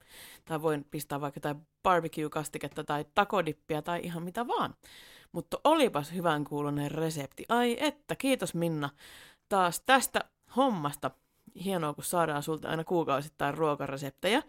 Tai 0.45 0.63
voin 0.63 0.85
pistää 0.91 1.21
vaikka 1.21 1.39
jotain 1.39 1.67
barbecue-kastiketta 1.83 2.85
tai 2.85 3.05
takodippiä 3.15 3.83
tai 3.83 4.01
ihan 4.03 4.23
mitä 4.23 4.47
vaan. 4.47 4.75
Mutta 5.33 5.61
olipas 5.65 6.13
hyvän 6.13 6.45
kuulonen 6.45 6.91
resepti. 6.91 7.45
Ai 7.49 7.77
että, 7.81 8.17
kiitos 8.17 8.55
Minna 8.55 8.91
taas 9.49 9.81
tästä 9.87 10.25
hommasta 10.57 11.11
hienoa, 11.65 11.95
kun 11.95 12.05
saadaan 12.05 12.43
sulta 12.43 12.69
aina 12.69 12.85
kuukausittain 12.85 13.55
ruokareseptejä. 13.55 14.43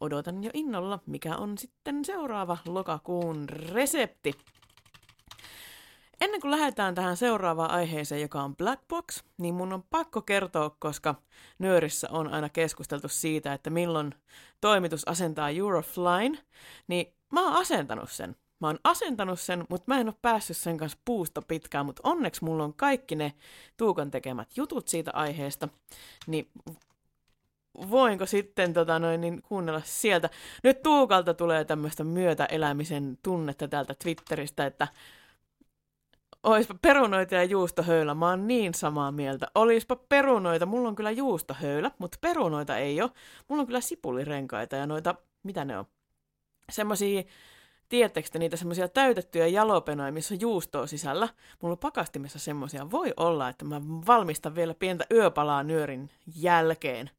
Odotan 0.00 0.44
jo 0.44 0.50
innolla, 0.54 0.98
mikä 1.06 1.36
on 1.36 1.58
sitten 1.58 2.04
seuraava 2.04 2.58
lokakuun 2.66 3.48
resepti. 3.48 4.32
Ennen 6.20 6.40
kuin 6.40 6.50
lähdetään 6.50 6.94
tähän 6.94 7.16
seuraavaan 7.16 7.70
aiheeseen, 7.70 8.20
joka 8.20 8.42
on 8.42 8.56
Black 8.56 8.82
Box, 8.88 9.22
niin 9.38 9.54
mun 9.54 9.72
on 9.72 9.82
pakko 9.90 10.22
kertoa, 10.22 10.76
koska 10.78 11.14
Nyörissä 11.58 12.08
on 12.10 12.28
aina 12.28 12.48
keskusteltu 12.48 13.08
siitä, 13.08 13.52
että 13.52 13.70
milloin 13.70 14.14
toimitus 14.60 15.08
asentaa 15.08 15.50
Eurofline, 15.50 16.38
niin 16.88 17.14
mä 17.32 17.44
oon 17.44 17.56
asentanut 17.56 18.10
sen. 18.10 18.36
Mä 18.60 18.66
oon 18.66 18.78
asentanut 18.84 19.40
sen, 19.40 19.64
mutta 19.68 19.94
mä 19.94 20.00
en 20.00 20.08
ole 20.08 20.14
päässyt 20.22 20.56
sen 20.56 20.76
kanssa 20.76 20.98
puusta 21.04 21.42
pitkään, 21.42 21.86
mutta 21.86 22.00
onneksi 22.04 22.44
mulla 22.44 22.64
on 22.64 22.74
kaikki 22.74 23.14
ne 23.14 23.32
Tuukan 23.76 24.10
tekemät 24.10 24.56
jutut 24.56 24.88
siitä 24.88 25.10
aiheesta, 25.14 25.68
niin 26.26 26.48
voinko 27.90 28.26
sitten 28.26 28.72
tota 28.74 28.98
noin, 28.98 29.20
niin 29.20 29.42
kuunnella 29.42 29.82
sieltä. 29.84 30.30
Nyt 30.62 30.82
Tuukalta 30.82 31.34
tulee 31.34 31.64
tämmöistä 31.64 32.04
myötäelämisen 32.04 33.18
tunnetta 33.22 33.68
täältä 33.68 33.94
Twitteristä, 34.02 34.66
että 34.66 34.88
Oispa 36.46 36.74
perunoita 36.82 37.34
ja 37.34 37.44
juustohöylä, 37.44 38.14
mä 38.14 38.28
oon 38.28 38.46
niin 38.46 38.74
samaa 38.74 39.12
mieltä. 39.12 39.46
Olispa 39.54 39.96
perunoita, 39.96 40.66
mulla 40.66 40.88
on 40.88 40.94
kyllä 40.94 41.10
juustohöylä, 41.10 41.90
mutta 41.98 42.18
perunoita 42.20 42.76
ei 42.76 43.02
ole. 43.02 43.10
Mulla 43.48 43.60
on 43.60 43.66
kyllä 43.66 43.80
sipulirenkaita 43.80 44.76
ja 44.76 44.86
noita, 44.86 45.14
mitä 45.42 45.64
ne 45.64 45.78
on? 45.78 45.84
Semmosia 46.72 47.22
Tiedättekö 47.88 48.28
te 48.32 48.38
niitä 48.38 48.56
semmoisia 48.56 48.88
täytettyjä 48.88 49.46
jalopenoja, 49.46 50.12
missä 50.12 50.34
on 50.34 50.40
juustoa 50.40 50.86
sisällä? 50.86 51.28
Mulla 51.62 51.72
on 51.72 51.78
pakastimessa 51.78 52.38
semmoisia. 52.38 52.90
Voi 52.90 53.14
olla, 53.16 53.48
että 53.48 53.64
mä 53.64 53.80
valmistan 54.06 54.54
vielä 54.54 54.74
pientä 54.74 55.04
yöpalaa 55.10 55.62
nyörin 55.62 56.10
jälkeen. 56.36 57.10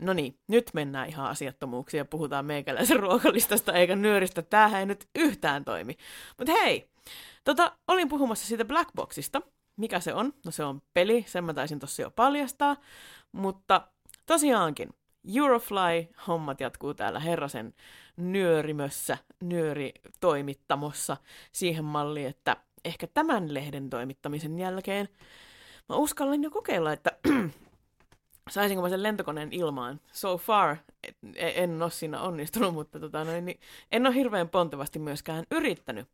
No 0.00 0.12
niin, 0.12 0.38
nyt 0.48 0.70
mennään 0.74 1.08
ihan 1.08 1.26
asiattomuuksiin 1.26 1.98
ja 1.98 2.04
puhutaan 2.04 2.44
meikäläisen 2.44 3.00
ruokalistasta 3.00 3.72
eikä 3.72 3.96
nyöristä. 3.96 4.42
Tämähän 4.42 4.80
ei 4.80 4.86
nyt 4.86 5.08
yhtään 5.14 5.64
toimi. 5.64 5.96
Mutta 6.38 6.52
hei, 6.52 6.90
tota, 7.44 7.72
olin 7.88 8.08
puhumassa 8.08 8.46
siitä 8.46 8.64
Blackboxista. 8.64 9.42
Mikä 9.76 10.00
se 10.00 10.14
on? 10.14 10.32
No 10.44 10.50
se 10.50 10.64
on 10.64 10.82
peli, 10.94 11.24
sen 11.28 11.44
mä 11.44 11.54
taisin 11.54 11.78
tossa 11.78 12.02
jo 12.02 12.10
paljastaa. 12.10 12.76
Mutta 13.32 13.88
tosiaankin, 14.26 14.88
Eurofly-hommat 15.36 16.60
jatkuu 16.60 16.94
täällä 16.94 17.20
Herrasen 17.20 17.74
nyörimössä, 18.20 19.18
nyöritoimittamossa 19.40 21.16
siihen 21.52 21.84
malliin, 21.84 22.26
että 22.26 22.56
ehkä 22.84 23.06
tämän 23.06 23.54
lehden 23.54 23.90
toimittamisen 23.90 24.58
jälkeen 24.58 25.08
mä 25.90 25.96
uskallan 25.96 26.42
jo 26.42 26.50
kokeilla, 26.50 26.92
että 26.92 27.10
saisinko 28.50 28.82
mä 28.82 28.88
sen 28.88 29.02
lentokoneen 29.02 29.52
ilmaan. 29.52 30.00
So 30.12 30.38
far 30.38 30.76
en 31.36 31.82
ole 31.82 31.90
siinä 31.90 32.20
onnistunut, 32.20 32.74
mutta 32.74 33.00
tota 33.00 33.24
noin, 33.24 33.44
niin 33.44 33.60
en 33.92 34.06
ole 34.06 34.14
hirveän 34.14 34.48
pontevasti 34.48 34.98
myöskään 34.98 35.44
yrittänyt. 35.50 36.08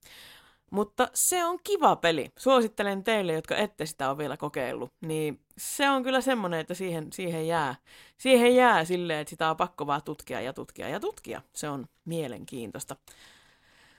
Mutta 0.70 1.08
se 1.14 1.44
on 1.44 1.58
kiva 1.64 1.96
peli. 1.96 2.32
Suosittelen 2.38 3.04
teille, 3.04 3.32
jotka 3.32 3.56
ette 3.56 3.86
sitä 3.86 4.08
ole 4.08 4.18
vielä 4.18 4.36
kokeillut. 4.36 4.92
Niin 5.00 5.40
se 5.58 5.90
on 5.90 6.02
kyllä 6.02 6.20
semmoinen, 6.20 6.60
että 6.60 6.74
siihen, 6.74 7.12
siihen, 7.12 7.48
jää, 7.48 7.74
siihen 8.18 8.56
jää 8.56 8.84
silleen, 8.84 9.20
että 9.20 9.30
sitä 9.30 9.50
on 9.50 9.56
pakko 9.56 9.86
vaan 9.86 10.02
tutkia 10.02 10.40
ja 10.40 10.52
tutkia 10.52 10.88
ja 10.88 11.00
tutkia. 11.00 11.42
Se 11.52 11.68
on 11.68 11.86
mielenkiintoista. 12.04 12.96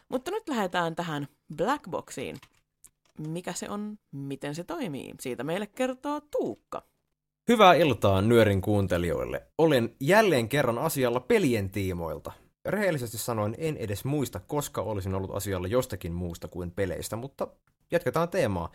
Mutta 0.10 0.32
nyt 0.32 0.50
lähdetään 0.50 0.96
tähän 0.96 1.28
Blackboxiin. 1.56 2.38
Mikä 3.18 3.54
se 3.54 3.70
on, 3.70 4.00
miten 4.12 4.56
se 4.56 4.64
toimii? 4.64 5.14
Siitä 5.20 5.44
meille 5.44 5.68
kertoo 5.68 6.22
Tuukka. 6.22 6.84
Hyvää 7.48 7.74
iltaa 7.74 8.22
Nyörin 8.22 8.62
kuuntelijoille. 8.62 9.48
Olen 9.58 9.96
jälleen 10.00 10.50
kerran 10.50 10.78
asialla 10.78 11.20
pelien 11.20 11.70
tiimoilta. 11.70 12.32
Rehellisesti 12.66 13.18
sanoen 13.18 13.56
en 13.58 13.78
edes 13.78 14.06
muista, 14.06 14.40
koska 14.40 14.82
olisin 14.82 15.16
ollut 15.16 15.36
asialla 15.36 15.68
jostakin 15.68 16.14
muusta 16.14 16.48
kuin 16.48 16.72
peleistä, 16.72 17.16
mutta 17.16 17.48
jatketaan 17.92 18.30
teemaa. 18.30 18.72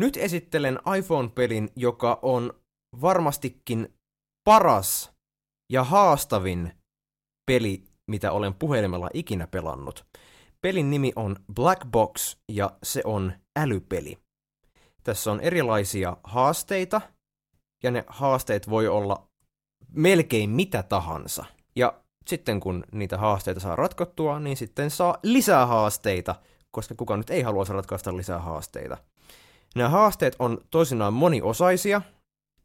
Nyt 0.00 0.16
esittelen 0.16 0.78
iPhone-pelin, 0.98 1.68
joka 1.76 2.18
on 2.22 2.52
varmastikin 3.00 3.94
paras 4.44 5.12
ja 5.72 5.84
haastavin 5.84 6.72
peli, 7.46 7.84
mitä 8.06 8.32
olen 8.32 8.54
puhelimella 8.54 9.10
ikinä 9.14 9.46
pelannut. 9.46 10.06
Pelin 10.60 10.90
nimi 10.90 11.12
on 11.16 11.36
Black 11.54 11.86
Box 11.90 12.36
ja 12.52 12.70
se 12.82 13.02
on 13.04 13.32
älypeli. 13.56 14.18
Tässä 15.02 15.30
on 15.30 15.40
erilaisia 15.40 16.16
haasteita 16.24 17.00
ja 17.82 17.90
ne 17.90 18.04
haasteet 18.06 18.70
voi 18.70 18.88
olla 18.88 19.28
melkein 19.92 20.50
mitä 20.50 20.82
tahansa. 20.82 21.44
Ja 21.76 22.00
sitten 22.26 22.60
kun 22.60 22.84
niitä 22.92 23.18
haasteita 23.18 23.60
saa 23.60 23.76
ratkottua, 23.76 24.40
niin 24.40 24.56
sitten 24.56 24.90
saa 24.90 25.18
lisää 25.22 25.66
haasteita, 25.66 26.34
koska 26.70 26.94
kukaan 26.94 27.20
nyt 27.20 27.30
ei 27.30 27.42
halua 27.42 27.64
ratkaista 27.68 28.16
lisää 28.16 28.38
haasteita. 28.38 28.98
Nämä 29.76 29.88
haasteet 29.88 30.36
on 30.38 30.58
toisinaan 30.70 31.12
moniosaisia, 31.12 32.02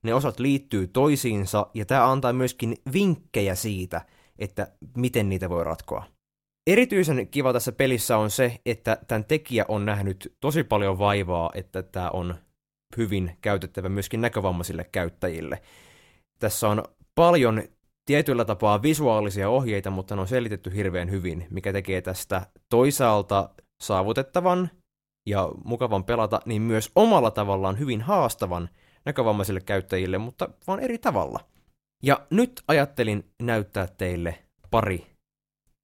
ne 0.04 0.14
osat 0.14 0.40
liittyy 0.40 0.88
toisiinsa, 0.88 1.68
ja 1.74 1.86
tämä 1.86 2.12
antaa 2.12 2.34
myöskin 2.34 2.78
vinkkejä 2.94 3.56
siitä, 3.56 4.02
että 4.40 4.68
miten 4.98 5.30
niitä 5.30 5.50
voi 5.50 5.64
ratkoa. 5.64 6.04
Erityisen 6.68 7.28
kiva 7.28 7.54
tässä 7.54 7.72
pelissä 7.72 8.18
on 8.18 8.32
se, 8.32 8.60
että 8.66 8.98
tämän 9.08 9.26
tekijä 9.26 9.66
on 9.68 9.86
nähnyt 9.86 10.36
tosi 10.40 10.64
paljon 10.64 11.00
vaivaa, 11.00 11.52
että 11.54 11.84
tämä 11.84 12.10
on 12.10 12.36
hyvin 12.98 13.38
käytettävä 13.42 13.90
myöskin 13.90 14.22
näkövammaisille 14.22 14.84
käyttäjille. 14.92 15.62
Tässä 16.40 16.70
on 16.70 16.84
paljon 17.16 17.64
tietyllä 18.06 18.46
tapaa 18.46 18.82
visuaalisia 18.82 19.50
ohjeita, 19.50 19.92
mutta 19.92 20.16
ne 20.16 20.22
on 20.22 20.28
selitetty 20.28 20.76
hirveän 20.76 21.12
hyvin, 21.12 21.48
mikä 21.50 21.74
tekee 21.74 22.02
tästä 22.02 22.42
toisaalta 22.70 23.50
saavutettavan 23.82 24.70
ja 25.26 25.50
mukavan 25.66 26.04
pelata, 26.04 26.40
niin 26.46 26.62
myös 26.62 26.92
omalla 26.96 27.32
tavallaan 27.32 27.80
hyvin 27.80 28.02
haastavan 28.02 28.70
näkövammaisille 29.06 29.62
käyttäjille, 29.62 30.18
mutta 30.18 30.50
vaan 30.68 30.80
eri 30.80 30.98
tavalla. 30.98 31.40
Ja 32.04 32.28
nyt 32.30 32.64
ajattelin 32.68 33.32
näyttää 33.44 33.88
teille 33.88 34.40
pari 34.72 35.08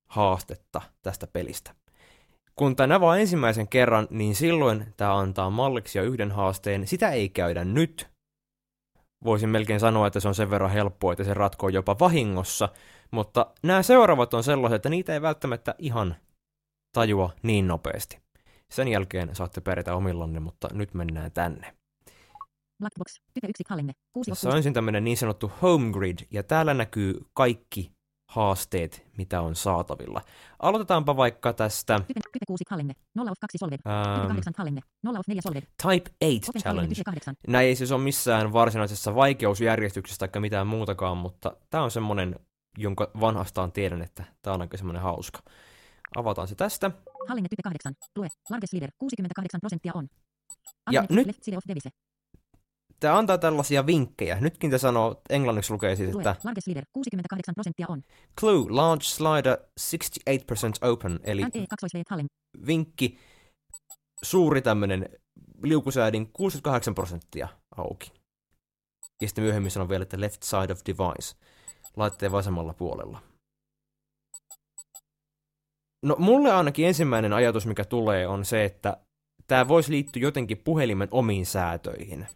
haastetta 0.10 0.82
tästä 1.02 1.28
pelistä. 1.28 1.76
Kun 2.56 2.76
tämä 2.76 3.02
vaan 3.02 3.20
ensimmäisen 3.20 3.68
kerran, 3.68 4.08
niin 4.10 4.36
silloin 4.36 4.86
tämä 4.98 5.18
antaa 5.18 5.50
malliksi 5.50 5.98
ja 5.98 6.04
yhden 6.04 6.32
haasteen. 6.32 6.88
Sitä 6.88 7.10
ei 7.10 7.30
käydä 7.30 7.66
nyt, 7.66 8.08
voisin 9.24 9.50
melkein 9.50 9.80
sanoa, 9.80 10.08
että 10.08 10.20
se 10.20 10.28
on 10.28 10.36
sen 10.36 10.50
verran 10.50 10.72
helppoa, 10.72 11.14
että 11.14 11.24
se 11.24 11.34
ratkoo 11.34 11.70
jopa 11.70 12.00
vahingossa, 12.00 12.70
mutta 13.12 13.52
nämä 13.64 13.84
seuraavat 13.84 14.34
on 14.34 14.44
sellaisia, 14.44 14.76
että 14.76 14.90
niitä 14.90 15.14
ei 15.14 15.22
välttämättä 15.22 15.76
ihan 15.78 16.16
tajua 16.94 17.30
niin 17.44 17.68
nopeasti. 17.68 18.27
Sen 18.74 18.88
jälkeen 18.88 19.36
saatte 19.36 19.62
pärjätä 19.62 19.96
omillanne, 19.96 20.40
mutta 20.40 20.68
nyt 20.74 20.94
mennään 20.94 21.32
tänne. 21.32 21.74
Blackbox, 22.80 23.14
type 23.34 23.48
1 23.48 23.64
hallinne, 23.70 23.94
6 24.14 24.32
Tässä 24.32 24.50
on 24.50 24.58
ensin 24.58 24.74
tämmöinen 24.74 25.04
niin 25.04 25.18
sanottu 25.18 25.52
home 25.62 25.92
grid, 25.92 26.18
ja 26.32 26.44
täällä 26.44 26.74
näkyy 26.74 27.26
kaikki 27.34 27.92
haasteet, 28.32 29.06
mitä 29.18 29.42
on 29.42 29.56
saatavilla. 29.56 30.22
Aloitetaanpa 30.60 31.18
vaikka 31.18 31.54
tästä 31.54 32.00
Type, 32.08 32.20
type 32.34 32.46
6 32.48 32.64
hallinne, 32.70 32.94
0 33.16 33.32
of 33.32 33.38
2 33.42 33.58
solved, 33.58 33.80
Ähm, 33.88 34.22
type 34.22 34.34
8 34.34 34.54
hallinne, 34.58 34.82
0 35.04 35.20
of 35.20 35.28
4 35.28 35.42
solved, 35.42 35.62
Type 35.62 36.10
8 36.20 36.50
Open 36.50 36.62
Challenge. 36.62 36.96
type 36.96 37.04
8. 37.06 37.36
Nämä 37.48 37.62
ei 37.62 37.76
siis 37.76 37.92
ole 37.92 38.02
missään 38.04 38.54
varsinaisessa 38.54 39.16
vaikeusjärjestyksessä 39.16 40.28
tai 40.28 40.42
mitään 40.42 40.68
muutakaan, 40.68 41.18
mutta 41.18 41.56
tämä 41.70 41.84
on 41.84 41.92
semmoinen, 41.92 42.40
jonka 42.78 43.12
vanhastaan 43.20 43.72
tiedän, 43.72 44.02
että 44.02 44.24
tämä 44.42 44.54
on 44.54 44.62
aika 44.62 44.78
semmoinen 44.78 45.02
hauska. 45.02 45.40
Avataan 46.16 46.48
se 46.48 46.56
tästä. 46.56 46.92
Hallinne 47.28 47.50
type 47.50 47.64
8, 47.64 47.94
lue, 48.18 48.28
largest 48.50 48.74
leader, 48.74 48.92
68 48.98 49.60
prosenttia 49.62 49.92
on. 49.96 50.08
Ja 50.92 51.04
nyt- 51.10 51.28
left 51.28 51.44
side 51.44 51.58
of 51.58 51.64
devise, 51.68 51.90
Tämä 53.00 53.18
antaa 53.18 53.38
tällaisia 53.38 53.86
vinkkejä. 53.86 54.38
Nytkin 54.42 54.72
te 54.72 54.78
sanoo, 54.78 55.22
englanniksi 55.30 55.74
lukee 55.74 55.96
siis, 55.96 56.14
lue, 56.14 56.22
että 56.22 56.36
largest 56.44 56.68
leader, 56.68 56.86
68 56.94 57.54
prosenttia 57.56 57.86
on. 57.90 58.02
Clue, 58.40 58.66
large 58.70 59.04
slider. 59.04 59.58
68% 59.58 60.90
open, 60.90 61.20
eli 61.24 61.42
NE 61.42 61.50
2 61.70 62.04
hallinne, 62.10 62.30
vinkki, 62.68 63.20
suuri 64.24 64.62
tämmöinen 64.62 65.10
liukusäädin 65.64 66.34
68 66.34 66.96
prosenttia 66.96 67.48
auki. 67.78 68.12
Ja 69.22 69.28
sitten 69.28 69.44
myöhemmin 69.44 69.72
sanon 69.72 69.90
vielä, 69.90 70.04
että 70.04 70.22
left 70.22 70.44
side 70.44 70.74
of 70.74 70.80
device, 70.86 71.36
laitteen 71.96 72.32
vasemmalla 72.32 72.74
puolella. 72.74 73.22
No 76.08 76.16
mulle 76.20 76.54
ainakin 76.54 76.88
ensimmäinen 76.88 77.34
ajatus, 77.34 77.66
mikä 77.66 77.86
tulee, 77.86 78.28
on 78.28 78.46
se, 78.46 78.66
että 78.66 78.98
tämä 79.48 79.68
voisi 79.68 79.92
liittyä 79.92 80.22
jotenkin 80.22 80.58
puhelimen 80.58 81.08
omiin 81.12 81.46
säätöihin. 81.46 82.28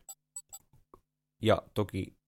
Ja 1.41 1.61
toki 1.73 2.21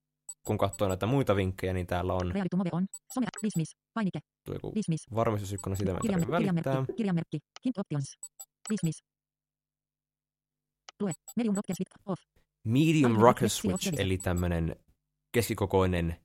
kun 0.48 0.58
katsoo 0.58 0.88
näitä 0.88 1.06
muita 1.06 1.36
vinkkejä, 1.36 1.74
niin 1.74 1.88
täällä 1.88 2.14
on 2.14 2.32
reality 2.32 2.56
mode 2.56 2.70
on, 2.74 2.86
some, 3.14 3.28
dismiss, 3.44 3.76
painike, 3.94 4.20
tuo 4.46 4.56
joku 4.56 4.72
dismiss, 4.76 5.06
varmistusikkuna, 5.16 5.76
sitä 5.76 5.92
mä 5.92 5.98
en 5.98 6.12
tarvitse 6.12 6.26
kirjanmerkki, 6.26 6.70
välittää. 6.70 6.96
kirjanmerkki, 6.96 6.96
kirjanmerkki, 6.96 7.40
hint 7.66 7.78
options, 7.78 8.18
dismiss. 8.70 9.04
Lue, 11.02 11.12
medium 11.38 11.56
rocker 11.56 11.76
switch 11.76 11.96
off, 12.06 12.22
Medium 12.68 13.16
rocker 13.16 13.50
switch, 13.50 13.94
eli 13.98 14.18
tämmönen 14.18 14.76
keskikokoinen 15.32 16.16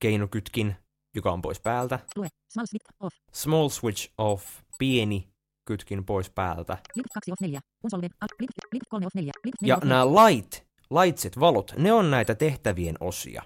keinokytkin, 0.00 0.76
joka 1.14 1.32
on 1.32 1.42
pois 1.42 1.60
päältä. 1.60 1.98
lue, 2.16 2.28
small 2.48 2.66
switch 2.66 2.86
off, 3.00 3.16
Small 3.32 3.68
switch 3.68 4.12
off, 4.18 4.44
pieni 4.78 5.28
kytkin 5.64 6.04
pois 6.04 6.30
päältä. 6.30 6.78
lift 6.94 7.08
2 7.14 7.32
of 7.32 7.40
4, 7.40 7.60
unsolved, 7.84 8.10
al- 8.20 8.28
lift, 8.40 8.52
lift 8.72 8.84
3 8.90 9.06
of 9.06 9.14
4, 9.14 9.32
lift 9.44 9.62
4 9.62 9.72
Ja 9.72 9.76
of 9.76 9.82
4. 9.84 9.94
nämä 9.94 10.06
light, 10.26 10.52
lightset, 10.90 11.40
valot, 11.40 11.72
ne 11.78 11.92
on 11.92 12.10
näitä 12.10 12.34
tehtävien 12.34 12.96
osia. 13.00 13.42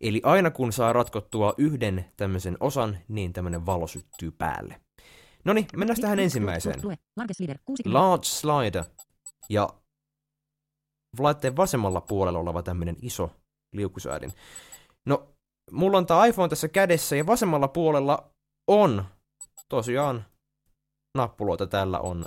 Eli 0.00 0.20
aina 0.24 0.50
kun 0.50 0.72
saa 0.72 0.92
ratkottua 0.92 1.54
yhden 1.58 2.04
tämmöisen 2.16 2.56
osan, 2.60 2.98
niin 3.08 3.32
tämmöinen 3.32 3.66
valo 3.66 3.86
syttyy 3.86 4.30
päälle. 4.30 4.80
No 5.44 5.52
niin, 5.52 5.66
mennään 5.76 6.00
tähän 6.00 6.18
ensimmäiseen. 6.18 6.80
Leader, 7.38 7.58
60, 7.64 7.98
Large 7.98 8.24
slider 8.24 8.84
ja 9.48 9.68
laitteen 11.18 11.56
vasemmalla 11.56 12.00
puolella 12.00 12.38
oleva 12.38 12.62
tämmöinen 12.62 12.96
iso 13.02 13.30
liukusäädin. 13.72 14.32
No, 15.06 15.31
mulla 15.70 15.98
on 15.98 16.06
tämä 16.06 16.26
iPhone 16.26 16.48
tässä 16.48 16.68
kädessä 16.68 17.16
ja 17.16 17.26
vasemmalla 17.26 17.68
puolella 17.68 18.30
on 18.68 19.04
tosiaan 19.68 20.24
nappuloita. 21.18 21.66
Täällä 21.66 22.00
on 22.00 22.26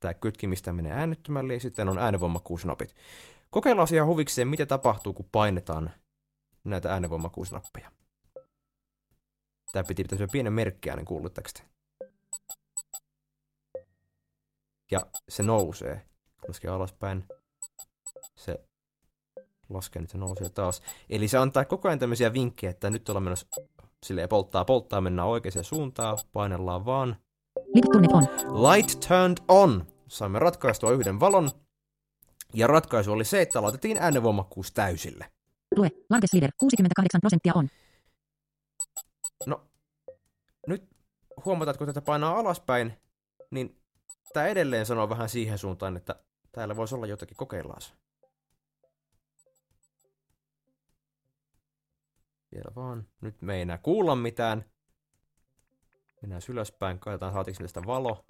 tämä 0.00 0.14
kytki, 0.14 0.46
mistä 0.46 0.72
menee 0.72 0.92
äänettömälle 0.92 1.54
ja 1.54 1.60
sitten 1.60 1.88
on 1.88 1.98
äänenvoimakkuusnapit. 1.98 2.94
Kokeillaan 3.50 3.88
ihan 3.94 4.08
huvikseen, 4.08 4.48
mitä 4.48 4.66
tapahtuu, 4.66 5.12
kun 5.12 5.28
painetaan 5.32 5.90
näitä 6.64 6.92
äänenvoimakkuusnappeja. 6.92 7.92
Tää 9.72 9.84
piti 9.84 10.04
pitää 10.04 10.26
pienen 10.32 10.52
kuulitteko 11.04 11.48
te? 11.54 11.70
ja 14.90 15.06
se 15.28 15.42
nousee. 15.42 16.02
Laskee 16.48 16.70
alaspäin. 16.70 17.24
Se 18.36 18.64
laskee, 19.70 20.02
nyt 20.02 20.10
se 20.10 20.18
nousee 20.18 20.48
taas. 20.48 20.82
Eli 21.10 21.28
se 21.28 21.38
antaa 21.38 21.64
koko 21.64 21.88
ajan 21.88 21.98
tämmöisiä 21.98 22.32
vinkkejä, 22.32 22.70
että 22.70 22.90
nyt 22.90 23.08
ollaan 23.08 23.22
menossa 23.22 23.46
silleen 24.06 24.28
polttaa, 24.28 24.64
polttaa, 24.64 25.00
mennään 25.00 25.28
oikeaan 25.28 25.64
suuntaan, 25.64 26.18
painellaan 26.32 26.84
vaan. 26.84 27.16
lift 27.74 27.88
turned 27.92 28.10
on, 28.12 28.22
Light 28.62 29.00
turned 29.08 29.38
on. 29.48 29.86
Saimme 30.08 30.38
ratkaistua 30.38 30.92
yhden 30.92 31.20
valon. 31.20 31.50
Ja 32.54 32.66
ratkaisu 32.66 33.12
oli 33.12 33.24
se, 33.24 33.42
että 33.42 33.62
laitettiin 33.62 33.96
äänenvoimakkuus 33.96 34.72
täysille. 34.72 35.26
lue, 35.76 35.90
largest 36.10 36.34
leader, 36.34 36.52
68 36.56 37.20
prosenttia 37.20 37.52
on. 37.54 37.68
No, 39.46 39.62
nyt 40.66 40.88
huomataan, 41.44 41.72
että 41.72 41.78
kun 41.78 41.86
tätä 41.86 42.02
painaa 42.02 42.38
alaspäin, 42.38 42.92
niin 43.50 43.76
tämä 44.32 44.46
edelleen 44.46 44.86
sanoo 44.86 45.08
vähän 45.08 45.28
siihen 45.28 45.58
suuntaan, 45.58 45.96
että 45.96 46.14
täällä 46.52 46.76
voisi 46.76 46.94
olla 46.94 47.06
jotakin, 47.06 47.36
kokeillaan 47.36 47.80
se. 47.80 47.92
Vielä 52.52 52.72
vaan. 52.76 53.06
Nyt 53.20 53.42
me 53.42 53.54
ei 53.54 53.62
enää 53.62 53.78
kuulla 53.78 54.16
mitään. 54.16 54.64
Mennään 56.22 56.42
ylöspäin, 56.48 56.98
katsotaan 56.98 57.32
saatiinko 57.32 57.62
tästä 57.62 57.82
valo. 57.86 58.24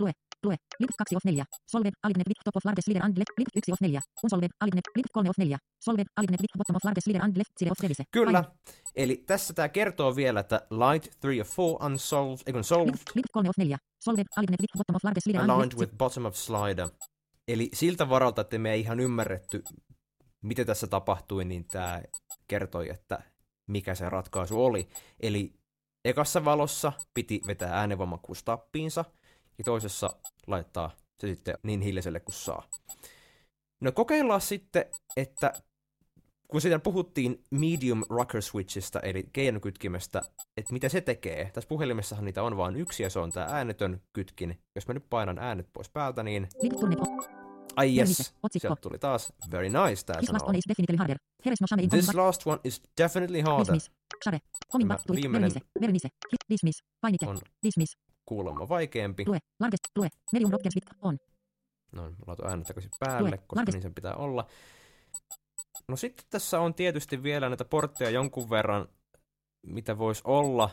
Lue, 0.00 0.12
lue, 0.44 0.56
lift 0.80 0.96
2 0.98 1.16
of 1.16 1.24
4, 1.24 1.44
solved, 1.66 1.92
aligned 2.02 2.28
with 2.28 2.40
top 2.44 2.56
of 2.56 2.64
largest 2.64 2.88
leader 2.88 3.04
and 3.04 3.18
left, 3.18 3.38
lift 3.38 3.56
1 3.56 3.72
of 3.72 3.80
4, 3.80 4.00
unsolved, 4.24 4.50
aligned, 4.60 4.82
lift 4.96 5.12
3 5.12 5.28
of 5.28 5.36
4, 5.38 5.58
solved, 5.80 6.06
aligned 6.16 6.40
with 6.42 6.54
bottom 6.58 6.76
of 6.76 6.84
largest 6.84 7.06
leader 7.06 7.22
and 7.24 7.36
left 7.36 7.52
side 7.58 7.70
of 7.70 7.78
devise. 7.82 8.04
Kyllä. 8.10 8.44
Eli 8.94 9.16
tässä 9.16 9.54
tämä 9.54 9.68
kertoo 9.68 10.16
vielä, 10.16 10.40
että 10.40 10.66
light 10.70 11.14
3 11.20 11.40
of 11.40 11.58
4 11.58 11.86
unsolved, 11.86 12.42
ei 12.46 12.52
kun 12.52 12.64
solved, 12.64 12.98
lift 13.14 13.32
3 13.32 13.48
of 13.48 13.58
4, 13.58 13.78
solved, 14.04 14.26
aligned 14.36 14.60
with 14.60 14.72
bottom 14.78 14.96
of 14.96 15.04
largest 15.04 15.26
leader 15.26 15.42
and 15.42 15.50
aligned 15.50 15.72
left 15.72 15.80
with 15.80 15.96
bottom 15.96 16.24
of 16.24 16.34
slider. 16.34 16.88
Eli 17.48 17.68
siltä 17.72 18.08
varalta, 18.08 18.40
että 18.40 18.58
me 18.58 18.72
ei 18.72 18.80
ihan 18.80 19.00
ymmärretty, 19.00 19.62
mitä 20.42 20.64
tässä 20.64 20.86
tapahtui, 20.86 21.44
niin 21.44 21.64
tämä 21.64 22.02
kertoi, 22.48 22.90
että 22.90 23.33
mikä 23.66 23.94
se 23.94 24.08
ratkaisu 24.08 24.64
oli. 24.64 24.88
Eli 25.20 25.52
ekassa 26.04 26.44
valossa 26.44 26.92
piti 27.14 27.40
vetää 27.46 27.78
äänenvoimakkuus 27.78 28.44
tappiinsa, 28.44 29.04
ja 29.58 29.64
toisessa 29.64 30.10
laittaa 30.46 30.90
se 31.20 31.26
sitten 31.26 31.58
niin 31.62 31.80
hiljaiselle 31.80 32.20
kuin 32.20 32.34
saa. 32.34 32.68
No 33.80 33.92
kokeillaan 33.92 34.40
sitten, 34.40 34.84
että 35.16 35.52
kun 36.48 36.60
siitä 36.60 36.78
puhuttiin 36.78 37.42
medium 37.50 38.04
rocker 38.08 38.42
switchistä, 38.42 38.98
eli 38.98 39.24
keinokytkimestä, 39.32 40.22
että 40.56 40.72
mitä 40.72 40.88
se 40.88 41.00
tekee. 41.00 41.50
Tässä 41.52 41.68
puhelimessahan 41.68 42.24
niitä 42.24 42.42
on 42.42 42.56
vain 42.56 42.76
yksi, 42.76 43.02
ja 43.02 43.10
se 43.10 43.18
on 43.18 43.30
tämä 43.30 43.46
äänetön 43.46 44.00
kytkin. 44.12 44.58
Jos 44.74 44.88
mä 44.88 44.94
nyt 44.94 45.06
painan 45.10 45.38
äänet 45.38 45.68
pois 45.72 45.90
päältä, 45.90 46.22
niin... 46.22 46.48
Ai 47.76 47.98
yes, 47.98 48.34
sieltä 48.50 48.80
tuli 48.80 48.98
taas. 48.98 49.32
Very 49.50 49.68
nice 49.68 50.04
tää 50.06 50.16
this 50.16 50.30
last 50.32 50.40
sanoo. 50.40 50.48
one 50.48 50.58
is 50.58 50.64
definitely 50.68 50.96
harder. 50.96 51.16
No 51.60 51.66
shame 51.66 51.88
This 51.88 52.14
last 52.14 52.46
one 52.46 52.60
is 52.64 52.82
definitely 53.00 53.40
harder. 53.40 53.74
Dismiss, 53.74 53.92
back 54.88 55.02
to 55.06 55.14
viimeinen 55.14 55.50
dismiss, 56.50 56.84
painike, 57.00 57.26
on 57.26 57.38
dismiss, 57.66 57.96
kuulemma 58.26 58.68
vaikeampi. 58.68 59.24
lue, 59.26 59.38
largest, 59.60 59.80
lue, 59.96 60.08
medium 60.32 60.50
switch 60.50 60.92
on, 61.02 61.18
No, 61.92 62.02
mä 62.02 62.16
laitan 62.26 62.46
äänet 62.50 62.66
takaisin 62.66 62.90
päälle, 63.00 63.28
Lue, 63.30 63.38
koska 63.38 63.60
largest- 63.62 63.72
niin 63.72 63.82
sen 63.82 63.94
pitää 63.94 64.14
olla. 64.16 64.46
No 65.88 65.96
sitten 65.96 66.26
tässä 66.30 66.60
on 66.60 66.74
tietysti 66.74 67.22
vielä 67.22 67.48
näitä 67.48 67.64
portteja 67.64 68.10
jonkun 68.10 68.50
verran, 68.50 68.88
mitä 69.66 69.98
voisi 69.98 70.22
olla. 70.24 70.70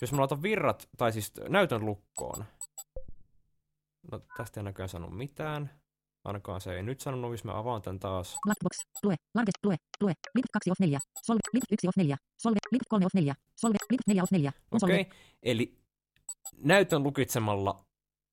Jos 0.00 0.12
mä 0.12 0.18
laitan 0.18 0.42
virrat, 0.42 0.88
tai 0.96 1.12
siis 1.12 1.32
näytön 1.48 1.86
lukkoon. 1.86 2.44
No 4.12 4.20
tästä 4.36 4.60
ei 4.60 4.64
näköjään 4.64 4.88
sano 4.88 5.10
mitään. 5.10 5.70
Ainakaan 6.24 6.60
se 6.60 6.76
ei 6.76 6.82
nyt 6.82 7.00
sanonut, 7.00 7.30
jos 7.30 7.44
mä 7.44 7.58
avaan 7.58 7.82
tän 7.82 7.98
taas. 7.98 8.36
blackbox, 8.44 8.76
lue, 9.02 9.14
largest, 9.34 9.64
lue, 9.64 9.76
lue, 10.00 10.12
lift 10.34 10.48
2 10.52 10.70
of 10.70 10.76
4, 10.80 10.98
solve, 11.22 11.40
lift 11.52 11.72
1 11.72 11.88
of 11.88 11.96
4, 11.96 12.16
solve, 12.38 12.58
lift 12.72 12.84
3 12.88 13.06
of 13.06 13.14
4, 13.14 13.34
solve, 13.56 13.76
lift 13.90 14.06
4 14.06 14.22
of 14.22 14.30
4, 14.30 14.52
unsolve, 14.72 14.94
Okei, 14.94 15.02
okay. 15.02 15.18
eli 15.42 15.78
näytön 16.56 17.02
lukitsemalla 17.02 17.84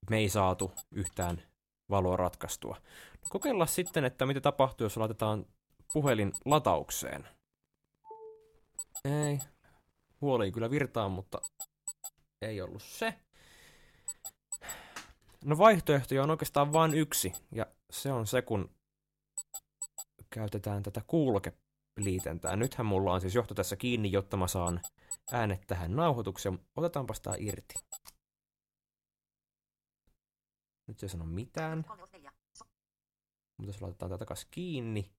me 0.09 0.17
ei 0.17 0.29
saatu 0.29 0.71
yhtään 0.91 1.41
valoa 1.89 2.17
ratkaistua. 2.17 2.77
Kokeillaan 3.29 3.67
sitten, 3.67 4.05
että 4.05 4.25
mitä 4.25 4.41
tapahtuu, 4.41 4.85
jos 4.85 4.97
laitetaan 4.97 5.45
puhelin 5.93 6.33
lataukseen. 6.45 7.27
Ei. 9.05 9.39
Huoli 10.21 10.51
kyllä 10.51 10.69
virtaa, 10.69 11.09
mutta 11.09 11.41
ei 12.41 12.61
ollut 12.61 12.83
se. 12.83 13.13
No 15.45 15.57
vaihtoehtoja 15.57 16.23
on 16.23 16.29
oikeastaan 16.29 16.73
vain 16.73 16.93
yksi, 16.93 17.33
ja 17.51 17.65
se 17.89 18.11
on 18.11 18.27
se, 18.27 18.41
kun 18.41 18.75
käytetään 20.29 20.83
tätä 20.83 21.01
kuulokeliitentää. 21.07 22.55
Nythän 22.55 22.85
mulla 22.85 23.13
on 23.13 23.21
siis 23.21 23.35
johto 23.35 23.53
tässä 23.53 23.75
kiinni, 23.75 24.11
jotta 24.11 24.37
mä 24.37 24.47
saan 24.47 24.81
äänet 25.31 25.61
tähän 25.67 25.95
nauhoitukseen. 25.95 26.59
Otetaanpas 26.75 27.21
tää 27.21 27.35
irti. 27.37 27.73
Nyt 30.87 30.99
se 30.99 31.05
ei 31.05 31.09
sano 31.09 31.25
mitään. 31.25 31.85
Mutta 33.57 33.69
jos 33.69 33.81
laitetaan 33.81 34.11
tätä 34.11 34.19
takas 34.19 34.47
kiinni. 34.51 35.11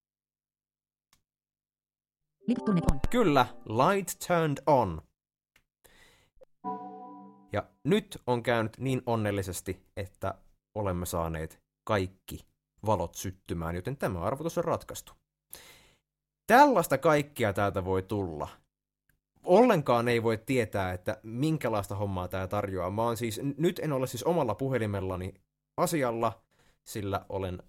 Liput 2.46 2.64
turned 2.64 2.82
on. 2.92 3.00
Kyllä, 3.10 3.46
light 3.64 4.18
turned 4.26 4.62
on. 4.66 5.02
Ja 7.56 7.64
nyt 7.84 8.22
on 8.26 8.42
käynyt 8.42 8.78
niin 8.78 9.02
onnellisesti, 9.06 9.82
että 9.96 10.34
olemme 10.74 11.06
saaneet 11.06 11.58
kaikki 11.84 12.46
valot 12.86 13.14
syttymään, 13.14 13.74
joten 13.74 13.96
tämä 13.96 14.20
arvotus 14.20 14.58
on 14.58 14.64
ratkaistu. 14.64 15.12
Tällaista 16.46 16.98
kaikkia 16.98 17.52
täältä 17.52 17.84
voi 17.84 18.02
tulla. 18.02 18.48
Ollenkaan 19.44 20.08
ei 20.08 20.22
voi 20.22 20.38
tietää, 20.38 20.92
että 20.92 21.20
minkälaista 21.22 21.94
hommaa 21.94 22.28
tämä 22.28 22.46
tarjoaa. 22.46 22.90
Mä 22.90 23.02
oon 23.02 23.16
siis, 23.16 23.40
nyt 23.56 23.78
en 23.78 23.92
ole 23.92 24.06
siis 24.06 24.24
omalla 24.24 24.54
puhelimellani 24.54 25.34
asialla, 25.76 26.42
sillä 26.84 27.26
olen 27.28 27.62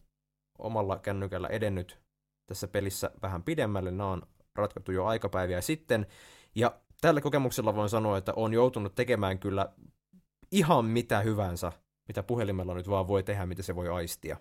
omalla 0.59 0.99
kännykällä 0.99 1.47
edennyt 1.47 1.99
tässä 2.45 2.67
pelissä 2.67 3.11
vähän 3.21 3.43
pidemmälle. 3.43 3.91
Nämä 3.91 4.11
on 4.11 4.21
ratkottu 4.55 4.91
jo 4.91 5.05
aikapäiviä 5.05 5.61
sitten. 5.61 6.07
Ja 6.55 6.79
tällä 7.01 7.21
kokemuksella 7.21 7.75
voin 7.75 7.89
sanoa, 7.89 8.17
että 8.17 8.33
on 8.35 8.53
joutunut 8.53 8.95
tekemään 8.95 9.39
kyllä 9.39 9.73
ihan 10.51 10.85
mitä 10.85 11.19
hyvänsä, 11.19 11.71
mitä 12.07 12.23
puhelimella 12.23 12.73
nyt 12.73 12.89
vaan 12.89 13.07
voi 13.07 13.23
tehdä, 13.23 13.45
mitä 13.45 13.63
se 13.63 13.75
voi 13.75 13.87
aistia. 13.89 14.37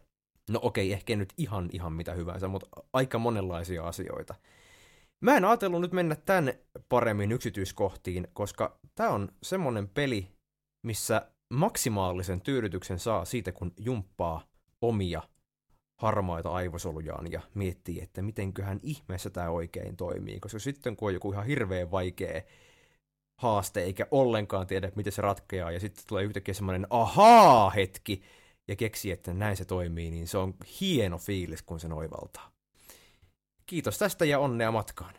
No 0.50 0.59
okei, 0.62 0.92
ehkä 0.92 1.16
nyt 1.16 1.32
ihan 1.36 1.68
ihan 1.72 1.92
mitä 1.92 2.12
hyvänsä, 2.12 2.48
mutta 2.48 2.66
aika 2.92 3.18
monenlaisia 3.18 3.84
asioita. 3.84 4.34
Mä 5.20 5.36
en 5.36 5.44
ajatellut 5.44 5.80
nyt 5.80 5.92
mennä 5.92 6.14
tän 6.14 6.52
paremmin 6.88 7.32
yksityiskohtiin, 7.32 8.28
koska 8.32 8.78
tää 8.94 9.11
on 9.11 9.28
semmonen 9.42 9.88
peli, 9.88 10.28
missä 10.86 11.30
maksimaalisen 11.50 12.40
tyydytyksen 12.40 12.98
saa 12.98 13.24
siitä, 13.24 13.52
kun 13.52 13.72
jumppaa 13.78 14.42
omia 14.82 15.22
harmaita 15.97 16.51
aivosolujaan 16.51 17.32
ja 17.32 17.40
miettii, 17.55 18.01
että 18.03 18.22
mitenköhän 18.22 18.80
ihmeessä 18.82 19.30
tämä 19.30 19.51
oikein 19.51 19.97
toimii, 19.97 20.40
koska 20.40 20.59
sitten 20.59 20.97
kun 20.97 21.09
on 21.09 21.14
joku 21.14 21.32
ihan 21.32 21.47
hirveän 21.47 21.90
vaikea 21.90 22.42
haaste, 23.36 23.82
eikä 23.82 24.07
ollenkaan 24.11 24.66
tiedä, 24.66 24.92
miten 24.97 25.12
se 25.12 25.22
ratkeaa, 25.22 25.70
ja 25.70 25.80
sitten 25.80 26.05
tulee 26.09 26.24
yhtäkkiä 26.24 26.55
semmoinen 26.55 26.86
ahaa-hetki, 26.90 28.22
ja 28.68 28.76
keksii, 28.76 29.12
että 29.12 29.34
näin 29.34 29.57
se 29.57 29.64
toimii, 29.64 30.11
niin 30.11 30.28
se 30.28 30.38
on 30.38 30.55
hieno 30.80 31.18
fiilis, 31.18 31.62
kun 31.62 31.80
se 31.80 31.88
oivaltaa. 31.94 32.53
Kiitos 33.66 33.99
tästä 33.99 34.24
ja 34.24 34.38
onnea 34.38 34.72
matkaan. 34.72 35.14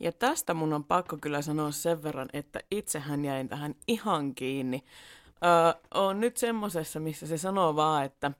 Ja 0.00 0.12
tästä 0.12 0.54
mun 0.54 0.72
on 0.72 0.84
pakko 0.84 1.16
kyllä 1.20 1.42
sanoa 1.42 1.70
sen 1.70 2.02
verran, 2.02 2.28
että 2.32 2.60
itsehän 2.70 3.24
jäin 3.24 3.48
tähän 3.48 3.74
ihan 3.88 4.34
kiinni. 4.34 4.84
Öö, 5.44 5.82
on 5.94 6.20
nyt 6.20 6.36
semmosessa, 6.36 7.00
missä 7.00 7.26
se 7.26 7.38
sanoo 7.38 7.76
vaan, 7.76 8.04
että 8.04 8.32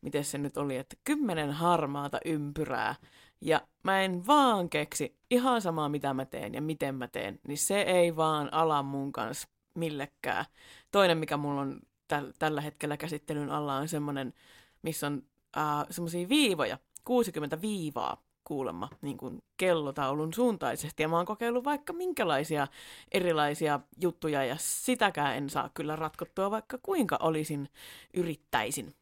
miten 0.00 0.24
se 0.24 0.38
nyt 0.38 0.56
oli, 0.56 0.76
että 0.76 0.96
kymmenen 1.04 1.50
harmaata 1.52 2.18
ympyrää. 2.24 2.94
Ja 3.40 3.60
mä 3.82 4.02
en 4.02 4.26
vaan 4.26 4.70
keksi 4.70 5.18
ihan 5.30 5.62
samaa, 5.62 5.88
mitä 5.88 6.14
mä 6.14 6.24
teen 6.24 6.54
ja 6.54 6.62
miten 6.62 6.94
mä 6.94 7.08
teen, 7.08 7.40
niin 7.48 7.58
se 7.58 7.82
ei 7.82 8.16
vaan 8.16 8.52
ala 8.52 8.82
mun 8.82 9.12
kanssa 9.12 9.48
millekään. 9.74 10.44
Toinen, 10.90 11.18
mikä 11.18 11.36
mulla 11.36 11.60
on 11.60 11.80
täl- 12.14 12.32
tällä 12.38 12.60
hetkellä 12.60 12.96
käsittelyn 12.96 13.50
alla, 13.50 13.76
on 13.76 13.88
semmoinen, 13.88 14.34
missä 14.82 15.06
on 15.06 15.22
äh, 15.56 15.86
semmoisia 15.90 16.28
viivoja, 16.28 16.78
60 17.04 17.60
viivaa 17.60 18.25
kuulemma 18.46 18.88
niin 19.02 19.16
kuin 19.16 19.42
kellotaulun 19.56 20.34
suuntaisesti. 20.34 21.02
Ja 21.02 21.08
mä 21.08 21.16
oon 21.16 21.26
kokeillut 21.26 21.64
vaikka 21.64 21.92
minkälaisia 21.92 22.66
erilaisia 23.12 23.80
juttuja 24.00 24.44
ja 24.44 24.56
sitäkään 24.58 25.36
en 25.36 25.50
saa 25.50 25.70
kyllä 25.74 25.96
ratkottua, 25.96 26.50
vaikka 26.50 26.78
kuinka 26.82 27.18
olisin 27.20 27.68
yrittäisin. 28.14 28.94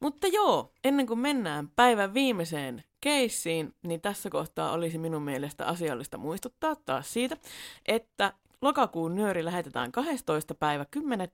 Mutta 0.00 0.26
joo, 0.26 0.72
ennen 0.84 1.06
kuin 1.06 1.18
mennään 1.18 1.68
päivän 1.76 2.14
viimeiseen 2.14 2.84
keissiin, 3.00 3.74
niin 3.82 4.00
tässä 4.00 4.30
kohtaa 4.30 4.72
olisi 4.72 4.98
minun 4.98 5.22
mielestä 5.22 5.66
asiallista 5.66 6.18
muistuttaa 6.18 6.76
taas 6.76 7.12
siitä, 7.12 7.36
että 7.86 8.32
lokakuun 8.62 9.14
nyöri 9.14 9.44
lähetetään 9.44 9.92
12. 9.92 10.54
päivä 10.54 10.84
10 10.90 11.28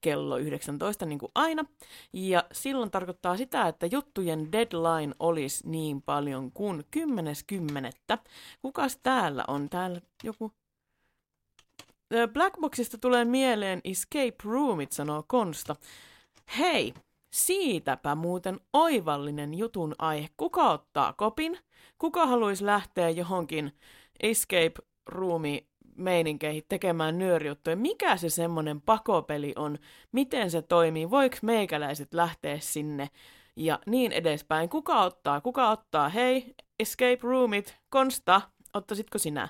kello 0.00 0.36
19 0.36 1.06
niin 1.06 1.18
kuin 1.18 1.32
aina. 1.34 1.64
Ja 2.12 2.44
silloin 2.52 2.90
tarkoittaa 2.90 3.36
sitä, 3.36 3.68
että 3.68 3.86
juttujen 3.86 4.52
deadline 4.52 5.14
olisi 5.18 5.68
niin 5.68 6.02
paljon 6.02 6.52
kuin 6.52 6.84
10.10. 6.96 8.18
Kukas 8.62 8.98
täällä 9.02 9.44
on? 9.48 9.68
Täällä 9.70 10.00
joku... 10.24 10.52
Blackboxista 12.32 12.98
tulee 12.98 13.24
mieleen 13.24 13.80
Escape 13.84 14.36
Roomit, 14.44 14.92
sanoo 14.92 15.24
Konsta. 15.26 15.76
Hei, 16.58 16.94
siitäpä 17.32 18.14
muuten 18.14 18.60
oivallinen 18.72 19.54
jutun 19.54 19.94
aihe. 19.98 20.28
Kuka 20.36 20.70
ottaa 20.70 21.12
kopin? 21.12 21.58
Kuka 21.98 22.26
haluaisi 22.26 22.66
lähteä 22.66 23.10
johonkin 23.10 23.72
escape 24.22 24.74
roomi 25.06 25.66
meininkeihin 25.98 26.64
tekemään 26.68 27.18
nyörijuttuja. 27.18 27.76
Mikä 27.76 28.16
se 28.16 28.30
semmoinen 28.30 28.80
pakopeli 28.80 29.52
on? 29.56 29.78
Miten 30.12 30.50
se 30.50 30.62
toimii? 30.62 31.10
Voiko 31.10 31.36
meikäläiset 31.42 32.14
lähteä 32.14 32.58
sinne? 32.60 33.10
Ja 33.56 33.78
niin 33.86 34.12
edespäin. 34.12 34.68
Kuka 34.68 35.02
ottaa? 35.02 35.40
Kuka 35.40 35.70
ottaa? 35.70 36.08
Hei, 36.08 36.54
escape 36.78 37.18
roomit, 37.22 37.76
Konsta, 37.90 38.40
ottaisitko 38.74 39.18
sinä 39.18 39.48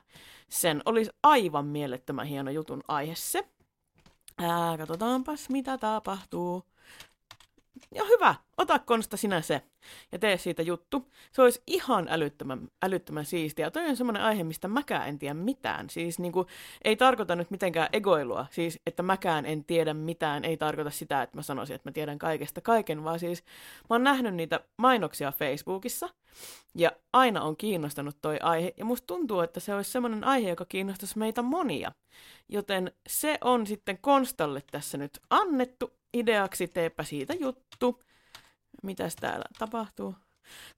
sen? 0.48 0.82
Olisi 0.84 1.10
aivan 1.22 1.66
mielettömän 1.66 2.26
hieno 2.26 2.50
jutun 2.50 2.82
aihe 2.88 3.14
se. 3.14 3.48
Ää, 4.38 4.78
katsotaanpas, 4.78 5.48
mitä 5.48 5.78
tapahtuu. 5.78 6.62
Ja 7.94 8.04
hyvä, 8.04 8.34
ota 8.56 8.78
Konsta 8.78 9.16
sinä 9.16 9.40
se 9.40 9.62
ja 10.12 10.18
tee 10.18 10.36
siitä 10.36 10.62
juttu. 10.62 11.10
Se 11.32 11.42
olisi 11.42 11.62
ihan 11.66 12.06
älyttömän, 12.10 12.68
älyttömän 12.82 13.24
siistiä. 13.24 13.70
Toi 13.70 13.88
on 13.88 13.96
semmoinen 13.96 14.22
aihe, 14.22 14.44
mistä 14.44 14.68
mäkään 14.68 15.08
en 15.08 15.18
tiedä 15.18 15.34
mitään. 15.34 15.90
Siis 15.90 16.18
niin 16.18 16.32
kuin, 16.32 16.46
ei 16.84 16.96
tarkoita 16.96 17.36
nyt 17.36 17.50
mitenkään 17.50 17.88
egoilua. 17.92 18.46
Siis, 18.50 18.80
että 18.86 19.02
mäkään 19.02 19.46
en 19.46 19.64
tiedä 19.64 19.94
mitään, 19.94 20.44
ei 20.44 20.56
tarkoita 20.56 20.90
sitä, 20.90 21.22
että 21.22 21.36
mä 21.36 21.42
sanoisin, 21.42 21.76
että 21.76 21.88
mä 21.88 21.92
tiedän 21.92 22.18
kaikesta 22.18 22.60
kaiken, 22.60 23.04
vaan 23.04 23.18
siis 23.18 23.44
mä 23.90 23.94
oon 23.94 24.04
nähnyt 24.04 24.34
niitä 24.34 24.60
mainoksia 24.76 25.32
Facebookissa 25.32 26.08
ja 26.74 26.92
aina 27.12 27.42
on 27.42 27.56
kiinnostanut 27.56 28.16
toi 28.22 28.38
aihe. 28.42 28.74
Ja 28.76 28.84
musta 28.84 29.06
tuntuu, 29.06 29.40
että 29.40 29.60
se 29.60 29.74
olisi 29.74 29.90
semmoinen 29.90 30.24
aihe, 30.24 30.48
joka 30.48 30.64
kiinnostaisi 30.64 31.18
meitä 31.18 31.42
monia. 31.42 31.92
Joten 32.48 32.92
se 33.08 33.38
on 33.40 33.66
sitten 33.66 33.98
Konstalle 33.98 34.62
tässä 34.70 34.98
nyt 34.98 35.20
annettu 35.30 35.97
ideaksi, 36.14 36.68
teepä 36.68 37.02
siitä 37.02 37.34
juttu. 37.34 38.02
Mitäs 38.82 39.16
täällä 39.16 39.44
tapahtuu? 39.58 40.14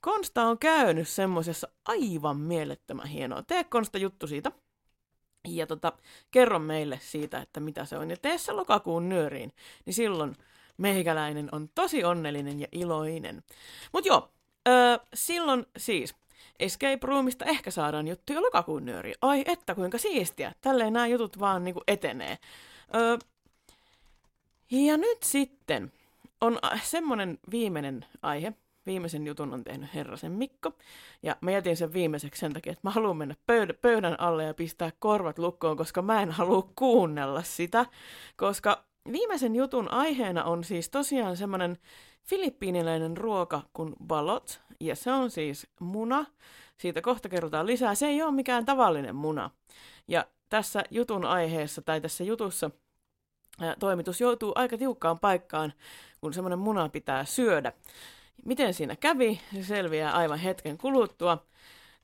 Konsta 0.00 0.42
on 0.44 0.58
käynyt 0.58 1.08
semmosessa 1.08 1.68
aivan 1.84 2.36
mielettömän 2.36 3.06
hienoa. 3.06 3.42
Tee 3.42 3.64
Konsta 3.64 3.98
juttu 3.98 4.26
siitä. 4.26 4.52
Ja 5.48 5.66
tota, 5.66 5.92
kerro 6.30 6.58
meille 6.58 6.98
siitä, 7.02 7.38
että 7.38 7.60
mitä 7.60 7.84
se 7.84 7.98
on. 7.98 8.10
Ja 8.10 8.16
tee 8.16 8.38
se 8.38 8.52
lokakuun 8.52 9.08
nyöriin. 9.08 9.52
Niin 9.86 9.94
silloin 9.94 10.36
meikäläinen 10.76 11.48
on 11.52 11.68
tosi 11.74 12.04
onnellinen 12.04 12.60
ja 12.60 12.66
iloinen. 12.72 13.42
Mut 13.92 14.06
joo, 14.06 14.30
öö, 14.68 14.98
silloin 15.14 15.66
siis 15.76 16.14
Escape 16.58 17.06
Roomista 17.06 17.44
ehkä 17.44 17.70
saadaan 17.70 18.08
juttuja 18.08 18.42
lokakuun 18.42 18.84
nyöriin. 18.84 19.14
Ai 19.22 19.44
että 19.46 19.74
kuinka 19.74 19.98
siistiä. 19.98 20.52
Tälleen 20.60 20.92
nämä 20.92 21.06
jutut 21.06 21.40
vaan 21.40 21.64
niinku 21.64 21.82
etenee. 21.88 22.38
Öö, 22.94 23.18
ja 24.70 24.96
nyt 24.96 25.22
sitten 25.22 25.92
on 26.40 26.58
semmoinen 26.82 27.38
viimeinen 27.50 28.04
aihe. 28.22 28.52
Viimeisen 28.86 29.26
jutun 29.26 29.54
on 29.54 29.64
tehnyt 29.64 29.94
Herrasen 29.94 30.32
Mikko. 30.32 30.72
Ja 31.22 31.36
mä 31.40 31.50
jätin 31.50 31.76
sen 31.76 31.92
viimeiseksi 31.92 32.40
sen 32.40 32.52
takia, 32.52 32.72
että 32.72 32.88
mä 32.88 32.90
haluan 32.90 33.16
mennä 33.16 33.34
pöydän, 33.82 34.20
alle 34.20 34.44
ja 34.44 34.54
pistää 34.54 34.92
korvat 34.98 35.38
lukkoon, 35.38 35.76
koska 35.76 36.02
mä 36.02 36.22
en 36.22 36.30
halua 36.30 36.70
kuunnella 36.74 37.42
sitä. 37.42 37.86
Koska 38.36 38.84
viimeisen 39.12 39.56
jutun 39.56 39.90
aiheena 39.90 40.44
on 40.44 40.64
siis 40.64 40.90
tosiaan 40.90 41.36
semmoinen 41.36 41.78
filippiiniläinen 42.22 43.16
ruoka 43.16 43.62
kuin 43.72 43.94
balot. 44.06 44.60
Ja 44.80 44.96
se 44.96 45.12
on 45.12 45.30
siis 45.30 45.66
muna. 45.80 46.24
Siitä 46.76 47.02
kohta 47.02 47.28
kerrotaan 47.28 47.66
lisää. 47.66 47.94
Se 47.94 48.06
ei 48.06 48.22
ole 48.22 48.32
mikään 48.32 48.64
tavallinen 48.64 49.16
muna. 49.16 49.50
Ja 50.08 50.24
tässä 50.48 50.84
jutun 50.90 51.24
aiheessa 51.24 51.82
tai 51.82 52.00
tässä 52.00 52.24
jutussa 52.24 52.70
toimitus 53.78 54.20
joutuu 54.20 54.52
aika 54.54 54.78
tiukkaan 54.78 55.18
paikkaan, 55.18 55.72
kun 56.20 56.34
semmoinen 56.34 56.58
muna 56.58 56.88
pitää 56.88 57.24
syödä. 57.24 57.72
Miten 58.44 58.74
siinä 58.74 58.96
kävi, 58.96 59.40
se 59.54 59.62
selviää 59.62 60.12
aivan 60.12 60.38
hetken 60.38 60.78
kuluttua. 60.78 61.46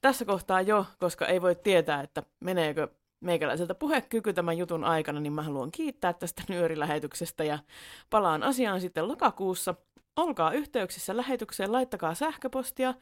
Tässä 0.00 0.24
kohtaa 0.24 0.60
jo, 0.60 0.86
koska 0.98 1.26
ei 1.26 1.42
voi 1.42 1.54
tietää, 1.54 2.00
että 2.00 2.22
meneekö 2.40 2.88
meikäläiseltä 3.20 3.74
puhekyky 3.74 4.32
tämän 4.32 4.58
jutun 4.58 4.84
aikana, 4.84 5.20
niin 5.20 5.32
mä 5.32 5.42
haluan 5.42 5.72
kiittää 5.72 6.12
tästä 6.12 6.42
nyörilähetyksestä 6.48 7.44
ja 7.44 7.58
palaan 8.10 8.42
asiaan 8.42 8.80
sitten 8.80 9.08
lokakuussa. 9.08 9.74
olkaa 10.16 10.52
yhteyksissä 10.52 11.16
lähetykseen, 11.16 11.72
laittakaa 11.72 12.14
sähköpostia, 12.14 12.94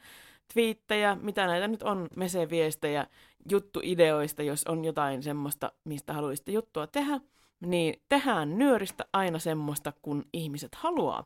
twiittejä, 0.53 1.17
mitä 1.21 1.47
näitä 1.47 1.67
nyt 1.67 1.83
on, 1.83 2.07
meseviestejä, 2.15 3.07
juttuideoista, 3.51 4.43
jos 4.43 4.63
on 4.63 4.85
jotain 4.85 5.23
semmoista, 5.23 5.71
mistä 5.83 6.13
haluaisitte 6.13 6.51
juttua 6.51 6.87
tehdä, 6.87 7.19
niin 7.65 8.01
tehdään 8.09 8.57
nyöristä 8.57 9.05
aina 9.13 9.39
semmoista, 9.39 9.93
kun 10.01 10.25
ihmiset 10.33 10.75
haluaa. 10.75 11.25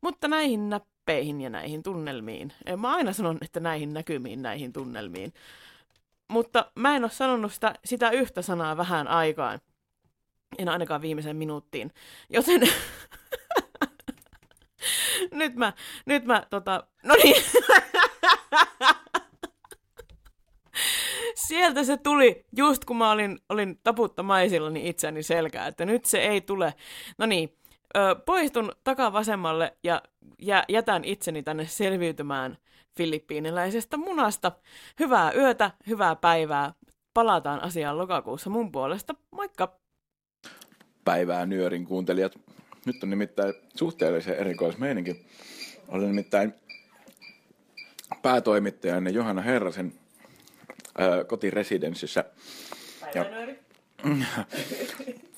Mutta 0.00 0.28
näihin 0.28 0.70
näppeihin 0.70 1.40
ja 1.40 1.50
näihin 1.50 1.82
tunnelmiin, 1.82 2.52
eh, 2.66 2.76
mä 2.76 2.94
aina 2.94 3.12
sanon, 3.12 3.38
että 3.42 3.60
näihin 3.60 3.94
näkymiin, 3.94 4.42
näihin 4.42 4.72
tunnelmiin, 4.72 5.32
mutta 6.28 6.72
mä 6.74 6.96
en 6.96 7.04
ole 7.04 7.10
sanonut 7.10 7.52
sitä, 7.52 7.74
sitä 7.84 8.10
yhtä 8.10 8.42
sanaa 8.42 8.76
vähän 8.76 9.08
aikaan, 9.08 9.60
en 10.58 10.68
ainakaan 10.68 11.02
viimeiseen 11.02 11.36
minuuttiin, 11.36 11.92
joten 12.30 12.60
nyt 15.32 15.54
mä, 15.54 15.72
nyt 16.06 16.24
mä 16.24 16.46
tota, 16.50 16.86
no 17.02 17.14
niin. 17.14 17.44
Sieltä 21.48 21.84
se 21.84 21.96
tuli, 21.96 22.44
just 22.56 22.84
kun 22.84 22.96
mä 22.96 23.10
olin, 23.10 23.38
olin 23.48 23.80
taputtamaisillani 23.82 24.88
itseäni 24.88 25.22
selkää, 25.22 25.66
että 25.66 25.84
nyt 25.84 26.04
se 26.04 26.18
ei 26.18 26.40
tule. 26.40 26.74
No 27.18 27.26
niin, 27.26 27.56
poistun 28.26 28.72
takavasemmalle 28.84 29.76
ja 29.84 30.02
jä, 30.42 30.64
jätän 30.68 31.04
itseni 31.04 31.42
tänne 31.42 31.66
selviytymään 31.66 32.58
filippiiniläisestä 32.96 33.96
munasta. 33.96 34.52
Hyvää 35.00 35.32
yötä, 35.32 35.70
hyvää 35.86 36.16
päivää. 36.16 36.74
Palataan 37.14 37.62
asiaan 37.62 37.98
lokakuussa 37.98 38.50
mun 38.50 38.72
puolesta. 38.72 39.14
Moikka! 39.30 39.78
päivää 41.04 41.46
nyörin 41.46 41.84
kuuntelijat. 41.84 42.38
Nyt 42.86 43.02
on 43.02 43.10
nimittäin 43.10 43.54
suhteellisen 43.76 44.36
erikoismeininki. 44.36 45.26
Olen 45.88 46.08
nimittäin 46.08 46.54
päätoimittajanne 48.22 49.10
Johanna 49.10 49.42
Herrasen 49.42 49.92
kotiresidenssissä. 51.26 52.24
Ja, 53.14 53.24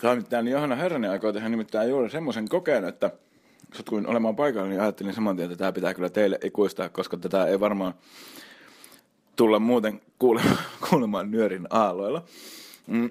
toimittajan 0.00 0.48
Johanna 0.48 0.76
Herranen 0.76 1.10
aikoo 1.10 1.32
tehdä 1.32 1.48
nimittäin 1.48 1.90
juuri 1.90 2.10
semmoisen 2.10 2.48
kokeen, 2.48 2.84
että 2.84 3.10
satkuin 3.74 4.06
olemaan 4.06 4.36
paikalla, 4.36 4.68
niin 4.68 4.80
ajattelin 4.80 5.14
saman 5.14 5.36
tien, 5.36 5.46
että 5.46 5.58
tämä 5.58 5.72
pitää 5.72 5.94
kyllä 5.94 6.10
teille 6.10 6.38
ikuistaa, 6.44 6.88
koska 6.88 7.16
tätä 7.16 7.46
ei 7.46 7.60
varmaan 7.60 7.94
tulla 9.36 9.58
muuten 9.58 10.00
kuulemaan, 10.18 10.58
kuulemaan 10.90 11.30
nyörin 11.30 11.66
aalloilla. 11.70 12.24
Mm. 12.86 13.10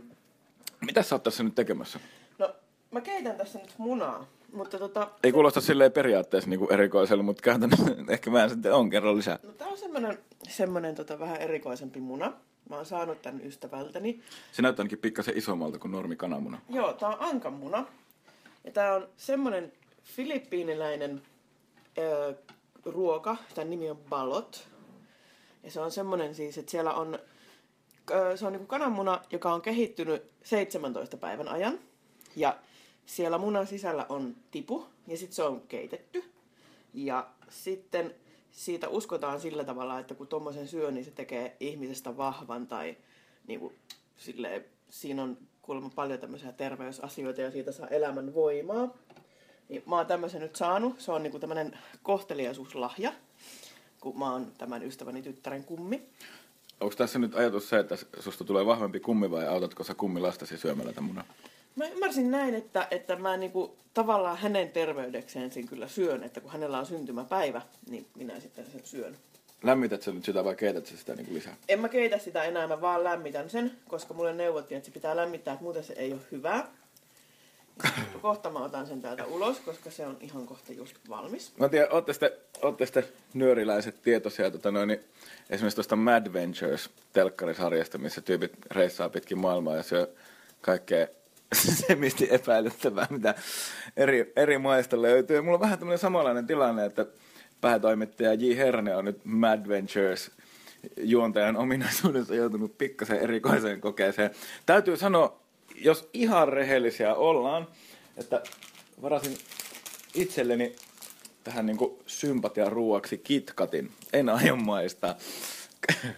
Mitä 0.82 1.04
sä 1.04 1.16
oot 1.16 1.24
tässä 1.24 1.44
nyt 1.44 1.56
tekemässä? 1.56 2.00
No, 2.40 2.56
mä 2.92 3.02
keitän 3.02 3.38
tässä 3.38 3.60
nyt 3.60 3.74
munaa, 3.78 4.28
mutta 4.56 4.80
tota... 4.80 5.12
Ei 5.24 5.32
kuulosta 5.32 5.62
silleen 5.62 5.92
periaatteessa 5.92 6.50
niin 6.50 6.74
erikoiselle, 6.74 7.24
mutta 7.24 7.42
käytännössä 7.42 7.96
ehkä 8.10 8.30
mä 8.30 8.50
sitten 8.50 8.74
on, 8.74 8.90
kerro 8.90 9.16
lisää. 9.16 9.40
No, 9.44 9.52
tää 9.52 9.68
on 9.68 9.78
semmonen, 9.78 10.20
semmonen 10.50 10.96
tota, 10.96 11.20
vähän 11.20 11.38
erikoisempi 11.38 12.00
muna. 12.00 12.34
Mä 12.70 12.76
oon 12.76 12.86
saanut 12.86 13.22
tän 13.22 13.42
ystävältäni. 13.46 14.22
Se 14.52 14.62
näyttää 14.62 14.84
ainakin 14.84 14.98
pikkasen 14.98 15.38
isommalta 15.38 15.80
kuin 15.80 15.92
normi 15.92 16.16
kananmuna. 16.16 16.62
Joo, 16.70 16.94
tää 16.94 17.10
on 17.10 17.18
ankanmuna. 17.20 17.86
Ja 18.64 18.72
tää 18.72 18.96
on 18.96 19.08
semmonen 19.18 19.74
filippiiniläinen 20.04 21.22
ö, 21.98 22.36
ruoka. 22.86 23.38
Tämän 23.56 23.70
nimi 23.70 23.90
on 23.90 23.98
balot. 23.98 24.68
Ja 25.64 25.72
se 25.72 25.82
on 25.82 25.92
semmonen 25.92 26.36
siis, 26.36 26.58
että 26.58 26.72
siellä 26.72 26.94
on, 26.94 27.20
ö, 28.12 28.38
se 28.38 28.46
on 28.46 28.52
niinku 28.52 28.68
kananmuna, 28.68 29.22
joka 29.32 29.54
on 29.54 29.62
kehittynyt 29.62 30.24
17 30.44 31.18
päivän 31.18 31.48
ajan. 31.48 31.80
Ja 32.36 32.58
siellä 33.06 33.38
munan 33.38 33.68
sisällä 33.68 34.06
on 34.10 34.36
tipu 34.52 34.86
ja 35.08 35.18
sitten 35.18 35.36
se 35.36 35.44
on 35.44 35.62
keitetty. 35.68 36.24
Ja 36.94 37.28
sitten 37.50 38.16
siitä 38.52 38.90
uskotaan 38.90 39.42
sillä 39.42 39.64
tavalla, 39.64 40.00
että 40.00 40.16
kun 40.16 40.28
tuommoisen 40.28 40.68
syö, 40.68 40.92
niin 40.92 41.06
se 41.06 41.12
tekee 41.12 41.58
ihmisestä 41.60 42.18
vahvan 42.18 42.68
tai 42.68 42.98
niin 43.48 43.60
kuin, 43.60 43.76
silleen, 44.18 44.66
siinä 44.90 45.24
on 45.24 45.38
kuulemma 45.62 45.90
paljon 45.96 46.20
tämmöisiä 46.20 46.52
terveysasioita 46.52 47.42
ja 47.42 47.52
siitä 47.52 47.72
saa 47.72 47.88
elämän 47.88 48.34
voimaa. 48.34 48.98
Niin 49.70 49.84
mä 49.86 49.96
oon 49.96 50.06
tämmöisen 50.06 50.42
nyt 50.42 50.56
saanut. 50.56 51.00
Se 51.00 51.12
on 51.12 51.24
niinku 51.24 51.40
tämmönen 51.40 51.78
kohteliaisuuslahja, 52.04 53.14
kun 54.00 54.20
mä 54.20 54.32
oon 54.32 54.52
tämän 54.58 54.84
ystäväni 54.84 55.22
tyttären 55.22 55.64
kummi. 55.64 56.10
Onko 56.80 56.96
tässä 56.96 57.20
nyt 57.20 57.36
ajatus 57.36 57.70
se, 57.70 57.80
että 57.80 57.96
susta 58.20 58.44
tulee 58.44 58.66
vahvempi 58.66 59.00
kummi 59.00 59.32
vai 59.32 59.48
autatko 59.48 59.84
sä 59.84 59.94
kummilastasi 59.94 60.58
syömällä 60.58 60.94
tämän 60.94 61.08
munan? 61.08 61.26
Mä 61.76 61.88
ymmärsin 61.88 62.32
näin, 62.32 62.56
että, 62.56 62.88
että 62.92 63.16
mä 63.16 63.38
niinku, 63.38 63.78
tavallaan 63.94 64.38
hänen 64.38 64.72
terveydekseen 64.72 65.52
sen 65.52 65.68
kyllä 65.68 65.88
syön, 65.88 66.24
että 66.24 66.42
kun 66.42 66.52
hänellä 66.52 66.80
on 66.80 66.86
syntymäpäivä, 66.86 67.62
niin 67.90 68.06
minä 68.16 68.40
sitten 68.40 68.66
sen 68.72 68.82
syön. 68.84 69.18
Lämmität 69.64 70.02
sä 70.02 70.12
nyt 70.12 70.26
sitä 70.26 70.44
vai 70.44 70.56
keität 70.56 70.86
sä 70.86 70.98
sitä 70.98 71.16
niin 71.16 71.26
kuin 71.26 71.36
lisää? 71.36 71.56
En 71.70 71.80
mä 71.80 71.90
keitä 71.90 72.18
sitä 72.18 72.44
enää, 72.44 72.68
mä 72.68 72.82
vaan 72.82 73.04
lämmitän 73.04 73.50
sen, 73.50 73.72
koska 73.88 74.14
mulle 74.14 74.34
neuvottiin, 74.34 74.78
että 74.78 74.86
se 74.86 74.94
pitää 74.94 75.16
lämmittää, 75.16 75.54
että 75.54 75.64
muuten 75.64 75.84
se 75.84 75.94
ei 75.94 76.14
ole 76.14 76.22
hyvää. 76.32 76.68
Kohta 78.22 78.50
mä 78.50 78.60
otan 78.60 78.88
sen 78.88 79.02
täältä 79.02 79.26
ulos, 79.26 79.60
koska 79.60 79.92
se 79.92 80.06
on 80.06 80.18
ihan 80.20 80.46
kohta 80.46 80.74
just 80.74 80.96
valmis. 81.10 81.52
Mä 81.58 81.70
tiedän, 81.70 81.94
ootte 81.94 82.14
sitten, 82.14 82.32
ootte 82.62 82.86
sitten 82.86 83.04
nyöriläiset 83.34 84.02
tietoisia, 84.02 84.52
tota 84.52 84.72
noin, 84.72 84.88
niin 84.88 85.00
esimerkiksi 85.50 85.76
tuosta 85.76 85.96
Mad 85.96 86.34
Ventures 86.34 86.90
telkkarisarjasta, 87.14 87.98
missä 87.98 88.22
tyypit 88.22 88.52
reissaa 88.72 89.10
pitkin 89.10 89.38
maailmaa 89.38 89.76
ja 89.76 89.84
syö 89.84 90.16
kaikkea 90.62 91.08
semisti 91.88 92.28
epäilyttävää, 92.32 93.08
mitä 93.10 93.36
eri, 93.98 94.34
eri 94.36 94.58
maista 94.58 95.02
löytyy. 95.02 95.42
Mulla 95.42 95.56
on 95.56 95.62
vähän 95.62 95.80
tämmöinen 95.80 96.00
samanlainen 96.00 96.48
tilanne, 96.48 96.86
että 96.86 97.06
päätoimittaja 97.62 98.34
J. 98.34 98.58
Herne 98.58 98.96
on 98.96 99.06
nyt 99.06 99.22
Mad 99.24 99.68
Ventures 99.68 100.32
juontajan 100.98 101.58
ominaisuudessa 101.58 102.36
joutunut 102.36 102.78
pikkasen 102.78 103.20
erikoiseen 103.20 103.82
kokeeseen. 103.82 104.32
Täytyy 104.66 104.98
sanoa, 104.98 105.40
jos 105.76 106.10
ihan 106.14 106.48
rehellisiä 106.48 107.16
ollaan, 107.16 107.68
että 108.18 108.44
varasin 109.02 109.38
itselleni 110.14 110.76
tähän 111.44 111.66
niin 111.66 111.78
sympatian 112.06 112.72
ruuaksi 112.72 113.18
kitkatin. 113.18 113.92
En 114.14 114.30
aio 114.30 114.56
maistaa. 114.56 115.16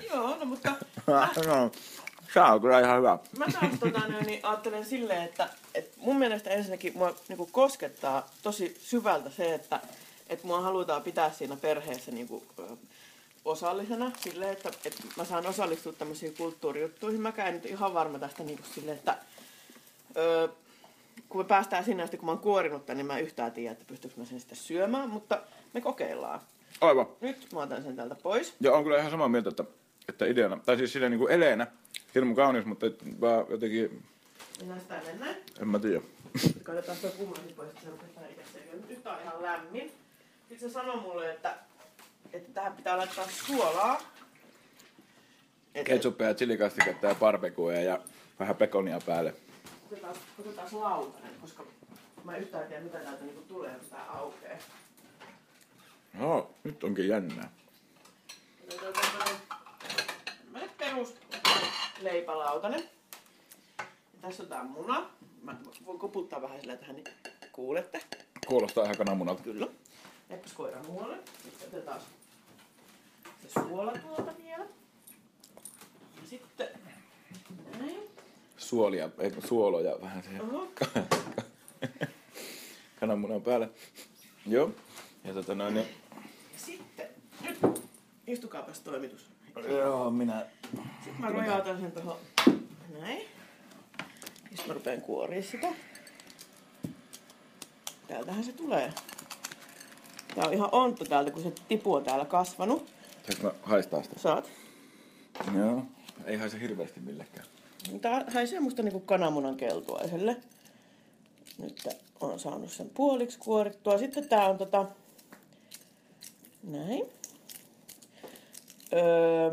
Joo, 0.10 0.38
no 0.38 0.46
mutta 0.46 0.72
no, 1.08 1.72
se 2.34 2.42
on 2.42 2.62
kyllä 2.62 2.80
ihan 2.80 2.98
hyvä. 2.98 3.20
mä 3.38 3.46
taas 3.46 3.72
tota, 3.80 4.08
niin 4.26 4.46
ajattelen 4.46 4.86
silleen, 4.86 5.24
että, 5.24 5.50
että 5.76 5.98
mun 5.98 6.18
mielestä 6.20 6.50
ensinnäkin 6.50 6.98
mua 6.98 7.16
niin 7.28 7.52
koskettaa 7.52 8.30
tosi 8.44 8.78
syvältä 8.82 9.30
se, 9.30 9.54
että, 9.54 9.80
että 10.30 10.48
mua 10.48 10.62
halutaan 10.62 11.04
pitää 11.04 11.32
siinä 11.32 11.56
perheessä 11.56 12.12
niin 12.12 12.28
kuin, 12.28 12.44
osallisena 13.46 14.12
silleen, 14.20 14.54
että, 14.54 14.70
että 14.86 15.04
mä 15.18 15.26
saan 15.26 15.48
osallistua 15.48 15.94
tämmöisiin 15.94 16.34
kulttuurijuttuihin. 16.38 17.22
Mä 17.22 17.32
käyn 17.32 17.54
nyt 17.54 17.66
ihan 17.66 17.94
varma 17.94 18.20
tästä 18.20 18.44
niin 18.44 18.58
kuin 18.58 18.74
silleen, 18.74 18.98
että 18.98 19.18
öö, 20.18 20.48
kun 21.30 21.42
me 21.42 21.46
päästään 21.46 21.84
sinne 21.84 22.04
asti, 22.04 22.18
kun 22.18 22.26
mä 22.26 22.32
oon 22.32 22.40
kuorinut 22.40 22.86
tän, 22.86 22.98
niin 22.98 23.06
mä 23.08 23.18
en 23.18 23.24
yhtään 23.24 23.52
tiedä, 23.52 23.72
että 23.72 23.86
pystyykö 23.88 24.16
mä 24.18 24.26
sen 24.26 24.40
sitten 24.40 24.58
syömään, 24.58 25.10
mutta 25.10 25.42
me 25.74 25.82
kokeillaan. 25.82 26.40
Aivan. 26.82 27.08
Nyt 27.22 27.48
mä 27.54 27.60
otan 27.60 27.84
sen 27.84 27.96
täältä 27.96 28.16
pois. 28.16 28.54
Ja 28.60 28.74
on 28.74 28.84
kyllä 28.84 29.00
ihan 29.00 29.12
samaa 29.12 29.28
mieltä, 29.28 29.50
että, 29.50 29.64
että 30.10 30.26
ideana, 30.26 30.60
tai 30.66 30.78
siis 30.78 30.94
silleen 30.94 31.12
niin 31.12 31.20
kuin 31.20 31.32
eleenä, 31.32 31.68
hirmu 32.16 32.36
kaunis, 32.36 32.66
mutta 32.66 32.86
et 32.86 33.22
vaan 33.22 33.46
jotenkin, 33.50 34.04
Mennään 34.60 34.82
sitä 34.82 35.02
mennään. 35.06 35.36
en 35.62 35.68
mä 35.68 35.80
tiedä. 35.80 36.02
Katsotaan 36.64 36.98
tuo 36.98 37.10
kummankin 37.10 37.56
pois, 37.56 37.70
että 37.70 37.82
se 37.82 37.90
rupeaa 37.90 38.28
tekemään. 38.28 38.90
Nyt 38.90 39.08
on 39.08 39.16
ihan 39.22 39.42
lämmin. 39.42 39.92
Sitten 40.50 40.70
se 40.70 40.74
sanoi 40.74 41.02
mulle, 41.02 41.32
että, 41.32 41.58
että 42.34 42.54
tähän 42.54 42.74
pitää 42.74 42.98
laittaa 42.98 43.26
suolaa. 43.30 44.02
Ketsuppia 45.86 46.28
ja 46.28 46.34
chilikastiketta 46.34 47.08
ja 47.08 47.16
barbecuea 47.16 47.82
ja 47.82 48.00
vähän 48.40 48.56
pekonia 48.56 49.00
päälle. 49.06 49.34
Otetaan, 49.92 50.16
otetaan 50.40 50.68
lautanen, 50.72 51.32
koska 51.42 51.64
mä 52.24 52.36
en 52.36 52.42
yhtään 52.42 52.68
tiedä, 52.68 52.84
mitä 52.84 52.98
täältä 53.00 53.24
niinku 53.24 53.42
tulee, 53.42 53.74
jos 53.74 53.88
tää 53.90 54.12
aukeaa. 54.12 54.58
No, 56.14 56.50
nyt 56.64 56.84
onkin 56.84 57.08
jännää. 57.08 57.50
Otetaan 58.64 58.94
tämmönen 58.94 59.36
perus 60.98 61.16
leipälautanen. 62.02 62.84
Ja 63.80 63.86
tässä 64.22 64.44
on 64.44 64.50
tää 64.50 64.64
muna. 64.64 65.10
Mä 65.44 65.56
voin 65.86 66.00
koputtaa 66.00 66.42
vähän 66.42 66.62
sillä 66.62 66.76
tähän, 66.76 66.96
niin 66.96 67.08
kuulette. 67.52 68.02
Kuulostaa 68.48 68.84
ihan 68.84 68.98
kananmunalta. 68.98 69.44
Kyllä. 69.44 69.68
Leppäs 70.30 70.54
koira 70.54 70.84
muualle. 70.84 71.18
Sitten 71.44 71.68
otetaan 71.68 72.02
se 73.42 73.50
suola 73.54 73.92
tuolta 73.92 74.34
vielä. 74.44 74.66
Ja 76.22 76.28
sitten 76.30 76.68
näin. 77.80 78.10
Suolia, 78.58 79.10
ei 79.20 79.32
suoloja 79.48 80.02
vähän 80.02 80.24
siihen 80.24 80.42
kananmunan 83.00 83.42
päälle. 83.42 83.70
Joo. 84.46 84.72
Ja 85.24 85.34
tota 85.34 85.56
noin, 85.56 85.74
niin, 85.74 85.88
Sitten, 86.58 87.08
nyt 87.42 87.82
istukaapas 88.28 88.80
toimitus. 88.80 89.37
Joo, 89.60 90.12
minä 90.12 90.46
Sitten 91.04 91.22
mä 91.22 91.30
rojautan 91.30 91.80
sen 91.80 91.92
tuohon 91.92 92.18
näin. 93.00 93.22
Ja 94.00 94.06
sitten 94.50 94.68
mä 94.68 94.74
rupeen 94.74 95.02
kuoria 95.02 95.44
sitä. 95.44 95.68
Täältähän 98.08 98.44
se 98.44 98.52
tulee. 98.52 98.94
Tää 100.36 100.48
on 100.48 100.54
ihan 100.54 100.70
ontto 100.72 101.06
täältä, 101.06 101.32
kun 101.32 101.44
se 101.44 101.54
tipu 101.68 101.94
on 101.94 102.04
täällä 102.04 102.26
kasvanut. 102.26 102.92
Saanko 103.30 103.44
mä 103.44 103.54
haistaa 103.64 104.04
sitä? 104.04 104.20
Saat. 104.20 104.50
Joo. 105.56 105.84
Ei 106.26 106.38
haise 106.38 106.60
hirveästi 106.60 107.00
millekään. 107.00 107.48
Tää 108.02 108.26
haisee 108.34 108.60
musta 108.60 108.84
niinku 108.84 109.00
kananmunan 109.00 109.58
keltuaiselle. 109.58 110.38
Nyt 111.58 111.88
on 112.20 112.40
saanut 112.40 112.72
sen 112.72 112.90
puoliksi 112.90 113.40
kuorittua. 113.40 113.98
Sitten 113.98 114.30
tää 114.30 114.50
on 114.50 114.58
tota... 114.58 114.86
Näin. 116.64 117.17
Öö, 118.94 119.52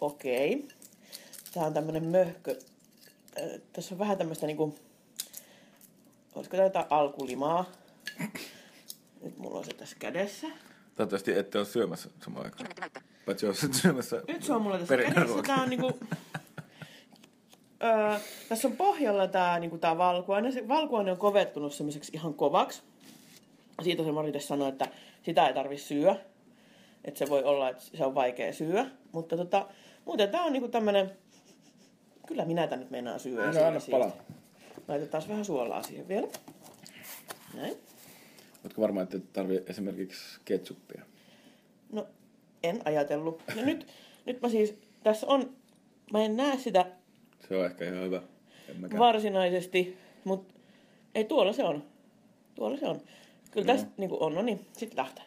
okei. 0.00 0.68
Tää 1.54 1.66
on 1.66 1.74
tämmönen 1.74 2.04
möhkö. 2.04 2.56
Öö, 3.38 3.58
tässä 3.72 3.94
on 3.94 3.98
vähän 3.98 4.18
tämmöistä 4.18 4.46
niinku... 4.46 4.78
Olisiko 6.34 6.56
tää 6.56 6.66
jotain 6.66 6.86
alkulimaa? 6.90 7.64
Nyt 9.22 9.38
mulla 9.38 9.58
on 9.58 9.64
se 9.64 9.74
tässä 9.74 9.96
kädessä. 9.98 10.46
Toivottavasti 10.94 11.32
ette 11.32 11.58
ole 11.58 11.66
syömässä 11.66 12.08
samaan 12.24 12.44
aikaan. 12.44 12.70
Paitsi 13.26 13.46
jos 13.46 13.64
et 13.64 13.74
syömässä 13.74 14.22
Nyt 14.28 14.42
se 14.42 14.52
on 14.52 14.62
mulla 14.62 14.78
tässä 14.78 14.96
kädessä. 14.96 15.42
Tää 15.46 15.62
on 15.62 15.70
niinku... 15.70 15.98
Öö, 17.82 18.18
tässä 18.48 18.68
on 18.68 18.76
pohjalla 18.76 19.28
tää, 19.28 19.58
niinku 19.58 19.78
tää 19.78 19.98
valkuaine. 19.98 20.52
Se 20.52 20.68
valkuaine 20.68 21.12
on 21.12 21.18
kovettunut 21.18 21.74
semmoiseksi 21.74 22.12
ihan 22.14 22.34
kovaksi. 22.34 22.82
Siitä 23.82 24.04
se 24.04 24.12
Marite 24.12 24.40
sanoi, 24.40 24.68
että 24.68 24.88
sitä 25.22 25.48
ei 25.48 25.54
tarvi 25.54 25.78
syö. 25.78 26.16
Että 27.04 27.18
se 27.18 27.30
voi 27.30 27.44
olla, 27.44 27.68
että 27.68 27.82
se 27.82 28.04
on 28.04 28.14
vaikea 28.14 28.52
syö. 28.52 28.86
Mutta 29.12 29.36
tota, 29.36 29.68
muuten 30.04 30.28
tää 30.28 30.42
on 30.42 30.52
niinku 30.52 30.68
tämmönen... 30.68 31.10
Kyllä 32.26 32.44
minä 32.44 32.66
tän 32.66 32.80
nyt 32.80 32.90
meinaan 32.90 33.20
syödä. 33.20 33.52
No, 33.52 33.66
anna 33.66 33.80
siitä. 33.80 33.98
palaa. 33.98 34.12
Laitetaan 34.88 35.22
vähän 35.28 35.44
suolaa 35.44 35.82
siihen 35.82 36.08
vielä. 36.08 36.28
Näin. 37.54 37.76
Oletko 38.64 38.82
varma, 38.82 39.02
että 39.02 39.16
et 39.16 39.32
tarvii 39.32 39.60
esimerkiksi 39.66 40.40
ketsuppia? 40.44 41.02
No, 41.92 42.06
en 42.62 42.82
ajatellut. 42.84 43.42
Ja 43.56 43.64
nyt, 43.64 43.86
nyt 44.26 44.40
mä 44.40 44.48
siis, 44.48 44.74
tässä 45.02 45.26
on, 45.26 45.56
mä 46.12 46.24
en 46.24 46.36
näe 46.36 46.58
sitä 46.58 46.86
Se 47.48 47.56
on 47.56 47.66
ehkä 47.66 47.84
ihan 47.84 48.04
hyvä. 48.04 48.22
En 48.68 48.98
varsinaisesti, 48.98 49.98
mutta 50.24 50.54
ei 51.14 51.24
tuolla 51.24 51.52
se 51.52 51.64
on. 51.64 51.84
Tuolla 52.54 52.76
se 52.76 52.86
on. 52.86 53.00
Kyllä 53.50 53.66
Joo. 53.66 53.74
tässä 53.76 53.86
niin 53.96 54.10
on, 54.12 54.34
no 54.34 54.42
niin, 54.42 54.66
sitten 54.72 54.96
lähtee. 54.96 55.24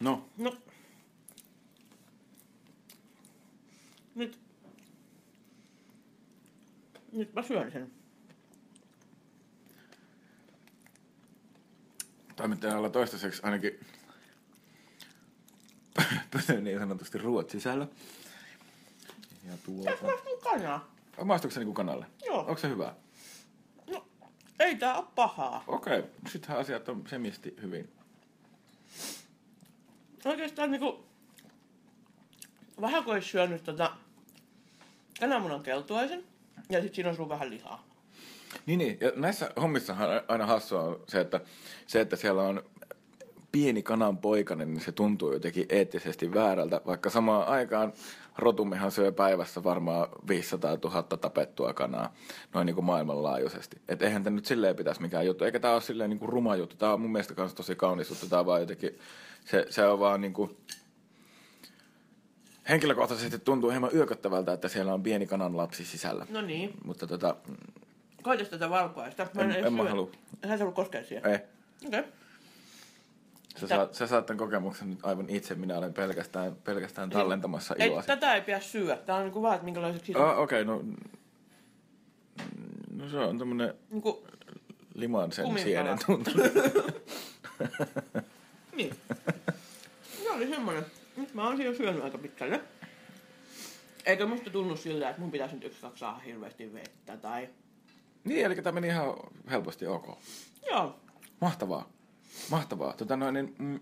No, 0.00 0.28
No, 0.36 0.50
no. 0.50 0.56
Nyt. 4.14 4.38
Nyt 7.12 7.34
mä 7.34 7.42
syön 7.42 7.72
sen. 7.72 7.98
toimittajalla 12.36 12.90
toistaiseksi 12.90 13.42
ainakin 13.44 13.80
pysyy 16.30 16.60
niin 16.62 16.78
sanotusti 16.78 17.18
ruot 17.18 17.50
sisällä. 17.50 17.88
Ja 19.46 19.52
tuota... 19.64 19.90
Tässä 19.90 20.06
maistuu 20.06 20.36
kanaa. 20.36 20.94
Maistuuko 21.24 21.54
se 21.54 21.60
niinku 21.60 21.74
kanalle? 21.74 22.06
Joo. 22.26 22.38
Onko 22.38 22.56
se 22.56 22.68
hyvä? 22.68 22.94
Ei 24.60 24.76
tää 24.76 24.96
oo 24.96 25.12
pahaa. 25.14 25.64
Okei, 25.66 25.98
okay. 25.98 26.10
sittenhän 26.28 26.58
asiat 26.58 26.88
on 26.88 27.04
semisti 27.06 27.54
hyvin. 27.62 27.92
Oikeastaan 30.24 30.70
niinku... 30.70 31.04
Vähän 32.80 33.04
kun 33.04 33.14
olisi 33.14 33.28
syönyt 33.28 33.64
tota 33.64 33.90
kananmunan 35.20 35.62
keltuaisen. 35.62 36.24
Ja 36.70 36.82
sit 36.82 36.94
siinä 36.94 37.08
olisi 37.08 37.22
ollut 37.22 37.32
vähän 37.32 37.50
lihaa. 37.50 37.84
Niin, 38.66 38.78
niin. 38.78 38.98
Ja 39.00 39.12
näissä 39.16 39.50
hommissahan 39.60 40.08
aina 40.28 40.46
hassua 40.46 40.82
on 40.82 41.00
se, 41.08 41.20
että, 41.20 41.40
se, 41.86 42.00
että 42.00 42.16
siellä 42.16 42.42
on 42.42 42.62
pieni 43.52 43.82
kanan 43.82 44.18
poikainen, 44.18 44.74
niin 44.74 44.80
se 44.80 44.92
tuntuu 44.92 45.32
jotenkin 45.32 45.66
eettisesti 45.68 46.34
väärältä, 46.34 46.80
vaikka 46.86 47.10
samaan 47.10 47.48
aikaan 47.48 47.92
rotummehan 48.38 48.90
syö 48.90 49.12
päivässä 49.12 49.64
varmaan 49.64 50.08
500 50.28 50.78
000 50.84 51.02
tapettua 51.02 51.74
kanaa, 51.74 52.14
noin 52.54 52.66
niin 52.66 52.74
kuin 52.74 52.84
maailmanlaajuisesti. 52.84 53.80
Et 53.88 54.02
eihän 54.02 54.24
tämä 54.24 54.36
nyt 54.36 54.46
silleen 54.46 54.76
pitäisi 54.76 55.02
mikään 55.02 55.26
juttu, 55.26 55.44
eikä 55.44 55.60
tämä 55.60 55.74
ole 55.74 55.80
silleen 55.80 56.10
niin 56.10 56.18
kuin 56.18 56.28
ruma 56.28 56.56
juttu, 56.56 56.76
tämä 56.76 56.92
on 56.92 57.00
mun 57.00 57.12
mielestä 57.12 57.34
myös 57.36 57.54
tosi 57.54 57.74
kaunis 57.74 58.10
juttu, 58.10 58.26
tämä 58.28 58.40
on 58.40 58.46
vaan 58.46 58.60
jotenkin, 58.60 58.98
se, 59.44 59.66
se 59.70 59.86
on 59.86 60.00
vaan 60.00 60.20
niin 60.20 60.32
kuin, 60.32 60.56
henkilökohtaisesti 62.68 63.38
tuntuu 63.38 63.70
hieman 63.70 63.90
yököttävältä, 63.94 64.52
että 64.52 64.68
siellä 64.68 64.94
on 64.94 65.02
pieni 65.02 65.26
kanan 65.26 65.56
lapsi 65.56 65.84
sisällä. 65.84 66.26
No 66.30 66.40
niin. 66.40 66.74
Mutta 66.84 67.06
tota, 67.06 67.36
Koitas 68.22 68.48
tätä 68.48 68.70
valkuaista. 68.70 69.26
Mä 69.34 69.42
En- 69.42 69.50
edes 69.50 69.66
en 69.66 69.72
mä 69.72 69.84
halua. 69.84 70.10
Et 70.42 70.74
koskea 70.74 71.04
siihen. 71.04 71.30
ei. 71.30 71.38
Okei. 71.86 72.04
Sä, 73.56 73.66
saat, 73.66 73.94
sä 73.94 74.06
saat 74.06 74.26
tämän 74.26 74.38
kokemuksen 74.38 74.90
nyt 74.90 74.98
aivan 75.02 75.30
itse, 75.30 75.54
minä 75.54 75.78
olen 75.78 75.94
pelkästään, 75.94 76.56
pelkästään 76.64 77.10
tallentamassa 77.10 77.74
Ei, 77.78 77.86
iloa. 77.88 78.02
tätä 78.02 78.34
ei 78.34 78.40
pidä 78.40 78.60
syödä. 78.60 78.96
Tää 78.96 79.16
on 79.16 79.22
niinku 79.22 79.42
vaan, 79.42 79.54
että 79.54 79.64
minkälaiseksi 79.64 80.12
se 80.12 80.18
Ah, 80.18 80.38
Okei, 80.38 80.62
okay, 80.62 80.74
no, 80.74 80.84
no 82.90 83.08
se 83.08 83.18
on 83.18 83.38
tämmönen 83.38 83.74
Niinku 83.90 84.26
liman 84.94 85.32
sen 85.32 85.44
kuminpala. 85.44 85.64
sienen 85.74 85.98
tuntu. 86.06 86.30
Niin. 88.78 88.94
Se 90.22 90.30
oli 90.30 90.48
semmonen. 90.48 90.86
Nyt 91.16 91.34
mä 91.34 91.46
oon 91.46 91.56
siinä 91.56 91.74
syönyt 91.74 92.04
aika 92.04 92.18
pitkälle. 92.18 92.60
Eikö 94.06 94.26
musta 94.26 94.50
tunnu 94.50 94.76
siltä, 94.76 95.08
että 95.08 95.20
mun 95.20 95.30
pitäisi 95.30 95.54
nyt 95.54 95.64
yksi 95.64 95.80
kaksi 95.80 96.00
saada 96.00 96.18
hirveästi 96.18 96.72
vettä 96.72 97.16
tai... 97.16 97.48
niin, 98.24 98.46
eli 98.46 98.54
tämä 98.54 98.74
meni 98.80 98.86
ihan 98.86 99.14
helposti 99.50 99.86
ok. 99.86 100.18
Joo. 100.70 101.00
Mahtavaa. 101.40 101.88
Mahtavaa. 102.50 102.92
Tota 102.92 103.16
noin, 103.16 103.34
niin, 103.34 103.54
mm, 103.58 103.80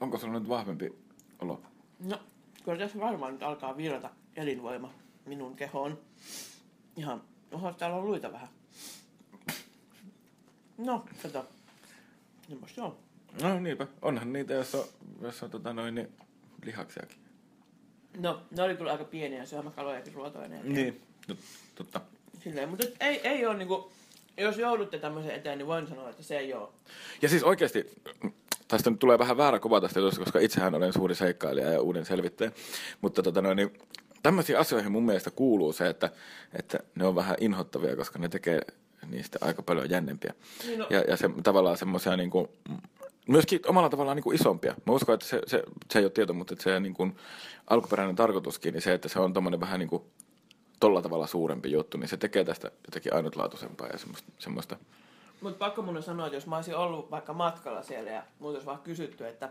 onko 0.00 0.18
sulla 0.18 0.38
nyt 0.38 0.48
vahvempi 0.48 0.92
olo? 1.38 1.62
No, 2.00 2.20
kyllä 2.64 2.78
tässä 2.78 3.00
varmaan 3.00 3.32
nyt 3.32 3.42
alkaa 3.42 3.76
virrata 3.76 4.10
elinvoima 4.36 4.92
minun 5.26 5.56
kehoon. 5.56 5.98
Ihan, 6.96 7.22
oho, 7.52 7.72
täällä 7.72 7.96
on 7.96 8.04
luita 8.04 8.32
vähän. 8.32 8.48
No, 10.78 11.04
kato. 11.22 11.46
Semmoista 12.48 12.84
on. 12.84 13.05
No 13.42 13.60
niinpä. 13.60 13.86
Onhan 14.02 14.32
niitä, 14.32 14.54
jos 14.54 14.74
on, 14.74 14.84
jos 15.22 15.42
on 15.42 15.50
tota 15.50 15.72
noin, 15.72 15.94
niin, 15.94 16.08
lihaksiakin. 16.64 17.18
No, 18.18 18.42
ne 18.56 18.62
oli 18.62 18.76
kyllä 18.76 18.92
aika 18.92 19.04
pieniä 19.04 19.44
syömäkalojakin 19.46 20.14
ruotoaineita. 20.14 20.66
Niin, 20.68 21.00
tot- 21.32 21.36
totta. 21.74 22.00
Silleen, 22.44 22.68
mutta 22.68 22.86
ei, 23.00 23.20
ei 23.28 23.46
ole 23.46 23.56
niinku, 23.56 23.92
jos 24.36 24.58
joudutte 24.58 24.98
tämmöisen 24.98 25.30
eteen, 25.34 25.58
niin 25.58 25.66
voin 25.66 25.86
sanoa, 25.88 26.10
että 26.10 26.22
se 26.22 26.38
ei 26.38 26.54
ole. 26.54 26.68
Ja 27.22 27.28
siis 27.28 27.42
oikeasti, 27.42 28.02
tästä 28.68 28.90
nyt 28.90 28.98
tulee 28.98 29.18
vähän 29.18 29.36
väärä 29.36 29.58
kuva 29.58 29.80
tästä 29.80 30.00
jutusta, 30.00 30.24
koska 30.24 30.38
itsehän 30.38 30.74
olen 30.74 30.92
suuri 30.92 31.14
seikkailija 31.14 31.70
ja 31.70 31.80
uuden 31.80 32.04
selvittäjä. 32.04 32.52
Mutta 33.00 33.22
tota 33.22 33.42
noin, 33.42 33.56
niin, 33.56 33.72
tämmöisiin 34.22 34.58
asioihin 34.58 34.92
mun 34.92 35.06
mielestä 35.06 35.30
kuuluu 35.30 35.72
se, 35.72 35.88
että, 35.88 36.10
että 36.58 36.78
ne 36.94 37.06
on 37.06 37.14
vähän 37.14 37.36
inhottavia, 37.40 37.96
koska 37.96 38.18
ne 38.18 38.28
tekee 38.28 38.60
niistä 39.10 39.38
aika 39.40 39.62
paljon 39.62 39.90
jännempiä. 39.90 40.34
Niin 40.66 40.78
no- 40.78 40.86
Ja, 40.90 41.00
ja 41.00 41.16
se, 41.16 41.30
tavallaan 41.42 41.76
semmoisia 41.76 42.16
niin 42.16 42.30
kuin, 42.30 42.48
myöskin 43.28 43.60
omalla 43.66 43.88
tavallaan 43.88 44.16
niin 44.16 44.24
kuin 44.24 44.34
isompia. 44.34 44.74
Mä 44.86 44.92
uskon, 44.92 45.14
että 45.14 45.26
se, 45.26 45.40
se, 45.46 45.62
se 45.92 45.98
ei 45.98 46.04
ole 46.04 46.12
tieto, 46.12 46.32
mutta 46.32 46.54
että 46.54 46.62
se 46.62 46.80
niin 46.80 46.94
kuin, 46.94 47.16
alkuperäinen 47.70 48.16
tarkoituskin, 48.16 48.72
niin 48.72 48.82
se, 48.82 48.94
että 48.94 49.08
se 49.08 49.20
on 49.20 49.32
tommonen 49.32 49.60
vähän 49.60 49.78
niin 49.78 49.88
kuin 49.88 50.02
tolla 50.80 51.02
tavalla 51.02 51.26
suurempi 51.26 51.72
juttu, 51.72 51.98
niin 51.98 52.08
se 52.08 52.16
tekee 52.16 52.44
tästä 52.44 52.70
jotenkin 52.86 53.14
ainutlaatuisempaa 53.14 53.88
ja 53.88 53.98
semmoista, 53.98 54.32
semmoista 54.38 54.76
Mutta 55.40 55.58
pakko 55.58 55.82
mun 55.82 55.96
on 55.96 56.02
sanoa, 56.02 56.26
että 56.26 56.36
jos 56.36 56.46
mä 56.46 56.56
olisin 56.56 56.76
ollut 56.76 57.10
vaikka 57.10 57.32
matkalla 57.32 57.82
siellä 57.82 58.10
ja 58.10 58.22
multa 58.38 58.54
olisi 58.54 58.66
vaan 58.66 58.78
kysytty, 58.78 59.26
että 59.26 59.50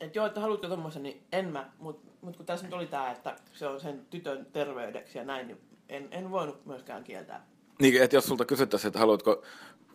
että 0.00 0.18
joo, 0.18 0.26
että 0.26 0.40
haluatko 0.40 0.68
tommosen, 0.68 1.02
niin 1.02 1.22
en 1.32 1.52
mä. 1.52 1.70
Mutta 1.78 2.10
mut 2.20 2.36
kun 2.36 2.46
tässä 2.46 2.66
nyt 2.66 2.74
oli 2.74 2.86
tää, 2.86 3.10
että 3.10 3.36
se 3.52 3.66
on 3.66 3.80
sen 3.80 4.06
tytön 4.10 4.46
terveydeksi 4.52 5.18
ja 5.18 5.24
näin, 5.24 5.46
niin 5.46 5.60
en, 5.88 6.08
en 6.10 6.30
voinut 6.30 6.66
myöskään 6.66 7.04
kieltää. 7.04 7.46
Niin, 7.80 8.02
että 8.02 8.16
jos 8.16 8.24
sulta 8.24 8.44
kysyttäisiin, 8.44 8.88
että 8.88 8.98
haluatko, 8.98 9.42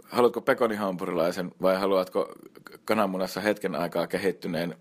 haluatko 0.10 0.41
pekonihampurilaisen 0.41 1.52
vai 1.62 1.80
haluatko 1.80 2.36
kananmunassa 2.86 3.41
hetken 3.41 3.76
aikaa 3.76 4.08
kehittyneen 4.08 4.76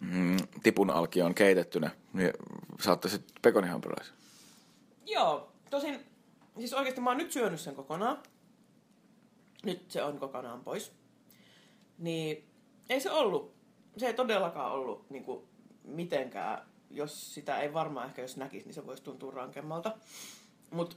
mm, 0.00 0.36
tipun 0.62 0.90
alkion 0.90 1.34
keitettynä, 1.34 1.90
niin 2.12 2.32
saattaisit 2.80 3.22
pekonihampurilaisen. 3.42 4.14
Joo, 5.06 5.52
tosin, 5.70 6.00
siis 6.58 6.72
oikeasti 6.74 7.00
mä 7.00 7.10
oon 7.10 7.16
nyt 7.16 7.32
syönyt 7.32 7.60
sen 7.60 7.74
kokonaan. 7.74 8.18
Nyt 9.64 9.90
se 9.90 10.02
on 10.02 10.18
kokonaan 10.18 10.60
pois. 10.64 10.92
Niin 11.98 12.48
ei 12.88 13.00
se 13.00 13.10
ollut, 13.10 13.54
se 13.96 14.06
ei 14.06 14.14
todellakaan 14.14 14.72
ollut 14.72 15.10
niin 15.10 15.24
kuin, 15.24 15.42
mitenkään, 15.84 16.62
jos 16.90 17.34
sitä 17.34 17.60
ei 17.60 17.72
varmaan 17.72 18.06
ehkä 18.06 18.22
jos 18.22 18.36
näkisi, 18.36 18.66
niin 18.66 18.74
se 18.74 18.86
voisi 18.86 19.02
tuntua 19.02 19.32
rankemmalta. 19.32 19.92
Mutta 20.70 20.96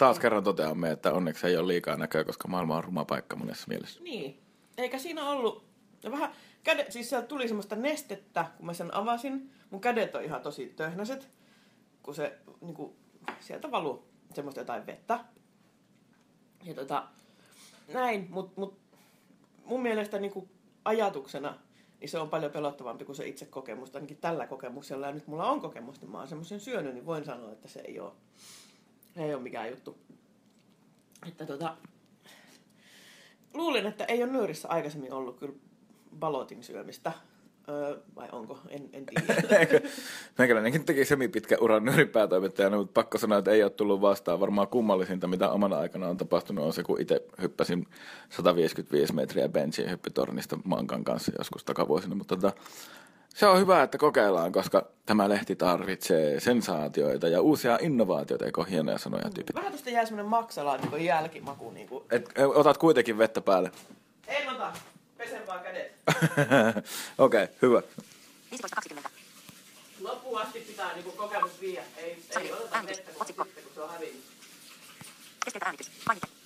Taas 0.00 0.18
kerran 0.18 0.44
toteamme, 0.44 0.90
että 0.90 1.12
onneksi 1.12 1.46
ei 1.46 1.56
ole 1.56 1.68
liikaa 1.68 1.96
näköä, 1.96 2.24
koska 2.24 2.48
maailma 2.48 2.76
on 2.76 2.84
ruma 2.84 3.04
paikka 3.04 3.36
monessa 3.36 3.68
mielessä. 3.68 4.00
niin, 4.02 4.40
eikä 4.76 4.98
siinä 4.98 5.30
ollut, 5.30 5.64
vähän, 6.10 6.32
käde, 6.62 6.86
siis 6.88 7.08
sieltä 7.08 7.26
tuli 7.26 7.48
semmoista 7.48 7.76
nestettä, 7.76 8.46
kun 8.56 8.66
mä 8.66 8.74
sen 8.74 8.94
avasin. 8.94 9.50
Mun 9.70 9.80
kädet 9.80 10.14
on 10.14 10.24
ihan 10.24 10.40
tosi 10.40 10.72
töhnäiset, 10.76 11.28
kun 12.02 12.14
se 12.14 12.38
niin 12.60 12.74
kuin, 12.74 12.92
sieltä 13.40 13.70
valuu 13.70 14.04
semmoista 14.34 14.60
jotain 14.60 14.86
vettä. 14.86 15.20
Ja 16.64 16.74
tota, 16.74 17.06
näin, 17.92 18.26
mutta 18.30 18.60
mut, 18.60 18.78
mun 19.64 19.82
mielestä 19.82 20.18
niinku 20.18 20.48
ajatuksena 20.84 21.54
niin 22.00 22.08
se 22.08 22.18
on 22.18 22.30
paljon 22.30 22.52
pelottavampi 22.52 23.04
kuin 23.04 23.16
se 23.16 23.26
itse 23.26 23.46
kokemus. 23.46 23.94
Ainakin 23.94 24.16
tällä 24.16 24.46
kokemuksella, 24.46 25.06
ja 25.06 25.12
nyt 25.12 25.26
mulla 25.26 25.50
on 25.50 25.60
kokemus, 25.60 26.00
niin 26.00 26.10
mä 26.10 26.18
oon 26.18 26.28
semmoisen 26.28 26.60
syönyt, 26.60 26.94
niin 26.94 27.06
voin 27.06 27.24
sanoa, 27.24 27.52
että 27.52 27.68
se 27.68 27.80
ei 27.80 28.00
ole, 28.00 28.12
ei 29.16 29.34
ole 29.34 29.42
mikään 29.42 29.70
juttu. 29.70 29.98
Että 31.28 31.46
tota, 31.46 31.76
luulen, 33.54 33.86
että 33.86 34.04
ei 34.04 34.22
ole 34.22 34.32
nyörissä 34.32 34.68
aikaisemmin 34.68 35.12
ollut 35.12 35.38
kyllä 35.38 35.54
balotin 36.18 36.64
syömistä. 36.64 37.12
Öö, 37.68 37.96
vai 38.16 38.28
onko? 38.32 38.58
En, 38.68 38.88
en 38.92 39.06
tiedä. 39.06 39.80
Meikäläinenkin 40.38 40.84
teki 40.84 41.04
semipitkä 41.04 41.56
uran 41.60 41.84
nyörin 41.84 42.08
päätoimittajana, 42.08 42.76
mutta 42.76 42.92
pakko 42.92 43.18
sanoa, 43.18 43.38
että 43.38 43.50
ei 43.50 43.62
ole 43.62 43.70
tullut 43.70 44.00
vastaan. 44.00 44.40
Varmaan 44.40 44.68
kummallisinta, 44.68 45.26
mitä 45.26 45.50
omana 45.50 45.78
aikana 45.78 46.08
on 46.08 46.16
tapahtunut, 46.16 46.64
on 46.64 46.72
se, 46.72 46.82
kun 46.82 47.00
itse 47.00 47.24
hyppäsin 47.42 47.86
155 48.28 49.14
metriä 49.14 49.48
benchiin 49.48 49.90
hyppytornista 49.90 50.58
Mankan 50.64 51.04
kanssa 51.04 51.32
joskus 51.38 51.64
takavuosina. 51.64 52.14
Mutta 52.14 52.36
tota, 52.36 52.52
se 53.34 53.46
on 53.46 53.58
hyvä, 53.58 53.82
että 53.82 53.98
kokeillaan, 53.98 54.52
koska 54.52 54.86
tämä 55.06 55.28
lehti 55.28 55.56
tarvitsee 55.56 56.40
sensaatioita 56.40 57.28
ja 57.28 57.40
uusia 57.40 57.78
innovaatioita, 57.82 58.44
eikö 58.44 58.64
hienoja 58.64 58.98
sanoja 58.98 59.30
tyypit. 59.34 59.56
Vähän 59.56 59.72
tuosta 59.72 59.90
jää 59.90 60.04
semmoinen 60.04 60.30
maksalaatikon 60.30 61.04
jälkimaku. 61.04 61.70
Niin 61.70 61.88
kuin... 61.88 62.04
Et, 62.10 62.30
otat 62.54 62.78
kuitenkin 62.78 63.18
vettä 63.18 63.40
päälle. 63.40 63.72
En 64.26 64.48
ota. 64.48 64.72
Pesen 65.18 65.46
vaan 65.46 65.60
kädet. 65.60 65.92
Okei, 67.18 67.44
okay, 67.44 67.56
hyvä. 67.62 67.82
15.20. 68.94 69.10
Loppuun 70.00 70.40
asti 70.40 70.60
pitää 70.60 70.94
niin 70.94 71.12
kokemus 71.16 71.60
viiä. 71.60 71.82
Ei, 71.96 72.22
ei 72.40 72.52
oteta 72.52 72.78
vettä, 72.86 73.12
kun, 73.12 73.26
sitten, 73.26 73.46
kun 73.64 73.72
se 73.74 73.80
on 73.80 73.90
hävinnyt. 73.90 74.22
Keskeytä 75.44 75.66
äänitys. 75.66 75.90
Painike. 76.06 76.39